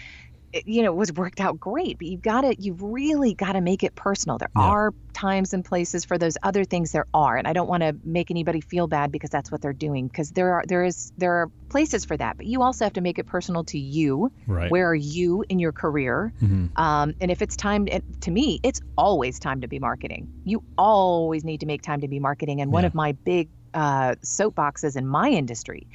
it, 0.53 0.67
you 0.67 0.83
know, 0.83 0.91
it 0.93 0.97
was 0.97 1.13
worked 1.13 1.41
out 1.41 1.61
great. 1.61 1.99
But 1.99 2.09
you've 2.09 2.23
got 2.23 2.41
to, 2.43 2.55
you've 2.61 2.83
really 2.83 3.35
got 3.35 3.53
to 3.53 3.61
make 3.61 3.83
it 3.85 3.95
personal. 3.95 4.39
There 4.39 4.49
Yeah. 4.57 4.63
are 4.63 4.95
times 5.13 5.53
and 5.53 5.65
places 5.65 6.05
for 6.05 6.19
those 6.19 6.37
other 6.43 6.65
things. 6.65 6.93
There 6.93 7.07
are, 7.15 7.37
and 7.37 7.47
I 7.47 7.53
don't 7.53 7.69
want 7.69 7.83
to 7.83 7.97
make 8.05 8.31
anybody 8.31 8.61
feel 8.61 8.87
bad 8.87 9.13
because 9.13 9.31
that's 9.31 9.51
what 9.53 9.61
they're 9.61 9.73
doing. 9.73 10.09
Because 10.09 10.31
there 10.31 10.55
are, 10.55 10.65
there 10.67 10.85
is, 10.85 11.13
there 11.19 11.35
are 11.35 11.51
places 11.69 12.05
for 12.05 12.17
that. 12.17 12.37
But 12.37 12.47
you 12.47 12.63
also 12.63 12.85
have 12.85 12.95
to 12.95 13.01
make 13.01 13.19
it 13.19 13.27
personal 13.27 13.65
to 13.65 13.79
you. 13.79 14.33
Right. 14.47 14.71
Where 14.71 14.89
are 14.89 14.95
you 14.95 15.45
in 15.49 15.59
your 15.59 15.73
career? 15.73 16.33
Um, 16.77 17.15
and 17.21 17.31
if 17.31 17.43
it's 17.43 17.57
time, 17.57 17.87
it- 17.89 18.05
to 18.23 18.31
me, 18.31 18.61
it's 18.63 18.81
always 18.97 19.39
time 19.39 19.61
to 19.61 19.69
be 19.69 19.79
marketing. 19.79 20.29
You 20.45 20.63
always 20.77 21.45
need 21.45 21.61
to 21.61 21.67
make 21.67 21.83
time 21.83 22.01
to 22.01 22.09
be 22.09 22.19
marketing. 22.19 22.61
And 22.61 22.73
one 22.73 22.85
of 22.85 22.95
my 22.95 23.13
big 23.13 23.49
uh, 23.73 24.17
soapboxes 24.25 24.97
in 24.97 25.07
my 25.07 25.29
industry 25.31 25.87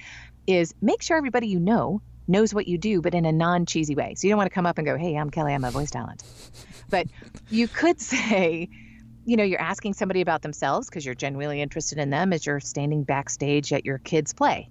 is 0.47 0.74
make 0.82 1.01
sure 1.01 1.18
everybody 1.18 1.47
you 1.47 1.60
know 1.60 2.01
knows 2.28 2.54
what 2.54 2.68
you 2.68 2.78
do, 2.78 3.02
but 3.02 3.14
in 3.14 3.26
a 3.26 3.32
non 3.32 3.66
cheesy 3.66 3.96
way. 3.96 4.16
So 4.16 4.28
you 4.28 4.32
don't 4.32 4.38
want 4.38 4.50
to 4.50 4.54
come 4.54 4.66
up 4.66 4.78
and 4.78 4.86
go, 4.86 4.98
hey, 4.98 5.16
I'm 5.16 5.30
Kelley, 5.30 5.54
I'm 5.54 5.64
a 5.64 5.72
voice 5.72 5.92
talent. 5.92 6.24
But 6.90 7.08
you 7.50 7.68
could 7.68 8.00
say, 8.14 8.70
you 9.26 9.38
know, 9.38 9.44
you're 9.44 9.60
asking 9.62 9.94
somebody 9.94 10.22
about 10.22 10.42
themselves 10.44 10.88
because 10.88 11.06
you're 11.06 11.16
genuinely 11.16 11.62
interested 11.62 11.98
in 11.98 12.12
them 12.12 12.32
as 12.32 12.46
you're 12.46 12.60
standing 12.60 13.04
backstage 13.04 13.74
at 13.74 13.84
your 13.86 13.98
kids' 13.98 14.34
play. 14.34 14.70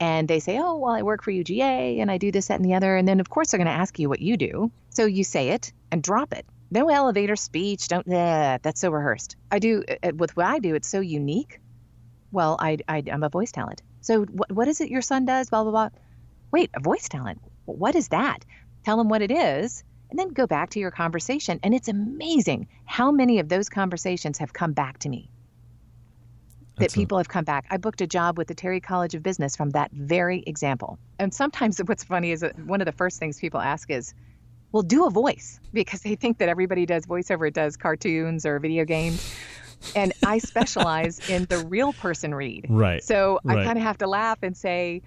And 0.00 0.26
they 0.26 0.40
say, 0.40 0.58
oh, 0.58 0.76
well, 0.76 0.94
I 0.94 1.02
work 1.02 1.22
for 1.22 1.30
UGA 1.30 2.00
and 2.00 2.10
I 2.10 2.16
do 2.18 2.32
this, 2.32 2.48
that, 2.48 2.54
and 2.58 2.64
the 2.64 2.74
other. 2.74 2.96
And 2.96 3.06
then, 3.06 3.20
of 3.20 3.28
course, 3.28 3.50
they're 3.50 3.58
going 3.58 3.66
to 3.66 3.72
ask 3.72 3.98
you 3.98 4.08
what 4.08 4.20
you 4.20 4.36
do. 4.36 4.72
So 4.90 5.04
you 5.04 5.24
say 5.24 5.50
it 5.50 5.72
and 5.90 6.02
drop 6.02 6.32
it. 6.32 6.46
No 6.70 6.88
elevator 6.88 7.36
speech. 7.36 7.88
Don't, 7.88 8.06
that's 8.06 8.80
so 8.80 8.90
rehearsed. 8.90 9.36
I 9.50 9.58
do, 9.58 9.84
uh, 10.02 10.12
with 10.16 10.34
what 10.36 10.46
I 10.46 10.58
do, 10.58 10.74
it's 10.74 10.88
so 10.88 11.00
unique. 11.00 11.60
Well, 12.32 12.56
I, 12.58 12.78
I, 12.88 13.02
I'm 13.12 13.22
a 13.22 13.28
voice 13.28 13.52
talent. 13.52 13.82
So 14.00 14.24
what, 14.24 14.50
what 14.50 14.68
is 14.68 14.80
it 14.80 14.88
your 14.88 15.02
son 15.02 15.26
does? 15.26 15.50
Blah, 15.50 15.64
blah, 15.64 15.70
blah. 15.70 15.88
Wait, 16.52 16.70
a 16.76 16.80
voice 16.80 17.08
talent. 17.08 17.40
What 17.64 17.94
is 17.94 18.08
that? 18.08 18.44
Tell 18.84 18.96
them 18.96 19.08
what 19.08 19.22
it 19.22 19.30
is 19.30 19.82
and 20.10 20.18
then 20.18 20.28
go 20.28 20.46
back 20.46 20.70
to 20.70 20.78
your 20.80 20.90
conversation. 20.90 21.58
And 21.62 21.74
it's 21.74 21.88
amazing 21.88 22.68
how 22.84 23.10
many 23.10 23.38
of 23.38 23.48
those 23.48 23.68
conversations 23.68 24.38
have 24.38 24.52
come 24.52 24.72
back 24.72 24.98
to 25.00 25.08
me. 25.08 25.30
That 26.76 26.84
That's 26.84 26.94
a- 26.94 26.98
people 26.98 27.18
have 27.18 27.28
come 27.28 27.44
back. 27.44 27.66
I 27.70 27.76
booked 27.78 28.00
a 28.00 28.06
job 28.06 28.36
with 28.38 28.48
the 28.48 28.54
Terry 28.54 28.80
College 28.80 29.14
of 29.14 29.22
Business 29.22 29.56
from 29.56 29.70
that 29.70 29.90
very 29.92 30.42
example. 30.46 30.98
And 31.18 31.32
sometimes 31.32 31.78
what's 31.86 32.04
funny 32.04 32.32
is 32.32 32.40
that 32.40 32.58
one 32.58 32.80
of 32.80 32.86
the 32.86 32.92
first 32.92 33.18
things 33.18 33.38
people 33.38 33.60
ask 33.60 33.90
is, 33.90 34.12
well, 34.72 34.82
do 34.82 35.06
a 35.06 35.10
voice 35.10 35.60
because 35.72 36.00
they 36.00 36.14
think 36.16 36.38
that 36.38 36.48
everybody 36.48 36.86
does 36.86 37.04
voiceover, 37.06 37.48
it 37.48 37.54
does 37.54 37.76
cartoons 37.76 38.46
or 38.46 38.58
video 38.58 38.84
games. 38.84 39.34
And 39.94 40.14
I 40.24 40.38
specialize 40.38 41.20
in 41.28 41.44
the 41.50 41.58
real 41.58 41.92
person 41.92 42.34
read. 42.34 42.66
Right. 42.70 43.02
So 43.02 43.38
I 43.46 43.54
Right. 43.56 43.66
kind 43.66 43.76
of 43.78 43.84
have 43.84 43.98
to 43.98 44.06
laugh 44.06 44.38
and 44.42 44.56
say, 44.56 45.02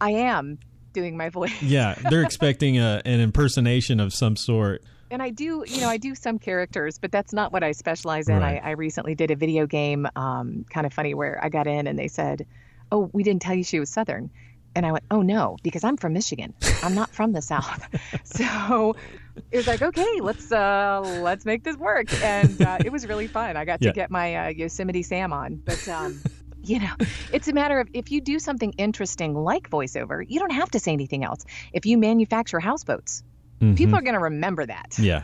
I 0.00 0.10
am 0.12 0.58
doing 0.92 1.16
my 1.16 1.28
voice. 1.28 1.62
Yeah, 1.62 1.94
they're 2.10 2.22
expecting 2.30 2.78
a, 2.78 3.00
an 3.04 3.20
impersonation 3.20 4.00
of 4.00 4.12
some 4.12 4.36
sort. 4.36 4.82
And 5.12 5.20
I 5.22 5.30
do, 5.30 5.64
you 5.66 5.80
know, 5.80 5.88
I 5.88 5.96
do 5.96 6.14
some 6.14 6.38
characters, 6.38 6.98
but 6.98 7.10
that's 7.10 7.32
not 7.32 7.52
what 7.52 7.64
I 7.64 7.72
specialize 7.72 8.28
in. 8.28 8.38
Right. 8.38 8.60
I, 8.62 8.68
I 8.68 8.70
recently 8.72 9.14
did 9.16 9.30
a 9.32 9.36
video 9.36 9.66
game, 9.66 10.06
um, 10.14 10.64
kind 10.70 10.86
of 10.86 10.92
funny, 10.92 11.14
where 11.14 11.42
I 11.42 11.48
got 11.48 11.66
in 11.66 11.86
and 11.88 11.98
they 11.98 12.06
said, 12.08 12.46
"Oh, 12.92 13.10
we 13.12 13.22
didn't 13.24 13.42
tell 13.42 13.54
you 13.54 13.64
she 13.64 13.80
was 13.80 13.90
Southern," 13.90 14.30
and 14.76 14.86
I 14.86 14.92
went, 14.92 15.04
"Oh 15.10 15.22
no, 15.22 15.56
because 15.64 15.82
I'm 15.82 15.96
from 15.96 16.12
Michigan. 16.12 16.54
I'm 16.84 16.94
not 16.94 17.10
from 17.10 17.32
the 17.32 17.42
South." 17.42 17.88
so 18.24 18.94
it 19.50 19.56
was 19.56 19.66
like, 19.66 19.82
okay, 19.82 20.20
let's 20.20 20.52
uh, 20.52 21.00
let's 21.22 21.44
make 21.44 21.64
this 21.64 21.76
work, 21.76 22.06
and 22.22 22.62
uh, 22.62 22.78
it 22.84 22.92
was 22.92 23.04
really 23.04 23.26
fun. 23.26 23.56
I 23.56 23.64
got 23.64 23.82
Yeah. 23.82 23.90
to 23.90 23.94
get 23.94 24.12
my 24.12 24.36
uh, 24.36 24.48
Yosemite 24.50 25.02
Sam 25.02 25.32
on, 25.32 25.56
but. 25.56 25.88
Um, 25.88 26.22
you 26.62 26.80
know, 26.80 26.92
it's 27.32 27.48
a 27.48 27.52
matter 27.52 27.80
of 27.80 27.88
if 27.92 28.10
you 28.10 28.20
do 28.20 28.38
something 28.38 28.72
interesting 28.78 29.34
like 29.34 29.70
voiceover, 29.70 30.24
you 30.26 30.38
don't 30.38 30.52
have 30.52 30.70
to 30.70 30.80
say 30.80 30.92
anything 30.92 31.24
else. 31.24 31.44
If 31.72 31.86
you 31.86 31.98
manufacture 31.98 32.60
houseboats, 32.60 33.22
people 33.76 33.94
are 33.96 34.02
going 34.02 34.14
to 34.14 34.20
remember 34.20 34.66
that. 34.66 34.90
Mm-hmm. 34.92 35.04
Yeah. 35.04 35.22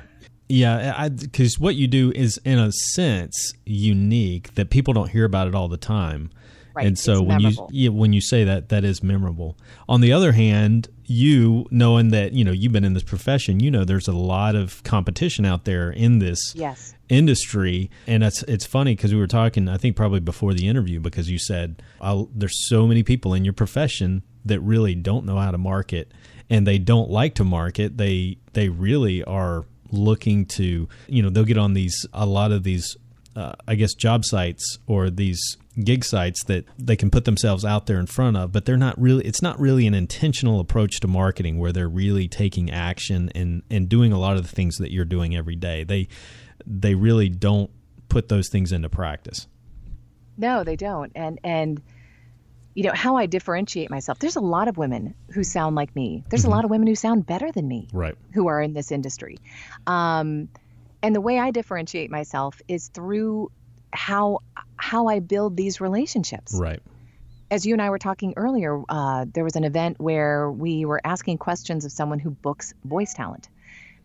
Yeah, 0.49 1.09
because 1.09 1.59
what 1.59 1.75
you 1.75 1.89
do 1.89 2.13
is, 2.13 2.39
in 2.45 2.61
a 2.61 2.71
sense, 2.71 3.53
unique 3.65 4.55
that 4.55 4.71
people 4.71 4.95
don't 4.95 5.11
hear 5.11 5.25
about 5.25 5.49
it 5.49 5.57
all 5.57 5.67
the 5.67 5.77
time, 5.77 6.31
Right, 6.77 6.87
and 6.87 6.99
so 6.99 7.13
it's 7.13 7.21
when 7.23 7.43
memorable. 7.43 7.69
you 7.73 7.91
yeah, 7.91 7.97
when 7.99 8.13
you 8.13 8.21
say 8.21 8.45
that, 8.45 8.69
that 8.69 8.85
is 8.85 9.03
memorable. 9.03 9.57
On 9.89 10.01
the 10.03 10.13
other 10.13 10.33
hand, 10.33 10.89
you 11.07 11.67
knowing 11.71 12.11
that 12.11 12.33
you 12.35 12.45
know 12.45 12.53
you've 12.53 12.73
been 12.73 12.85
in 12.85 12.93
this 12.93 13.03
profession, 13.03 13.61
you 13.61 13.71
know 13.71 13.85
there's 13.85 14.09
a 14.09 14.13
lot 14.13 14.55
of 14.55 14.83
competition 14.85 15.45
out 15.47 15.65
there 15.65 15.91
in 15.91 16.19
this 16.19 16.55
Yes. 16.55 16.95
industry, 17.09 17.91
and 18.07 18.23
it's 18.23 18.43
it's 18.45 18.67
funny 18.67 18.95
because 18.95 19.13
we 19.15 19.19
were 19.21 19.27
talking, 19.27 19.69
I 19.69 19.77
think 19.79 19.97
probably 19.97 20.21
before 20.21 20.53
the 20.55 20.69
interview, 20.69 21.01
because 21.01 21.31
you 21.31 21.39
said 21.39 21.83
there's 22.35 22.69
so 22.69 22.87
many 22.87 23.03
people 23.03 23.33
in 23.35 23.45
your 23.45 23.55
profession 23.55 24.23
that 24.45 24.61
really 24.61 24.95
don't 24.95 25.25
know 25.25 25.39
how 25.39 25.51
to 25.51 25.59
market, 25.59 26.13
and 26.51 26.67
they 26.67 26.79
don't 26.79 27.11
like 27.11 27.35
to 27.37 27.45
market. 27.45 27.97
They 27.97 28.39
they 28.53 28.69
really 28.69 29.25
are 29.25 29.65
looking 29.93 30.45
to 30.47 30.89
you 31.09 31.23
know 31.23 31.31
they'll 31.31 31.45
get 31.45 31.57
on 31.59 31.73
these 31.75 32.07
a 32.13 32.27
lot 32.27 32.53
of 32.53 32.65
these 32.65 32.97
uh, 33.37 33.53
I 33.69 33.77
guess 33.77 33.95
job 33.95 34.25
sites 34.25 34.79
or 34.87 35.11
these 35.11 35.41
gig 35.85 36.05
sites 36.05 36.43
that 36.45 36.65
they 36.79 36.97
can 36.97 37.11
put 37.11 37.25
themselves 37.25 37.65
out 37.65 37.87
there 37.87 37.99
in 37.99 38.07
front 38.07 38.37
of, 38.37 38.53
but 38.53 38.65
they're 38.65 38.77
not 38.77 38.99
really. 39.01 39.25
It's 39.25 39.43
not 39.43 39.59
really 39.61 39.87
an 39.87 39.95
intentional 39.95 40.61
approach 40.61 41.01
to 41.01 41.09
marketing 41.09 41.59
where 41.59 41.73
they're 41.73 41.89
really 41.89 42.29
taking 42.29 42.71
action 42.71 43.31
and 43.35 43.63
and 43.71 43.89
doing 43.89 44.13
a 44.13 44.19
lot 44.19 44.37
of 44.37 44.43
the 44.43 44.55
things 44.55 44.77
that 44.77 44.93
you're 44.93 45.05
doing 45.05 45.37
every 45.37 45.57
day. 45.57 45.85
They 45.85 46.09
they 46.67 46.95
really 46.95 47.29
don't 47.29 47.71
put 48.09 48.29
those 48.29 48.49
things 48.49 48.73
into 48.73 48.89
practice. 48.89 49.47
No, 50.37 50.65
they 50.65 50.77
don't. 50.77 51.13
And 51.15 51.39
and 51.45 51.83
you 52.75 52.85
know 52.85 52.93
how 52.95 53.17
I 53.17 53.27
differentiate 53.27 53.91
myself. 53.91 54.19
There's 54.19 54.37
a 54.37 54.41
lot 54.41 54.69
of 54.69 54.77
women 54.77 55.15
who 55.31 55.43
sound 55.43 55.77
like 55.77 55.95
me. 55.97 56.25
There's 56.29 56.45
a 56.45 56.51
lot 56.51 56.65
of 56.65 56.71
women 56.71 56.87
who 56.87 56.95
sound 56.95 57.27
better 57.27 57.51
than 57.51 57.67
me. 57.67 57.89
Right. 57.93 58.15
Who 58.35 58.49
are 58.49 58.61
in 58.61 58.75
this 58.75 58.93
industry. 58.93 59.39
Um, 59.87 60.49
and 61.03 61.15
the 61.15 61.21
way 61.21 61.39
I 61.39 61.51
differentiate 61.53 62.11
myself 62.11 62.61
is 62.69 62.89
through 62.89 63.51
how 63.93 64.41
how 64.77 65.09
I 65.09 65.21
build 65.21 65.57
these 65.57 65.81
relationships. 65.81 66.55
Right. 66.55 66.81
As 67.51 67.65
you 67.65 67.75
and 67.75 67.83
I 67.83 67.91
were 67.91 67.99
talking 67.99 68.35
earlier, 68.37 68.83
uh, 68.89 69.27
there 69.33 69.45
was 69.45 69.57
an 69.57 69.65
event 69.65 70.01
where 70.01 70.51
we 70.51 70.85
were 70.85 71.01
asking 71.05 71.39
questions 71.39 71.85
of 71.85 71.93
someone 71.93 72.19
who 72.19 72.31
books 72.31 72.75
voice 72.85 73.15
talent, 73.15 73.49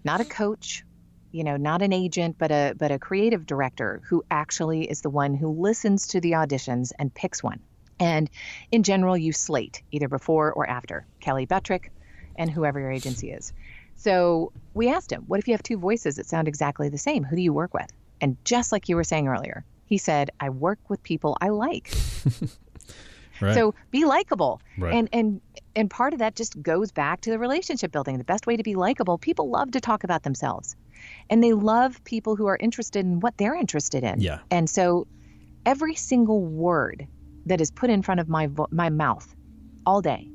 not 0.03 0.21
a 0.21 0.25
coach, 0.25 0.83
you 1.31 1.43
know, 1.43 1.57
not 1.57 1.81
an 1.81 1.91
agent, 1.93 2.37
but 2.37 2.51
a 2.51 2.73
but 2.77 2.91
a 2.91 2.99
creative 2.99 3.45
director 3.45 4.01
who 4.05 4.23
actually 4.29 4.83
is 4.83 5.01
the 5.01 5.09
one 5.09 5.33
who 5.33 5.49
listens 5.49 6.07
to 6.07 6.21
the 6.21 6.31
auditions 6.31 6.91
and 6.99 7.13
picks 7.13 7.41
one. 7.41 7.59
And 7.99 8.29
in 8.71 8.83
general, 8.83 9.15
you 9.17 9.31
slate 9.31 9.83
either 9.91 10.07
before 10.07 10.51
or 10.51 10.67
after 10.67 11.05
Kelley 11.19 11.45
Buttrick 11.45 11.91
and 12.35 12.49
whoever 12.49 12.79
your 12.79 12.91
agency 12.91 13.31
is. 13.31 13.53
So 13.95 14.51
we 14.73 14.89
asked 14.89 15.11
him, 15.11 15.25
what 15.27 15.39
if 15.39 15.47
you 15.47 15.53
have 15.53 15.61
two 15.61 15.77
voices 15.77 16.15
that 16.15 16.25
sound 16.25 16.47
exactly 16.47 16.89
the 16.89 16.97
same? 16.97 17.23
Who 17.23 17.35
do 17.35 17.41
you 17.41 17.53
work 17.53 17.73
with? 17.73 17.91
And 18.19 18.37
just 18.43 18.71
like 18.71 18.89
you 18.89 18.95
were 18.95 19.03
saying 19.03 19.27
earlier, 19.27 19.63
he 19.91 19.97
said, 19.97 20.29
I 20.39 20.47
work 20.49 20.79
with 20.89 21.03
people 21.03 21.37
I 21.41 21.49
like. 21.49 21.93
Right. 23.41 23.55
So 23.55 23.73
be 23.89 24.05
likable. 24.05 24.61
Right. 24.77 24.93
And 24.93 25.09
and 25.11 25.41
and 25.75 25.89
part 25.89 26.13
of 26.13 26.19
that 26.19 26.35
just 26.35 26.61
goes 26.61 26.91
back 26.91 27.21
to 27.21 27.31
the 27.31 27.39
relationship 27.39 27.91
building. 27.91 28.19
The 28.19 28.23
best 28.23 28.45
way 28.45 28.55
to 28.55 28.61
be 28.61 28.75
likable, 28.75 29.17
people 29.17 29.49
love 29.49 29.71
to 29.71 29.81
talk 29.81 30.03
about 30.03 30.21
themselves. 30.21 30.75
And 31.27 31.43
they 31.43 31.53
love 31.53 32.03
people 32.03 32.35
who 32.35 32.45
are 32.45 32.57
interested 32.59 33.03
in 33.03 33.19
what 33.19 33.35
they're 33.39 33.55
interested 33.55 34.03
in. 34.03 34.19
Yeah. 34.19 34.41
And 34.51 34.69
so 34.69 35.07
every 35.65 35.95
single 35.95 36.45
word 36.45 37.07
that 37.47 37.59
is 37.61 37.71
put 37.71 37.89
in 37.89 38.03
front 38.03 38.19
of 38.19 38.29
my 38.29 38.45
vo- 38.45 38.67
my 38.69 38.91
mouth 38.91 39.27
all 39.87 40.01
day 40.03 40.29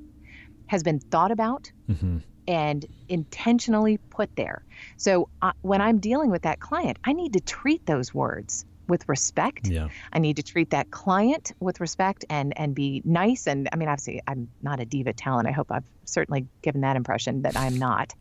has 0.66 0.82
been 0.82 0.98
thought 0.98 1.30
about 1.30 1.70
Mm-hmm. 1.88 2.18
and 2.48 2.86
intentionally 3.08 3.98
put 4.10 4.34
there. 4.34 4.64
So 4.96 5.28
uh, 5.42 5.52
when 5.62 5.80
I'm 5.80 5.98
dealing 5.98 6.30
with 6.32 6.42
that 6.42 6.58
client, 6.58 6.98
I 7.04 7.12
need 7.12 7.34
to 7.34 7.40
treat 7.40 7.86
those 7.86 8.12
words 8.12 8.64
with 8.88 9.08
respect. 9.08 9.68
Yeah. 9.68 9.88
I 10.12 10.18
need 10.18 10.36
to 10.36 10.42
treat 10.42 10.70
that 10.70 10.90
client 10.90 11.52
with 11.60 11.80
respect 11.80 12.24
and 12.30 12.52
and 12.58 12.74
be 12.74 13.02
nice. 13.04 13.46
And 13.46 13.68
I 13.72 13.76
mean, 13.76 13.88
obviously, 13.88 14.22
I'm 14.26 14.48
not 14.62 14.80
a 14.80 14.84
diva 14.84 15.12
talent. 15.12 15.48
I 15.48 15.52
hope 15.52 15.70
I've 15.70 15.88
certainly 16.04 16.46
given 16.62 16.82
that 16.82 16.96
impression 16.96 17.42
that 17.42 17.56
I'm 17.56 17.76
not. 17.76 18.14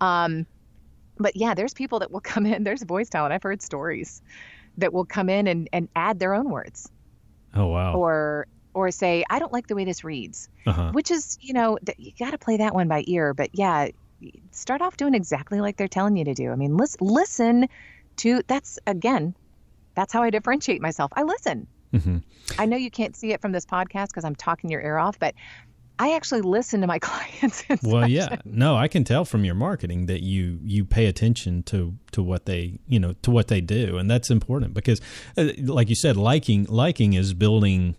Um, 0.00 0.46
but 1.18 1.36
yeah, 1.36 1.54
there's 1.54 1.74
people 1.74 1.98
that 2.00 2.10
will 2.10 2.20
come 2.32 2.46
in. 2.46 2.64
There's 2.64 2.82
voice 2.82 3.08
talent. 3.08 3.32
I've 3.32 3.42
heard 3.42 3.62
stories 3.62 4.22
that 4.78 4.92
will 4.92 5.04
come 5.04 5.28
in 5.28 5.46
and, 5.46 5.68
and 5.72 5.88
add 5.96 6.20
their 6.20 6.34
own 6.34 6.50
words 6.50 6.88
Oh 7.54 7.66
wow. 7.66 7.94
or 7.94 8.46
or 8.74 8.90
say, 8.92 9.24
I 9.28 9.40
don't 9.40 9.52
like 9.52 9.66
the 9.66 9.74
way 9.74 9.84
this 9.84 10.04
reads, 10.04 10.48
uh-huh. 10.64 10.92
which 10.92 11.10
is, 11.10 11.36
you 11.40 11.52
know, 11.52 11.78
th- 11.84 11.98
you 11.98 12.12
got 12.16 12.30
to 12.30 12.38
play 12.38 12.58
that 12.58 12.74
one 12.74 12.86
by 12.86 13.02
ear. 13.08 13.34
But 13.34 13.50
yeah, 13.54 13.88
start 14.52 14.82
off 14.82 14.96
doing 14.96 15.14
exactly 15.14 15.60
like 15.60 15.76
they're 15.76 15.88
telling 15.88 16.16
you 16.16 16.24
to 16.26 16.34
do. 16.34 16.52
I 16.52 16.54
mean, 16.54 16.76
listen, 16.76 16.98
listen 17.00 17.68
to 18.18 18.42
that's 18.46 18.78
again, 18.86 19.34
that's 19.98 20.12
how 20.12 20.22
I 20.22 20.30
differentiate 20.30 20.80
myself. 20.80 21.10
I 21.14 21.22
listen. 21.24 21.66
Mhm. 21.92 22.22
I 22.58 22.66
know 22.66 22.76
you 22.76 22.90
can't 22.90 23.16
see 23.16 23.32
it 23.32 23.40
from 23.40 23.52
this 23.52 23.66
podcast 23.66 24.08
because 24.08 24.24
I'm 24.24 24.34
talking 24.36 24.70
your 24.70 24.80
ear 24.80 24.98
off, 24.98 25.18
but 25.18 25.34
I 25.98 26.14
actually 26.14 26.42
listen 26.42 26.80
to 26.82 26.86
my 26.86 26.98
clients. 27.08 27.64
Well, 27.82 28.02
session. 28.02 28.10
yeah. 28.12 28.36
No, 28.44 28.76
I 28.76 28.86
can 28.88 29.02
tell 29.04 29.24
from 29.24 29.44
your 29.44 29.54
marketing 29.56 30.06
that 30.06 30.22
you 30.22 30.60
you 30.62 30.84
pay 30.84 31.06
attention 31.06 31.62
to 31.64 31.94
to 32.12 32.22
what 32.22 32.46
they 32.46 32.78
you 32.86 33.00
know 33.00 33.14
to 33.22 33.30
what 33.30 33.48
they 33.48 33.60
do, 33.60 33.98
and 33.98 34.08
that's 34.10 34.30
important 34.30 34.74
because, 34.74 35.00
uh, 35.36 35.48
like 35.64 35.88
you 35.88 35.96
said, 35.96 36.16
liking 36.16 36.64
liking 36.68 37.14
is 37.14 37.34
building. 37.34 37.96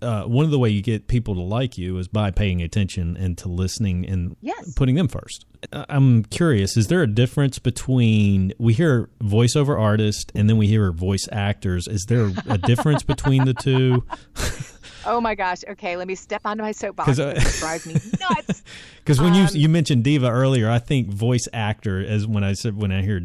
Uh, 0.00 0.22
one 0.24 0.44
of 0.44 0.50
the 0.50 0.58
way 0.58 0.68
you 0.70 0.80
get 0.82 1.08
people 1.08 1.34
to 1.34 1.40
like 1.40 1.76
you 1.76 1.98
is 1.98 2.06
by 2.08 2.30
paying 2.30 2.62
attention 2.62 3.16
and 3.16 3.36
to 3.38 3.48
listening 3.48 4.06
and 4.08 4.36
Yes. 4.40 4.74
putting 4.74 4.94
them 4.94 5.08
first. 5.08 5.44
I'm 5.72 6.24
curious: 6.24 6.76
is 6.76 6.86
there 6.86 7.02
a 7.02 7.06
difference 7.06 7.58
between 7.58 8.52
we 8.58 8.74
hear 8.74 9.10
voiceover 9.20 9.78
artists 9.78 10.30
and 10.34 10.48
then 10.48 10.56
we 10.56 10.68
hear 10.68 10.92
voice 10.92 11.28
actors? 11.32 11.88
Is 11.88 12.06
there 12.06 12.30
a 12.48 12.58
difference 12.58 13.02
between 13.02 13.44
the 13.44 13.54
two? 13.54 14.04
Oh 15.10 15.20
my 15.20 15.34
gosh. 15.34 15.64
Okay, 15.68 15.96
let 15.96 16.06
me 16.06 16.14
step 16.14 16.42
onto 16.44 16.62
my 16.62 16.72
soapbox. 16.72 17.18
uh, 17.18 17.32
drives 17.58 17.86
me 17.86 17.94
nuts. 18.20 18.62
Because 18.98 19.20
when 19.20 19.32
Um, 19.32 19.48
you 19.54 19.60
you 19.62 19.68
mentioned 19.68 20.04
diva 20.04 20.28
earlier, 20.28 20.70
I 20.70 20.78
think 20.78 21.08
voice 21.08 21.48
actor 21.52 22.04
as 22.04 22.26
when 22.26 22.44
I 22.44 22.52
said 22.52 22.76
when 22.76 22.92
I 22.92 23.00
hear 23.02 23.22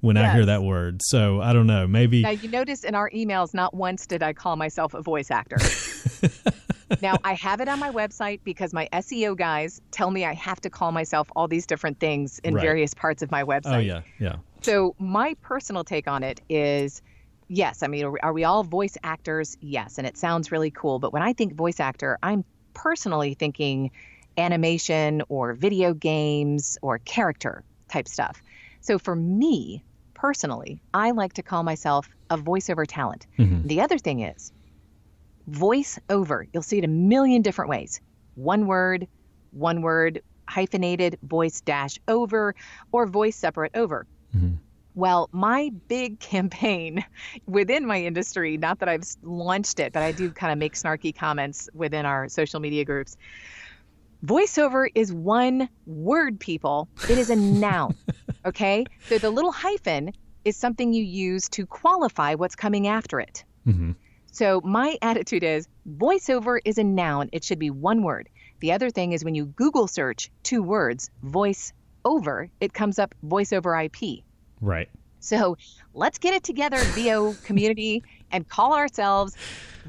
when 0.00 0.16
I 0.16 0.32
hear 0.32 0.46
that 0.46 0.62
word. 0.62 1.00
So 1.04 1.40
I 1.42 1.52
don't 1.52 1.66
know. 1.66 1.86
Maybe 1.86 2.22
Now, 2.22 2.30
you 2.30 2.48
notice 2.48 2.84
in 2.84 2.94
our 2.94 3.10
emails, 3.10 3.52
not 3.54 3.74
once 3.74 4.06
did 4.06 4.22
I 4.22 4.32
call 4.32 4.56
myself 4.56 4.94
a 4.94 5.02
voice 5.02 5.30
actor. 5.30 5.58
now, 7.02 7.18
I 7.24 7.34
have 7.34 7.60
it 7.60 7.68
on 7.68 7.78
my 7.80 7.90
website 7.90 8.40
because 8.44 8.72
my 8.72 8.88
SEO 8.92 9.36
guys 9.36 9.80
tell 9.90 10.10
me 10.10 10.24
I 10.24 10.34
have 10.34 10.60
to 10.62 10.70
call 10.70 10.92
myself 10.92 11.28
all 11.36 11.48
these 11.48 11.66
different 11.66 11.98
things 12.00 12.38
in 12.44 12.54
Right. 12.54 12.62
various 12.62 12.94
parts 12.94 13.22
of 13.22 13.30
my 13.30 13.42
website. 13.42 13.74
oh 13.76 13.78
yeah, 13.78 14.00
yeah, 14.18 14.36
So, 14.62 14.94
my 14.98 15.34
personal 15.42 15.82
take 15.84 16.08
on 16.08 16.22
it 16.22 16.40
is 16.48 17.02
yes, 17.48 17.82
I 17.82 17.86
mean, 17.86 18.04
are 18.04 18.10
we, 18.10 18.20
are 18.20 18.32
we 18.32 18.44
all 18.44 18.62
voice 18.62 18.96
actors? 19.02 19.56
Yes. 19.60 19.98
And 19.98 20.06
it 20.06 20.16
sounds 20.16 20.52
really 20.52 20.70
cool. 20.70 20.98
But 20.98 21.12
when 21.12 21.22
I 21.22 21.32
think 21.32 21.54
voice 21.54 21.80
actor, 21.80 22.18
I'm 22.22 22.44
personally 22.74 23.34
thinking 23.34 23.90
animation 24.36 25.22
or 25.28 25.54
video 25.54 25.94
games 25.94 26.78
or 26.82 26.98
character 26.98 27.64
type 27.88 28.08
stuff. 28.08 28.42
So, 28.80 28.98
for 28.98 29.16
me 29.16 29.84
personally, 30.14 30.80
I 30.94 31.10
like 31.10 31.34
to 31.34 31.42
call 31.42 31.62
myself 31.62 32.08
a 32.30 32.38
voiceover 32.38 32.84
talent. 32.86 33.26
Mm-hmm. 33.38 33.66
The 33.66 33.80
other 33.80 33.98
thing 33.98 34.20
is 34.20 34.52
voice 35.46 35.98
over. 36.08 36.46
You'll 36.52 36.62
see 36.62 36.78
it 36.78 36.84
a 36.84 36.88
million 36.88 37.42
different 37.42 37.70
ways. 37.70 38.00
One 38.34 38.66
word, 38.66 39.06
one 39.52 39.82
word, 39.82 40.22
hyphenated, 40.48 41.18
voice 41.22 41.60
dash 41.60 41.98
over, 42.08 42.54
or 42.92 43.06
voice 43.06 43.36
separate 43.36 43.72
over. 43.74 44.06
Mm-hmm. 44.34 44.56
Well, 44.96 45.28
my 45.30 45.70
big 45.86 46.18
campaign 46.32 47.04
within 47.46 47.86
my 47.86 48.02
industry, 48.02 48.56
not 48.56 48.80
that 48.80 48.88
I've 48.88 49.04
launched 49.22 49.78
it, 49.78 49.92
but 49.92 50.02
I 50.02 50.10
do 50.10 50.32
kind 50.32 50.52
of 50.52 50.58
make 50.58 50.74
snarky 50.74 51.14
comments 51.14 51.68
within 51.72 52.04
our 52.04 52.28
social 52.28 52.58
media 52.58 52.84
groups. 52.84 53.16
Voiceover 54.24 54.88
is 54.94 55.12
one 55.12 55.68
word, 55.86 56.40
people. 56.40 56.88
It 57.08 57.18
is 57.18 57.30
a 57.30 57.36
noun. 57.36 57.94
Okay. 58.44 58.84
So 59.08 59.18
the 59.18 59.30
little 59.30 59.50
hyphen 59.50 60.12
is 60.44 60.56
something 60.56 60.92
you 60.92 61.02
use 61.02 61.48
to 61.48 61.66
qualify 61.66 62.36
what's 62.36 62.54
coming 62.54 62.86
after 62.86 63.18
it. 63.18 63.44
Mm-hmm. 63.66 63.92
So 64.30 64.60
my 64.62 64.96
attitude 65.02 65.42
is 65.42 65.66
voiceover 65.98 66.60
is 66.64 66.78
a 66.78 66.84
noun. 66.84 67.28
It 67.32 67.42
should 67.42 67.58
be 67.58 67.70
one 67.70 68.04
word. 68.04 68.28
The 68.60 68.70
other 68.70 68.90
thing 68.90 69.10
is 69.10 69.24
when 69.24 69.34
you 69.34 69.46
Google 69.46 69.88
search 69.88 70.30
two 70.44 70.62
words, 70.62 71.10
voice 71.24 71.72
over, 72.04 72.48
it 72.60 72.72
comes 72.72 73.00
up 73.00 73.16
voice 73.24 73.52
over 73.52 73.76
IP. 73.76 74.22
Right. 74.60 74.88
So 75.20 75.56
let's 75.94 76.18
get 76.18 76.34
it 76.34 76.44
together, 76.44 76.76
VO 76.76 77.34
community, 77.44 78.02
and 78.30 78.48
call 78.48 78.74
ourselves 78.74 79.36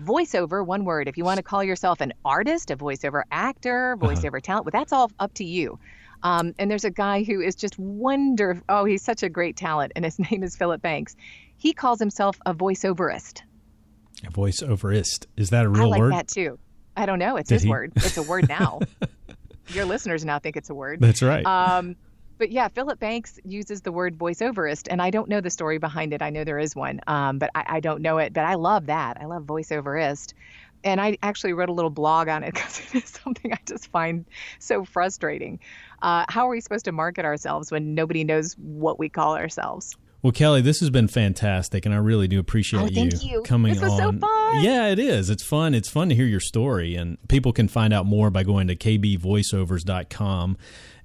voiceover, 0.03 0.65
one 0.65 0.85
word. 0.85 1.07
If 1.07 1.17
you 1.17 1.23
want 1.23 1.37
to 1.37 1.43
call 1.43 1.63
yourself 1.63 2.01
an 2.01 2.13
artist, 2.25 2.71
a 2.71 2.77
voiceover 2.77 3.23
actor, 3.31 3.97
voiceover 3.99 4.37
uh-huh. 4.37 4.39
talent, 4.41 4.65
well, 4.65 4.71
that's 4.71 4.93
all 4.93 5.11
up 5.19 5.33
to 5.35 5.43
you. 5.43 5.79
Um, 6.23 6.53
and 6.57 6.71
there's 6.71 6.85
a 6.85 6.89
guy 6.89 7.23
who 7.23 7.41
is 7.41 7.55
just 7.55 7.77
wonderful. 7.77 8.63
Oh, 8.69 8.85
he's 8.85 9.03
such 9.03 9.23
a 9.23 9.29
great 9.29 9.55
talent, 9.55 9.91
and 9.95 10.03
his 10.03 10.17
name 10.31 10.43
is 10.43 10.55
Philip 10.55 10.81
Banks. 10.81 11.15
He 11.57 11.73
calls 11.73 11.99
himself 11.99 12.39
a 12.45 12.53
voiceoverist. 12.53 13.41
A 14.25 14.31
voiceoverist. 14.31 15.27
Is 15.35 15.51
that 15.51 15.65
a 15.65 15.69
real 15.69 15.83
word? 15.83 15.85
I 15.85 15.89
like 15.89 15.99
word? 15.99 16.13
that 16.13 16.27
too. 16.27 16.59
I 16.95 17.05
don't 17.05 17.19
know. 17.19 17.37
It's 17.37 17.49
Did 17.49 17.55
his 17.55 17.63
he? 17.63 17.69
word. 17.69 17.91
It's 17.97 18.17
a 18.17 18.23
word 18.23 18.49
now. 18.49 18.79
Your 19.69 19.85
listeners 19.85 20.25
now 20.25 20.39
think 20.39 20.55
it's 20.57 20.69
a 20.69 20.73
word. 20.73 20.99
That's 20.99 21.21
right. 21.21 21.45
Um, 21.45 21.95
but 22.37 22.51
yeah, 22.51 22.67
Philip 22.67 22.99
Banks 22.99 23.39
uses 23.43 23.81
the 23.81 23.91
word 23.91 24.17
voiceoverist, 24.17 24.87
and 24.89 25.01
I 25.01 25.09
don't 25.09 25.29
know 25.29 25.41
the 25.41 25.49
story 25.49 25.77
behind 25.77 26.13
it. 26.13 26.21
I 26.21 26.29
know 26.29 26.43
there 26.43 26.59
is 26.59 26.75
one, 26.75 27.01
um, 27.07 27.39
but 27.39 27.49
I, 27.55 27.65
I, 27.67 27.79
don't 27.79 28.01
know 28.01 28.17
it. 28.17 28.33
But 28.33 28.45
I 28.45 28.55
love 28.55 28.87
that. 28.87 29.17
I 29.19 29.25
love 29.25 29.43
voiceoverist. 29.43 30.33
And 30.83 31.01
I 31.01 31.17
actually 31.23 31.53
wrote 31.53 31.69
a 31.69 31.73
little 31.73 31.89
blog 31.89 32.27
on 32.27 32.43
it 32.43 32.53
because 32.53 32.79
it 32.79 33.03
is 33.03 33.09
something 33.09 33.51
I 33.51 33.59
just 33.65 33.87
find 33.89 34.25
so 34.59 34.85
frustrating. 34.85 35.59
Uh, 36.01 36.25
how 36.29 36.47
are 36.47 36.51
we 36.51 36.61
supposed 36.61 36.85
to 36.85 36.91
market 36.91 37.25
ourselves 37.25 37.71
when 37.71 37.95
nobody 37.95 38.23
knows 38.23 38.53
what 38.53 38.99
we 38.99 39.09
call 39.09 39.35
ourselves? 39.35 39.95
Well, 40.23 40.31
Kelley, 40.31 40.61
this 40.61 40.79
has 40.79 40.89
been 40.89 41.07
fantastic, 41.07 41.85
and 41.85 41.93
I 41.93 41.99
really 41.99 42.27
do 42.27 42.39
appreciate 42.39 42.81
oh, 42.81 42.85
you, 42.87 43.09
you, 43.21 43.41
coming 43.43 43.73
this 43.73 43.81
was 43.81 43.91
on. 43.93 44.19
So 44.19 44.27
fun. 44.27 44.63
Yeah, 44.63 44.87
it 44.87 44.97
is. 44.97 45.29
It's 45.29 45.43
fun. 45.43 45.75
It's 45.75 45.89
fun 45.89 46.09
to 46.09 46.15
hear 46.15 46.25
your 46.25 46.39
story, 46.39 46.95
and 46.95 47.17
people 47.27 47.53
can 47.53 47.67
find 47.67 47.93
out 47.93 48.07
more 48.07 48.31
by 48.31 48.43
going 48.43 48.67
to 48.67 48.75
kbvoiceovers.com 48.75 50.57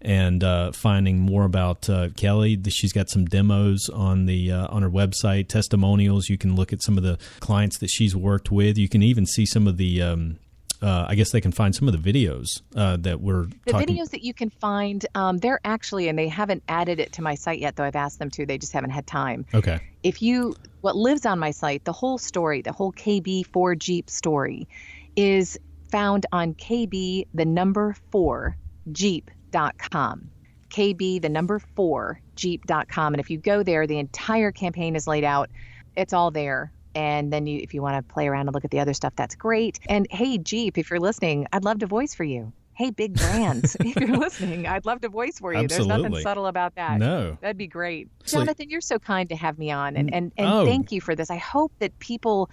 and 0.02 0.44
uh, 0.44 0.72
finding 0.72 1.18
more 1.18 1.44
about 1.44 1.88
uh, 1.88 2.08
Kelley. 2.16 2.60
She's 2.68 2.92
got 2.92 3.08
some 3.08 3.24
demos 3.24 3.88
on 3.88 4.26
the 4.26 4.52
uh, 4.52 4.66
on 4.68 4.82
her 4.82 4.90
website, 4.90 5.48
testimonials. 5.48 6.28
You 6.28 6.38
can 6.38 6.54
look 6.54 6.72
at 6.72 6.82
some 6.82 6.96
of 6.96 7.02
the 7.04 7.18
clients 7.40 7.78
that 7.78 7.88
she's 7.88 8.14
worked 8.14 8.50
with. 8.50 8.76
You 8.76 8.88
can 8.88 9.02
even 9.02 9.26
see 9.26 9.46
some 9.46 9.66
of 9.66 9.76
the. 9.76 10.02
Um, 10.02 10.38
uh, 10.80 11.06
I 11.08 11.14
guess 11.14 11.30
they 11.30 11.40
can 11.40 11.52
find 11.52 11.72
some 11.72 11.86
of 11.86 12.02
the 12.02 12.12
videos 12.12 12.60
uh, 12.74 12.96
that 13.02 13.20
we're 13.20 13.46
the 13.66 13.70
talking. 13.70 13.86
videos 13.86 14.10
that 14.10 14.24
you 14.24 14.34
can 14.34 14.50
find. 14.50 15.06
Um, 15.14 15.38
they're 15.38 15.60
actually, 15.64 16.08
and 16.08 16.18
they 16.18 16.26
haven't 16.26 16.64
added 16.68 16.98
it 16.98 17.12
to 17.12 17.22
my 17.22 17.36
site 17.36 17.60
yet, 17.60 17.76
though 17.76 17.84
I've 17.84 17.94
asked 17.94 18.18
them 18.18 18.30
to. 18.30 18.44
They 18.44 18.58
just 18.58 18.72
haven't 18.72 18.90
had 18.90 19.06
time. 19.06 19.46
Okay. 19.54 19.80
If 20.02 20.20
you 20.22 20.56
what 20.80 20.96
lives 20.96 21.24
on 21.24 21.38
my 21.38 21.52
site, 21.52 21.84
the 21.84 21.92
whole 21.92 22.18
story, 22.18 22.62
the 22.62 22.72
whole 22.72 22.92
KB4 22.92 23.78
Jeep 23.78 24.10
story, 24.10 24.66
is 25.14 25.56
found 25.92 26.26
on 26.32 26.54
KB 26.54 27.28
the 27.32 27.44
number 27.44 27.94
four 28.10 28.56
Jeep 28.90 29.30
jeep.com. 29.52 30.30
KB, 30.70 31.20
the 31.20 31.28
number 31.28 31.58
four, 31.58 32.20
jeep.com. 32.34 33.14
And 33.14 33.20
if 33.20 33.30
you 33.30 33.38
go 33.38 33.62
there, 33.62 33.86
the 33.86 33.98
entire 33.98 34.52
campaign 34.52 34.96
is 34.96 35.06
laid 35.06 35.24
out. 35.24 35.50
It's 35.96 36.12
all 36.12 36.30
there. 36.30 36.72
And 36.94 37.32
then 37.32 37.46
you, 37.46 37.60
if 37.62 37.74
you 37.74 37.82
want 37.82 38.06
to 38.06 38.14
play 38.14 38.28
around 38.28 38.48
and 38.48 38.54
look 38.54 38.64
at 38.64 38.70
the 38.70 38.80
other 38.80 38.94
stuff, 38.94 39.14
that's 39.16 39.34
great. 39.34 39.80
And 39.88 40.06
hey, 40.10 40.38
Jeep, 40.38 40.78
if 40.78 40.90
you're 40.90 41.00
listening, 41.00 41.46
I'd 41.52 41.64
love 41.64 41.80
to 41.80 41.86
voice 41.86 42.14
for 42.14 42.24
you. 42.24 42.52
Hey, 42.74 42.90
big 42.90 43.14
brands, 43.14 43.76
if 43.80 43.96
you're 43.96 44.16
listening, 44.16 44.66
I'd 44.66 44.86
love 44.86 45.02
to 45.02 45.10
voice 45.10 45.38
for 45.38 45.52
you. 45.52 45.60
Absolutely. 45.60 45.88
There's 45.88 46.02
nothing 46.02 46.22
subtle 46.22 46.46
about 46.46 46.74
that. 46.76 46.98
No. 46.98 47.36
That'd 47.40 47.58
be 47.58 47.66
great. 47.66 48.08
So, 48.24 48.38
Jonathan, 48.38 48.70
you're 48.70 48.80
so 48.80 48.98
kind 48.98 49.28
to 49.28 49.36
have 49.36 49.58
me 49.58 49.70
on. 49.70 49.96
And, 49.96 50.10
mm. 50.10 50.16
and, 50.16 50.32
and 50.38 50.48
oh. 50.48 50.64
thank 50.64 50.90
you 50.90 51.02
for 51.02 51.14
this. 51.14 51.30
I 51.30 51.36
hope 51.36 51.72
that 51.80 51.98
people 51.98 52.48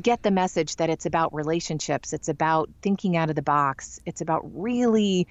get 0.00 0.22
the 0.22 0.30
message 0.30 0.76
that 0.76 0.88
it's 0.88 1.04
about 1.04 1.34
relationships, 1.34 2.12
it's 2.12 2.28
about 2.28 2.70
thinking 2.80 3.16
out 3.16 3.28
of 3.28 3.34
the 3.34 3.42
box, 3.42 4.00
it's 4.06 4.20
about 4.20 4.42
really 4.54 5.26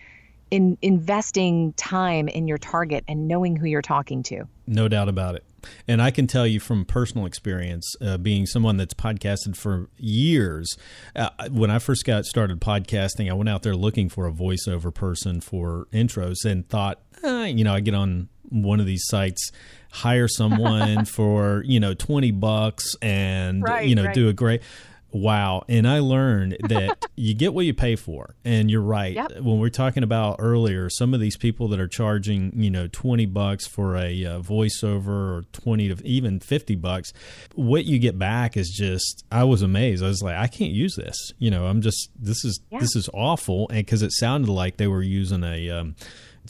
in 0.52 0.78
investing 0.82 1.74
time 1.74 2.28
in 2.28 2.48
your 2.48 2.58
target 2.58 3.04
and 3.08 3.28
knowing 3.28 3.56
who 3.56 3.68
you're 3.68 3.82
talking 3.82 4.24
to. 4.24 4.46
No 4.68 4.88
doubt 4.88 5.10
about 5.10 5.36
it. 5.36 5.44
And 5.88 6.02
I 6.02 6.12
can 6.12 6.28
tell 6.28 6.48
you 6.48 6.60
from 6.60 6.86
personal 6.86 7.26
experience, 7.26 7.94
uh, 8.02 8.18
being 8.18 8.46
someone 8.46 8.78
that's 8.78 8.94
podcasted 8.94 9.58
for 9.58 9.90
years, 9.98 10.78
uh, 11.16 11.30
when 11.52 11.70
I 11.70 11.80
first 11.80 12.06
got 12.06 12.26
started 12.26 12.62
podcasting, 12.62 13.30
I 13.30 13.34
went 13.34 13.50
out 13.50 13.64
there 13.64 13.76
looking 13.76 14.10
for 14.10 14.28
a 14.28 14.32
voiceover 14.32 14.94
person 14.94 15.42
for 15.42 15.88
intros 15.92 16.46
and 16.46 16.68
thought, 16.68 17.02
eh, 17.24 17.46
you 17.46 17.64
know, 17.64 17.74
I 17.74 17.82
get 17.82 17.94
on 17.94 18.30
one 18.50 18.80
of 18.80 18.86
these 18.86 19.06
sites, 19.06 19.52
hire 19.92 20.28
someone 20.28 21.06
for, 21.06 21.64
you 21.66 21.80
know, 21.80 21.94
20 21.94 22.32
bucks 22.32 22.96
and, 23.02 23.64
right, 23.64 23.88
you 23.88 23.96
know, 23.96 24.06
right. 24.06 24.16
do 24.16 24.30
a 24.30 24.34
great 24.34 24.62
Wow. 25.12 25.64
And 25.68 25.88
I 25.88 26.00
learned 26.00 26.58
that 26.70 27.06
you 27.16 27.34
get 27.34 27.54
what 27.54 27.66
you 27.66 27.74
pay 27.74 27.96
for. 27.96 28.36
And 28.46 28.70
you're 28.70 28.82
right. 28.82 29.14
Yep. 29.14 29.40
When 29.42 29.60
we're 29.60 29.70
talking 29.70 30.04
about 30.04 30.38
earlier, 30.40 30.90
some 30.90 31.14
of 31.14 31.20
these 31.20 31.38
people 31.38 31.68
that 31.70 31.80
are 31.80 31.88
charging, 31.88 32.52
you 32.56 32.70
know, 32.70 32.88
20 32.88 33.26
bucks 33.28 33.68
for 33.68 33.96
a 33.96 34.26
uh, 34.26 34.40
voiceover 34.40 35.08
or 35.08 35.46
20 35.54 35.96
to 35.96 36.08
even 36.08 36.40
50 36.40 36.76
bucks, 36.76 37.14
what 37.56 37.86
you 37.86 38.00
get 38.00 38.18
back 38.18 38.58
is 38.58 38.70
just, 38.70 39.26
I 39.32 39.44
was 39.44 39.62
amazed. 39.62 40.04
I 40.04 40.08
was 40.08 40.22
like, 40.22 40.36
I 40.36 40.48
can't 40.48 40.72
use 40.72 40.96
this. 40.96 41.34
You 41.40 41.52
know, 41.52 41.66
I'm 41.66 41.82
just, 41.82 42.10
this 42.16 42.44
is, 42.46 42.60
yeah. 42.70 42.80
this 42.80 42.96
is 42.96 43.10
awful. 43.14 43.68
And 43.70 43.80
because 43.80 44.02
it 44.02 44.12
sounded 44.12 44.52
like 44.52 44.78
they 44.78 44.88
were 44.88 45.04
using 45.04 45.44
a, 45.44 45.70
um, 45.70 45.96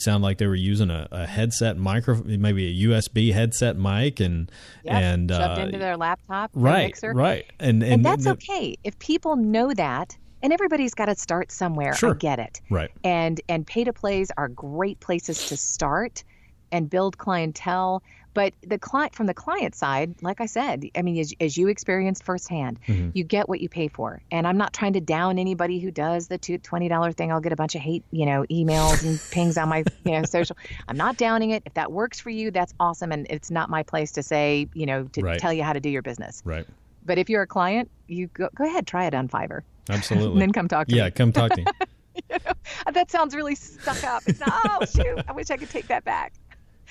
it 0.00 0.04
sounded 0.04 0.24
like 0.24 0.38
they 0.38 0.46
were 0.46 0.54
using 0.54 0.88
a, 0.88 1.06
a, 1.10 1.26
headset 1.26 1.76
micro, 1.76 2.22
maybe 2.24 2.66
a 2.66 2.88
USB 2.88 3.34
headset 3.34 3.76
mic, 3.76 4.18
and 4.18 4.50
yep, 4.82 4.94
and 4.94 5.30
shoved 5.30 5.58
uh, 5.58 5.62
into 5.62 5.78
their 5.78 5.98
laptop, 5.98 6.50
right, 6.54 6.86
mixer. 6.86 7.12
right, 7.12 7.44
and 7.60 7.82
and, 7.82 7.92
and 7.92 8.04
that's 8.04 8.24
the, 8.24 8.30
okay 8.30 8.76
if 8.82 8.98
people 8.98 9.36
know 9.36 9.72
that. 9.74 10.16
And 10.42 10.54
everybody's 10.54 10.94
got 10.94 11.04
to 11.04 11.14
start 11.16 11.52
somewhere. 11.52 11.92
Sure. 11.92 12.12
I 12.12 12.14
get 12.14 12.38
it. 12.38 12.62
Right. 12.70 12.90
And 13.04 13.42
and 13.50 13.66
pay 13.66 13.84
to 13.84 13.92
plays 13.92 14.30
are 14.38 14.48
great 14.48 14.98
places 15.00 15.48
to 15.48 15.56
start 15.58 16.24
and 16.72 16.88
build 16.88 17.18
clientele. 17.18 18.02
But 18.32 18.54
the 18.62 18.78
client 18.78 19.14
from 19.14 19.26
the 19.26 19.34
client 19.34 19.74
side, 19.74 20.14
like 20.22 20.40
I 20.40 20.46
said, 20.46 20.84
I 20.94 21.02
mean, 21.02 21.18
as, 21.18 21.34
as 21.40 21.56
you 21.56 21.68
experienced 21.68 22.22
firsthand, 22.22 22.80
mm-hmm. 22.86 23.10
you 23.12 23.24
get 23.24 23.48
what 23.48 23.60
you 23.60 23.68
pay 23.68 23.88
for. 23.88 24.22
And 24.30 24.46
I'm 24.46 24.56
not 24.56 24.72
trying 24.72 24.92
to 24.92 25.00
down 25.00 25.38
anybody 25.38 25.80
who 25.80 25.90
does 25.90 26.28
the 26.28 26.38
$20 26.38 27.14
thing. 27.16 27.32
I'll 27.32 27.40
get 27.40 27.52
a 27.52 27.56
bunch 27.56 27.74
of 27.74 27.80
hate, 27.80 28.04
you 28.12 28.26
know, 28.26 28.44
emails 28.50 29.04
and 29.04 29.20
pings 29.30 29.58
on 29.58 29.68
my, 29.68 29.84
you 30.04 30.12
know, 30.12 30.22
social. 30.24 30.56
I'm 30.86 30.96
not 30.96 31.16
downing 31.16 31.50
it. 31.50 31.64
If 31.66 31.74
that 31.74 31.90
works 31.90 32.20
for 32.20 32.30
you, 32.30 32.50
that's 32.52 32.72
awesome. 32.78 33.10
And 33.10 33.26
it's 33.30 33.50
not 33.50 33.68
my 33.68 33.82
place 33.82 34.12
to 34.12 34.22
say, 34.22 34.68
you 34.74 34.86
know, 34.86 35.04
to 35.04 35.22
right. 35.22 35.40
tell 35.40 35.52
you 35.52 35.64
how 35.64 35.72
to 35.72 35.80
do 35.80 35.90
your 35.90 36.02
business. 36.02 36.40
Right. 36.44 36.66
But 37.04 37.18
if 37.18 37.28
you're 37.28 37.42
a 37.42 37.48
client, 37.48 37.90
you 38.06 38.28
go, 38.28 38.48
go 38.54 38.64
ahead, 38.64 38.86
try 38.86 39.06
it 39.06 39.14
on 39.14 39.28
Fiverr. 39.28 39.62
Absolutely. 39.88 40.32
and 40.32 40.40
then 40.40 40.52
come 40.52 40.68
talk 40.68 40.86
to 40.86 40.94
yeah, 40.94 41.02
me. 41.02 41.06
Yeah, 41.06 41.10
come 41.10 41.32
talk 41.32 41.50
to 41.52 41.56
me. 41.62 41.66
you 42.30 42.36
know, 42.46 42.52
that 42.92 43.10
sounds 43.10 43.34
really 43.34 43.56
stuck 43.56 44.04
up. 44.04 44.22
It's 44.26 44.38
not, 44.38 44.52
oh, 44.52 44.84
shoot, 44.84 45.24
I 45.26 45.32
wish 45.32 45.50
I 45.50 45.56
could 45.56 45.70
take 45.70 45.88
that 45.88 46.04
back 46.04 46.32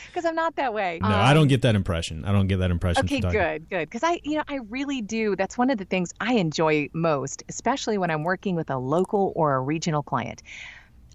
because 0.07 0.25
I'm 0.25 0.35
not 0.35 0.55
that 0.55 0.73
way. 0.73 0.99
No, 1.01 1.07
um, 1.07 1.13
I 1.13 1.33
don't 1.33 1.47
get 1.47 1.61
that 1.63 1.75
impression. 1.75 2.25
I 2.25 2.31
don't 2.31 2.47
get 2.47 2.57
that 2.57 2.71
impression. 2.71 3.05
Okay, 3.05 3.19
good, 3.19 3.69
good. 3.69 3.89
Because 3.89 4.03
I, 4.03 4.19
you 4.23 4.37
know, 4.37 4.43
I 4.47 4.59
really 4.69 5.01
do. 5.01 5.35
That's 5.35 5.57
one 5.57 5.69
of 5.69 5.77
the 5.77 5.85
things 5.85 6.13
I 6.19 6.33
enjoy 6.33 6.89
most, 6.93 7.43
especially 7.49 7.97
when 7.97 8.11
I'm 8.11 8.23
working 8.23 8.55
with 8.55 8.69
a 8.69 8.77
local 8.77 9.33
or 9.35 9.55
a 9.55 9.59
regional 9.59 10.03
client. 10.03 10.43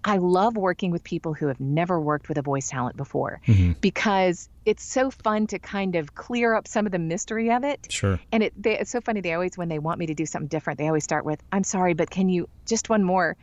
I 0.07 0.17
love 0.17 0.55
working 0.55 0.91
with 0.91 1.03
people 1.03 1.33
who 1.33 1.47
have 1.47 1.59
never 1.59 1.99
worked 1.99 2.29
with 2.29 2.37
a 2.37 2.43
voice 2.43 2.69
talent 2.69 2.95
before 2.95 3.41
mm-hmm. 3.47 3.71
because 3.81 4.49
it's 4.63 4.83
so 4.83 5.09
fun 5.09 5.47
to 5.47 5.57
kind 5.57 5.95
of 5.95 6.13
clear 6.13 6.53
up 6.53 6.67
some 6.67 6.85
of 6.85 6.91
the 6.91 6.99
mystery 6.99 7.51
of 7.51 7.63
it. 7.63 7.87
Sure. 7.89 8.19
And 8.31 8.43
it, 8.43 8.53
they, 8.55 8.77
it's 8.77 8.91
so 8.91 9.01
funny. 9.01 9.21
They 9.21 9.33
always, 9.33 9.57
when 9.57 9.67
they 9.67 9.79
want 9.79 9.97
me 9.97 10.05
to 10.05 10.13
do 10.13 10.27
something 10.27 10.47
different, 10.47 10.77
they 10.77 10.85
always 10.85 11.03
start 11.03 11.25
with, 11.25 11.41
"I'm 11.51 11.63
sorry, 11.63 11.95
but 11.95 12.11
can 12.11 12.29
you 12.29 12.47
just 12.67 12.87
one 12.87 13.03
more?" 13.03 13.35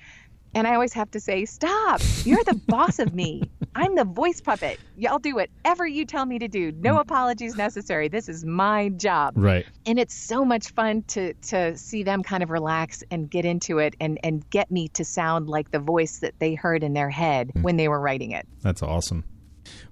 And 0.55 0.67
I 0.67 0.75
always 0.75 0.93
have 0.93 1.11
to 1.13 1.21
say, 1.21 1.45
stop. 1.47 2.01
You're 2.25 2.45
the 2.45 2.61
boss 2.69 2.99
of 2.99 3.15
me. 3.15 3.43
I'm 3.75 3.95
the 3.95 4.05
voice 4.05 4.41
puppet. 4.41 4.79
I'll 5.09 5.19
do 5.19 5.35
whatever 5.35 5.87
you 5.87 6.05
tell 6.05 6.27
me 6.27 6.39
to 6.39 6.47
do. 6.49 6.73
No 6.73 6.99
apologies 6.99 7.57
necessary. 7.57 8.09
This 8.09 8.29
is 8.29 8.45
my 8.45 8.91
job. 8.91 9.33
Right. 9.37 9.65
And 9.87 9.99
it's 9.99 10.15
so 10.15 10.45
much 10.45 10.69
fun 10.73 11.03
to 11.09 11.33
to 11.35 11.77
see 11.79 12.03
them 12.03 12.23
kind 12.23 12.43
of 12.43 12.51
relax 12.51 13.03
and 13.11 13.31
get 13.31 13.45
into 13.47 13.79
it 13.79 13.97
and, 13.99 14.19
and 14.23 14.49
get 14.51 14.71
me 14.71 14.89
to 14.89 15.05
sound 15.05 15.49
like 15.49 15.71
the 15.71 15.79
voice 15.79 16.19
that 16.19 16.35
they 16.39 16.55
heard 16.55 16.83
in 16.85 16.93
their 16.93 17.09
head 17.11 17.51
Mm. 17.55 17.63
when 17.63 17.77
they 17.77 17.89
were 17.89 18.01
writing 18.01 18.33
it. 18.33 18.47
That's 18.61 18.83
awesome. 18.83 19.25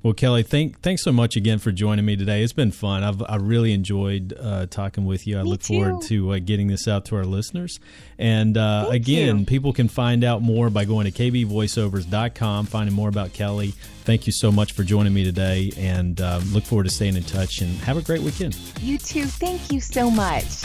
Well, 0.02 0.14
Kelley, 0.14 0.42
thank 0.42 0.80
thanks 0.80 1.02
so 1.02 1.12
much 1.12 1.36
again 1.36 1.58
for 1.58 1.72
joining 1.72 2.06
me 2.06 2.16
today. 2.16 2.42
It's 2.42 2.54
been 2.54 2.72
fun. 2.72 3.04
I've 3.04 3.22
I 3.22 3.36
really 3.36 3.72
enjoyed 3.72 4.34
uh, 4.40 4.66
talking 4.66 5.04
with 5.04 5.26
you. 5.26 5.38
I 5.38 5.42
Me 5.42 5.50
look 5.50 5.62
forward 5.62 6.02
to 6.04 6.32
uh, 6.32 6.38
getting 6.38 6.68
this 6.68 6.88
out 6.88 7.04
to 7.06 7.16
our 7.16 7.24
listeners. 7.24 7.78
And 8.18 8.56
uh, 8.56 8.88
again, 8.90 9.40
you. 9.40 9.44
people 9.44 9.72
can 9.72 9.88
find 9.88 10.24
out 10.24 10.40
more 10.40 10.70
by 10.70 10.86
going 10.86 11.10
to 11.10 11.12
kbvoiceovers.com, 11.12 12.66
finding 12.66 12.94
more 12.94 13.10
about 13.10 13.34
Kelley. 13.34 13.74
Thank 14.04 14.26
you 14.26 14.32
so 14.32 14.50
much 14.50 14.72
for 14.72 14.84
joining 14.84 15.12
me 15.12 15.22
today, 15.22 15.70
and 15.76 16.20
um, 16.20 16.50
look 16.52 16.64
forward 16.64 16.84
to 16.84 16.90
staying 16.90 17.16
in 17.16 17.24
touch. 17.24 17.60
And 17.60 17.70
have 17.80 17.98
a 17.98 18.02
great 18.02 18.22
weekend. 18.22 18.56
You 18.80 18.96
too. 18.96 19.26
Thank 19.26 19.70
you 19.70 19.80
so 19.80 20.10
much. 20.10 20.64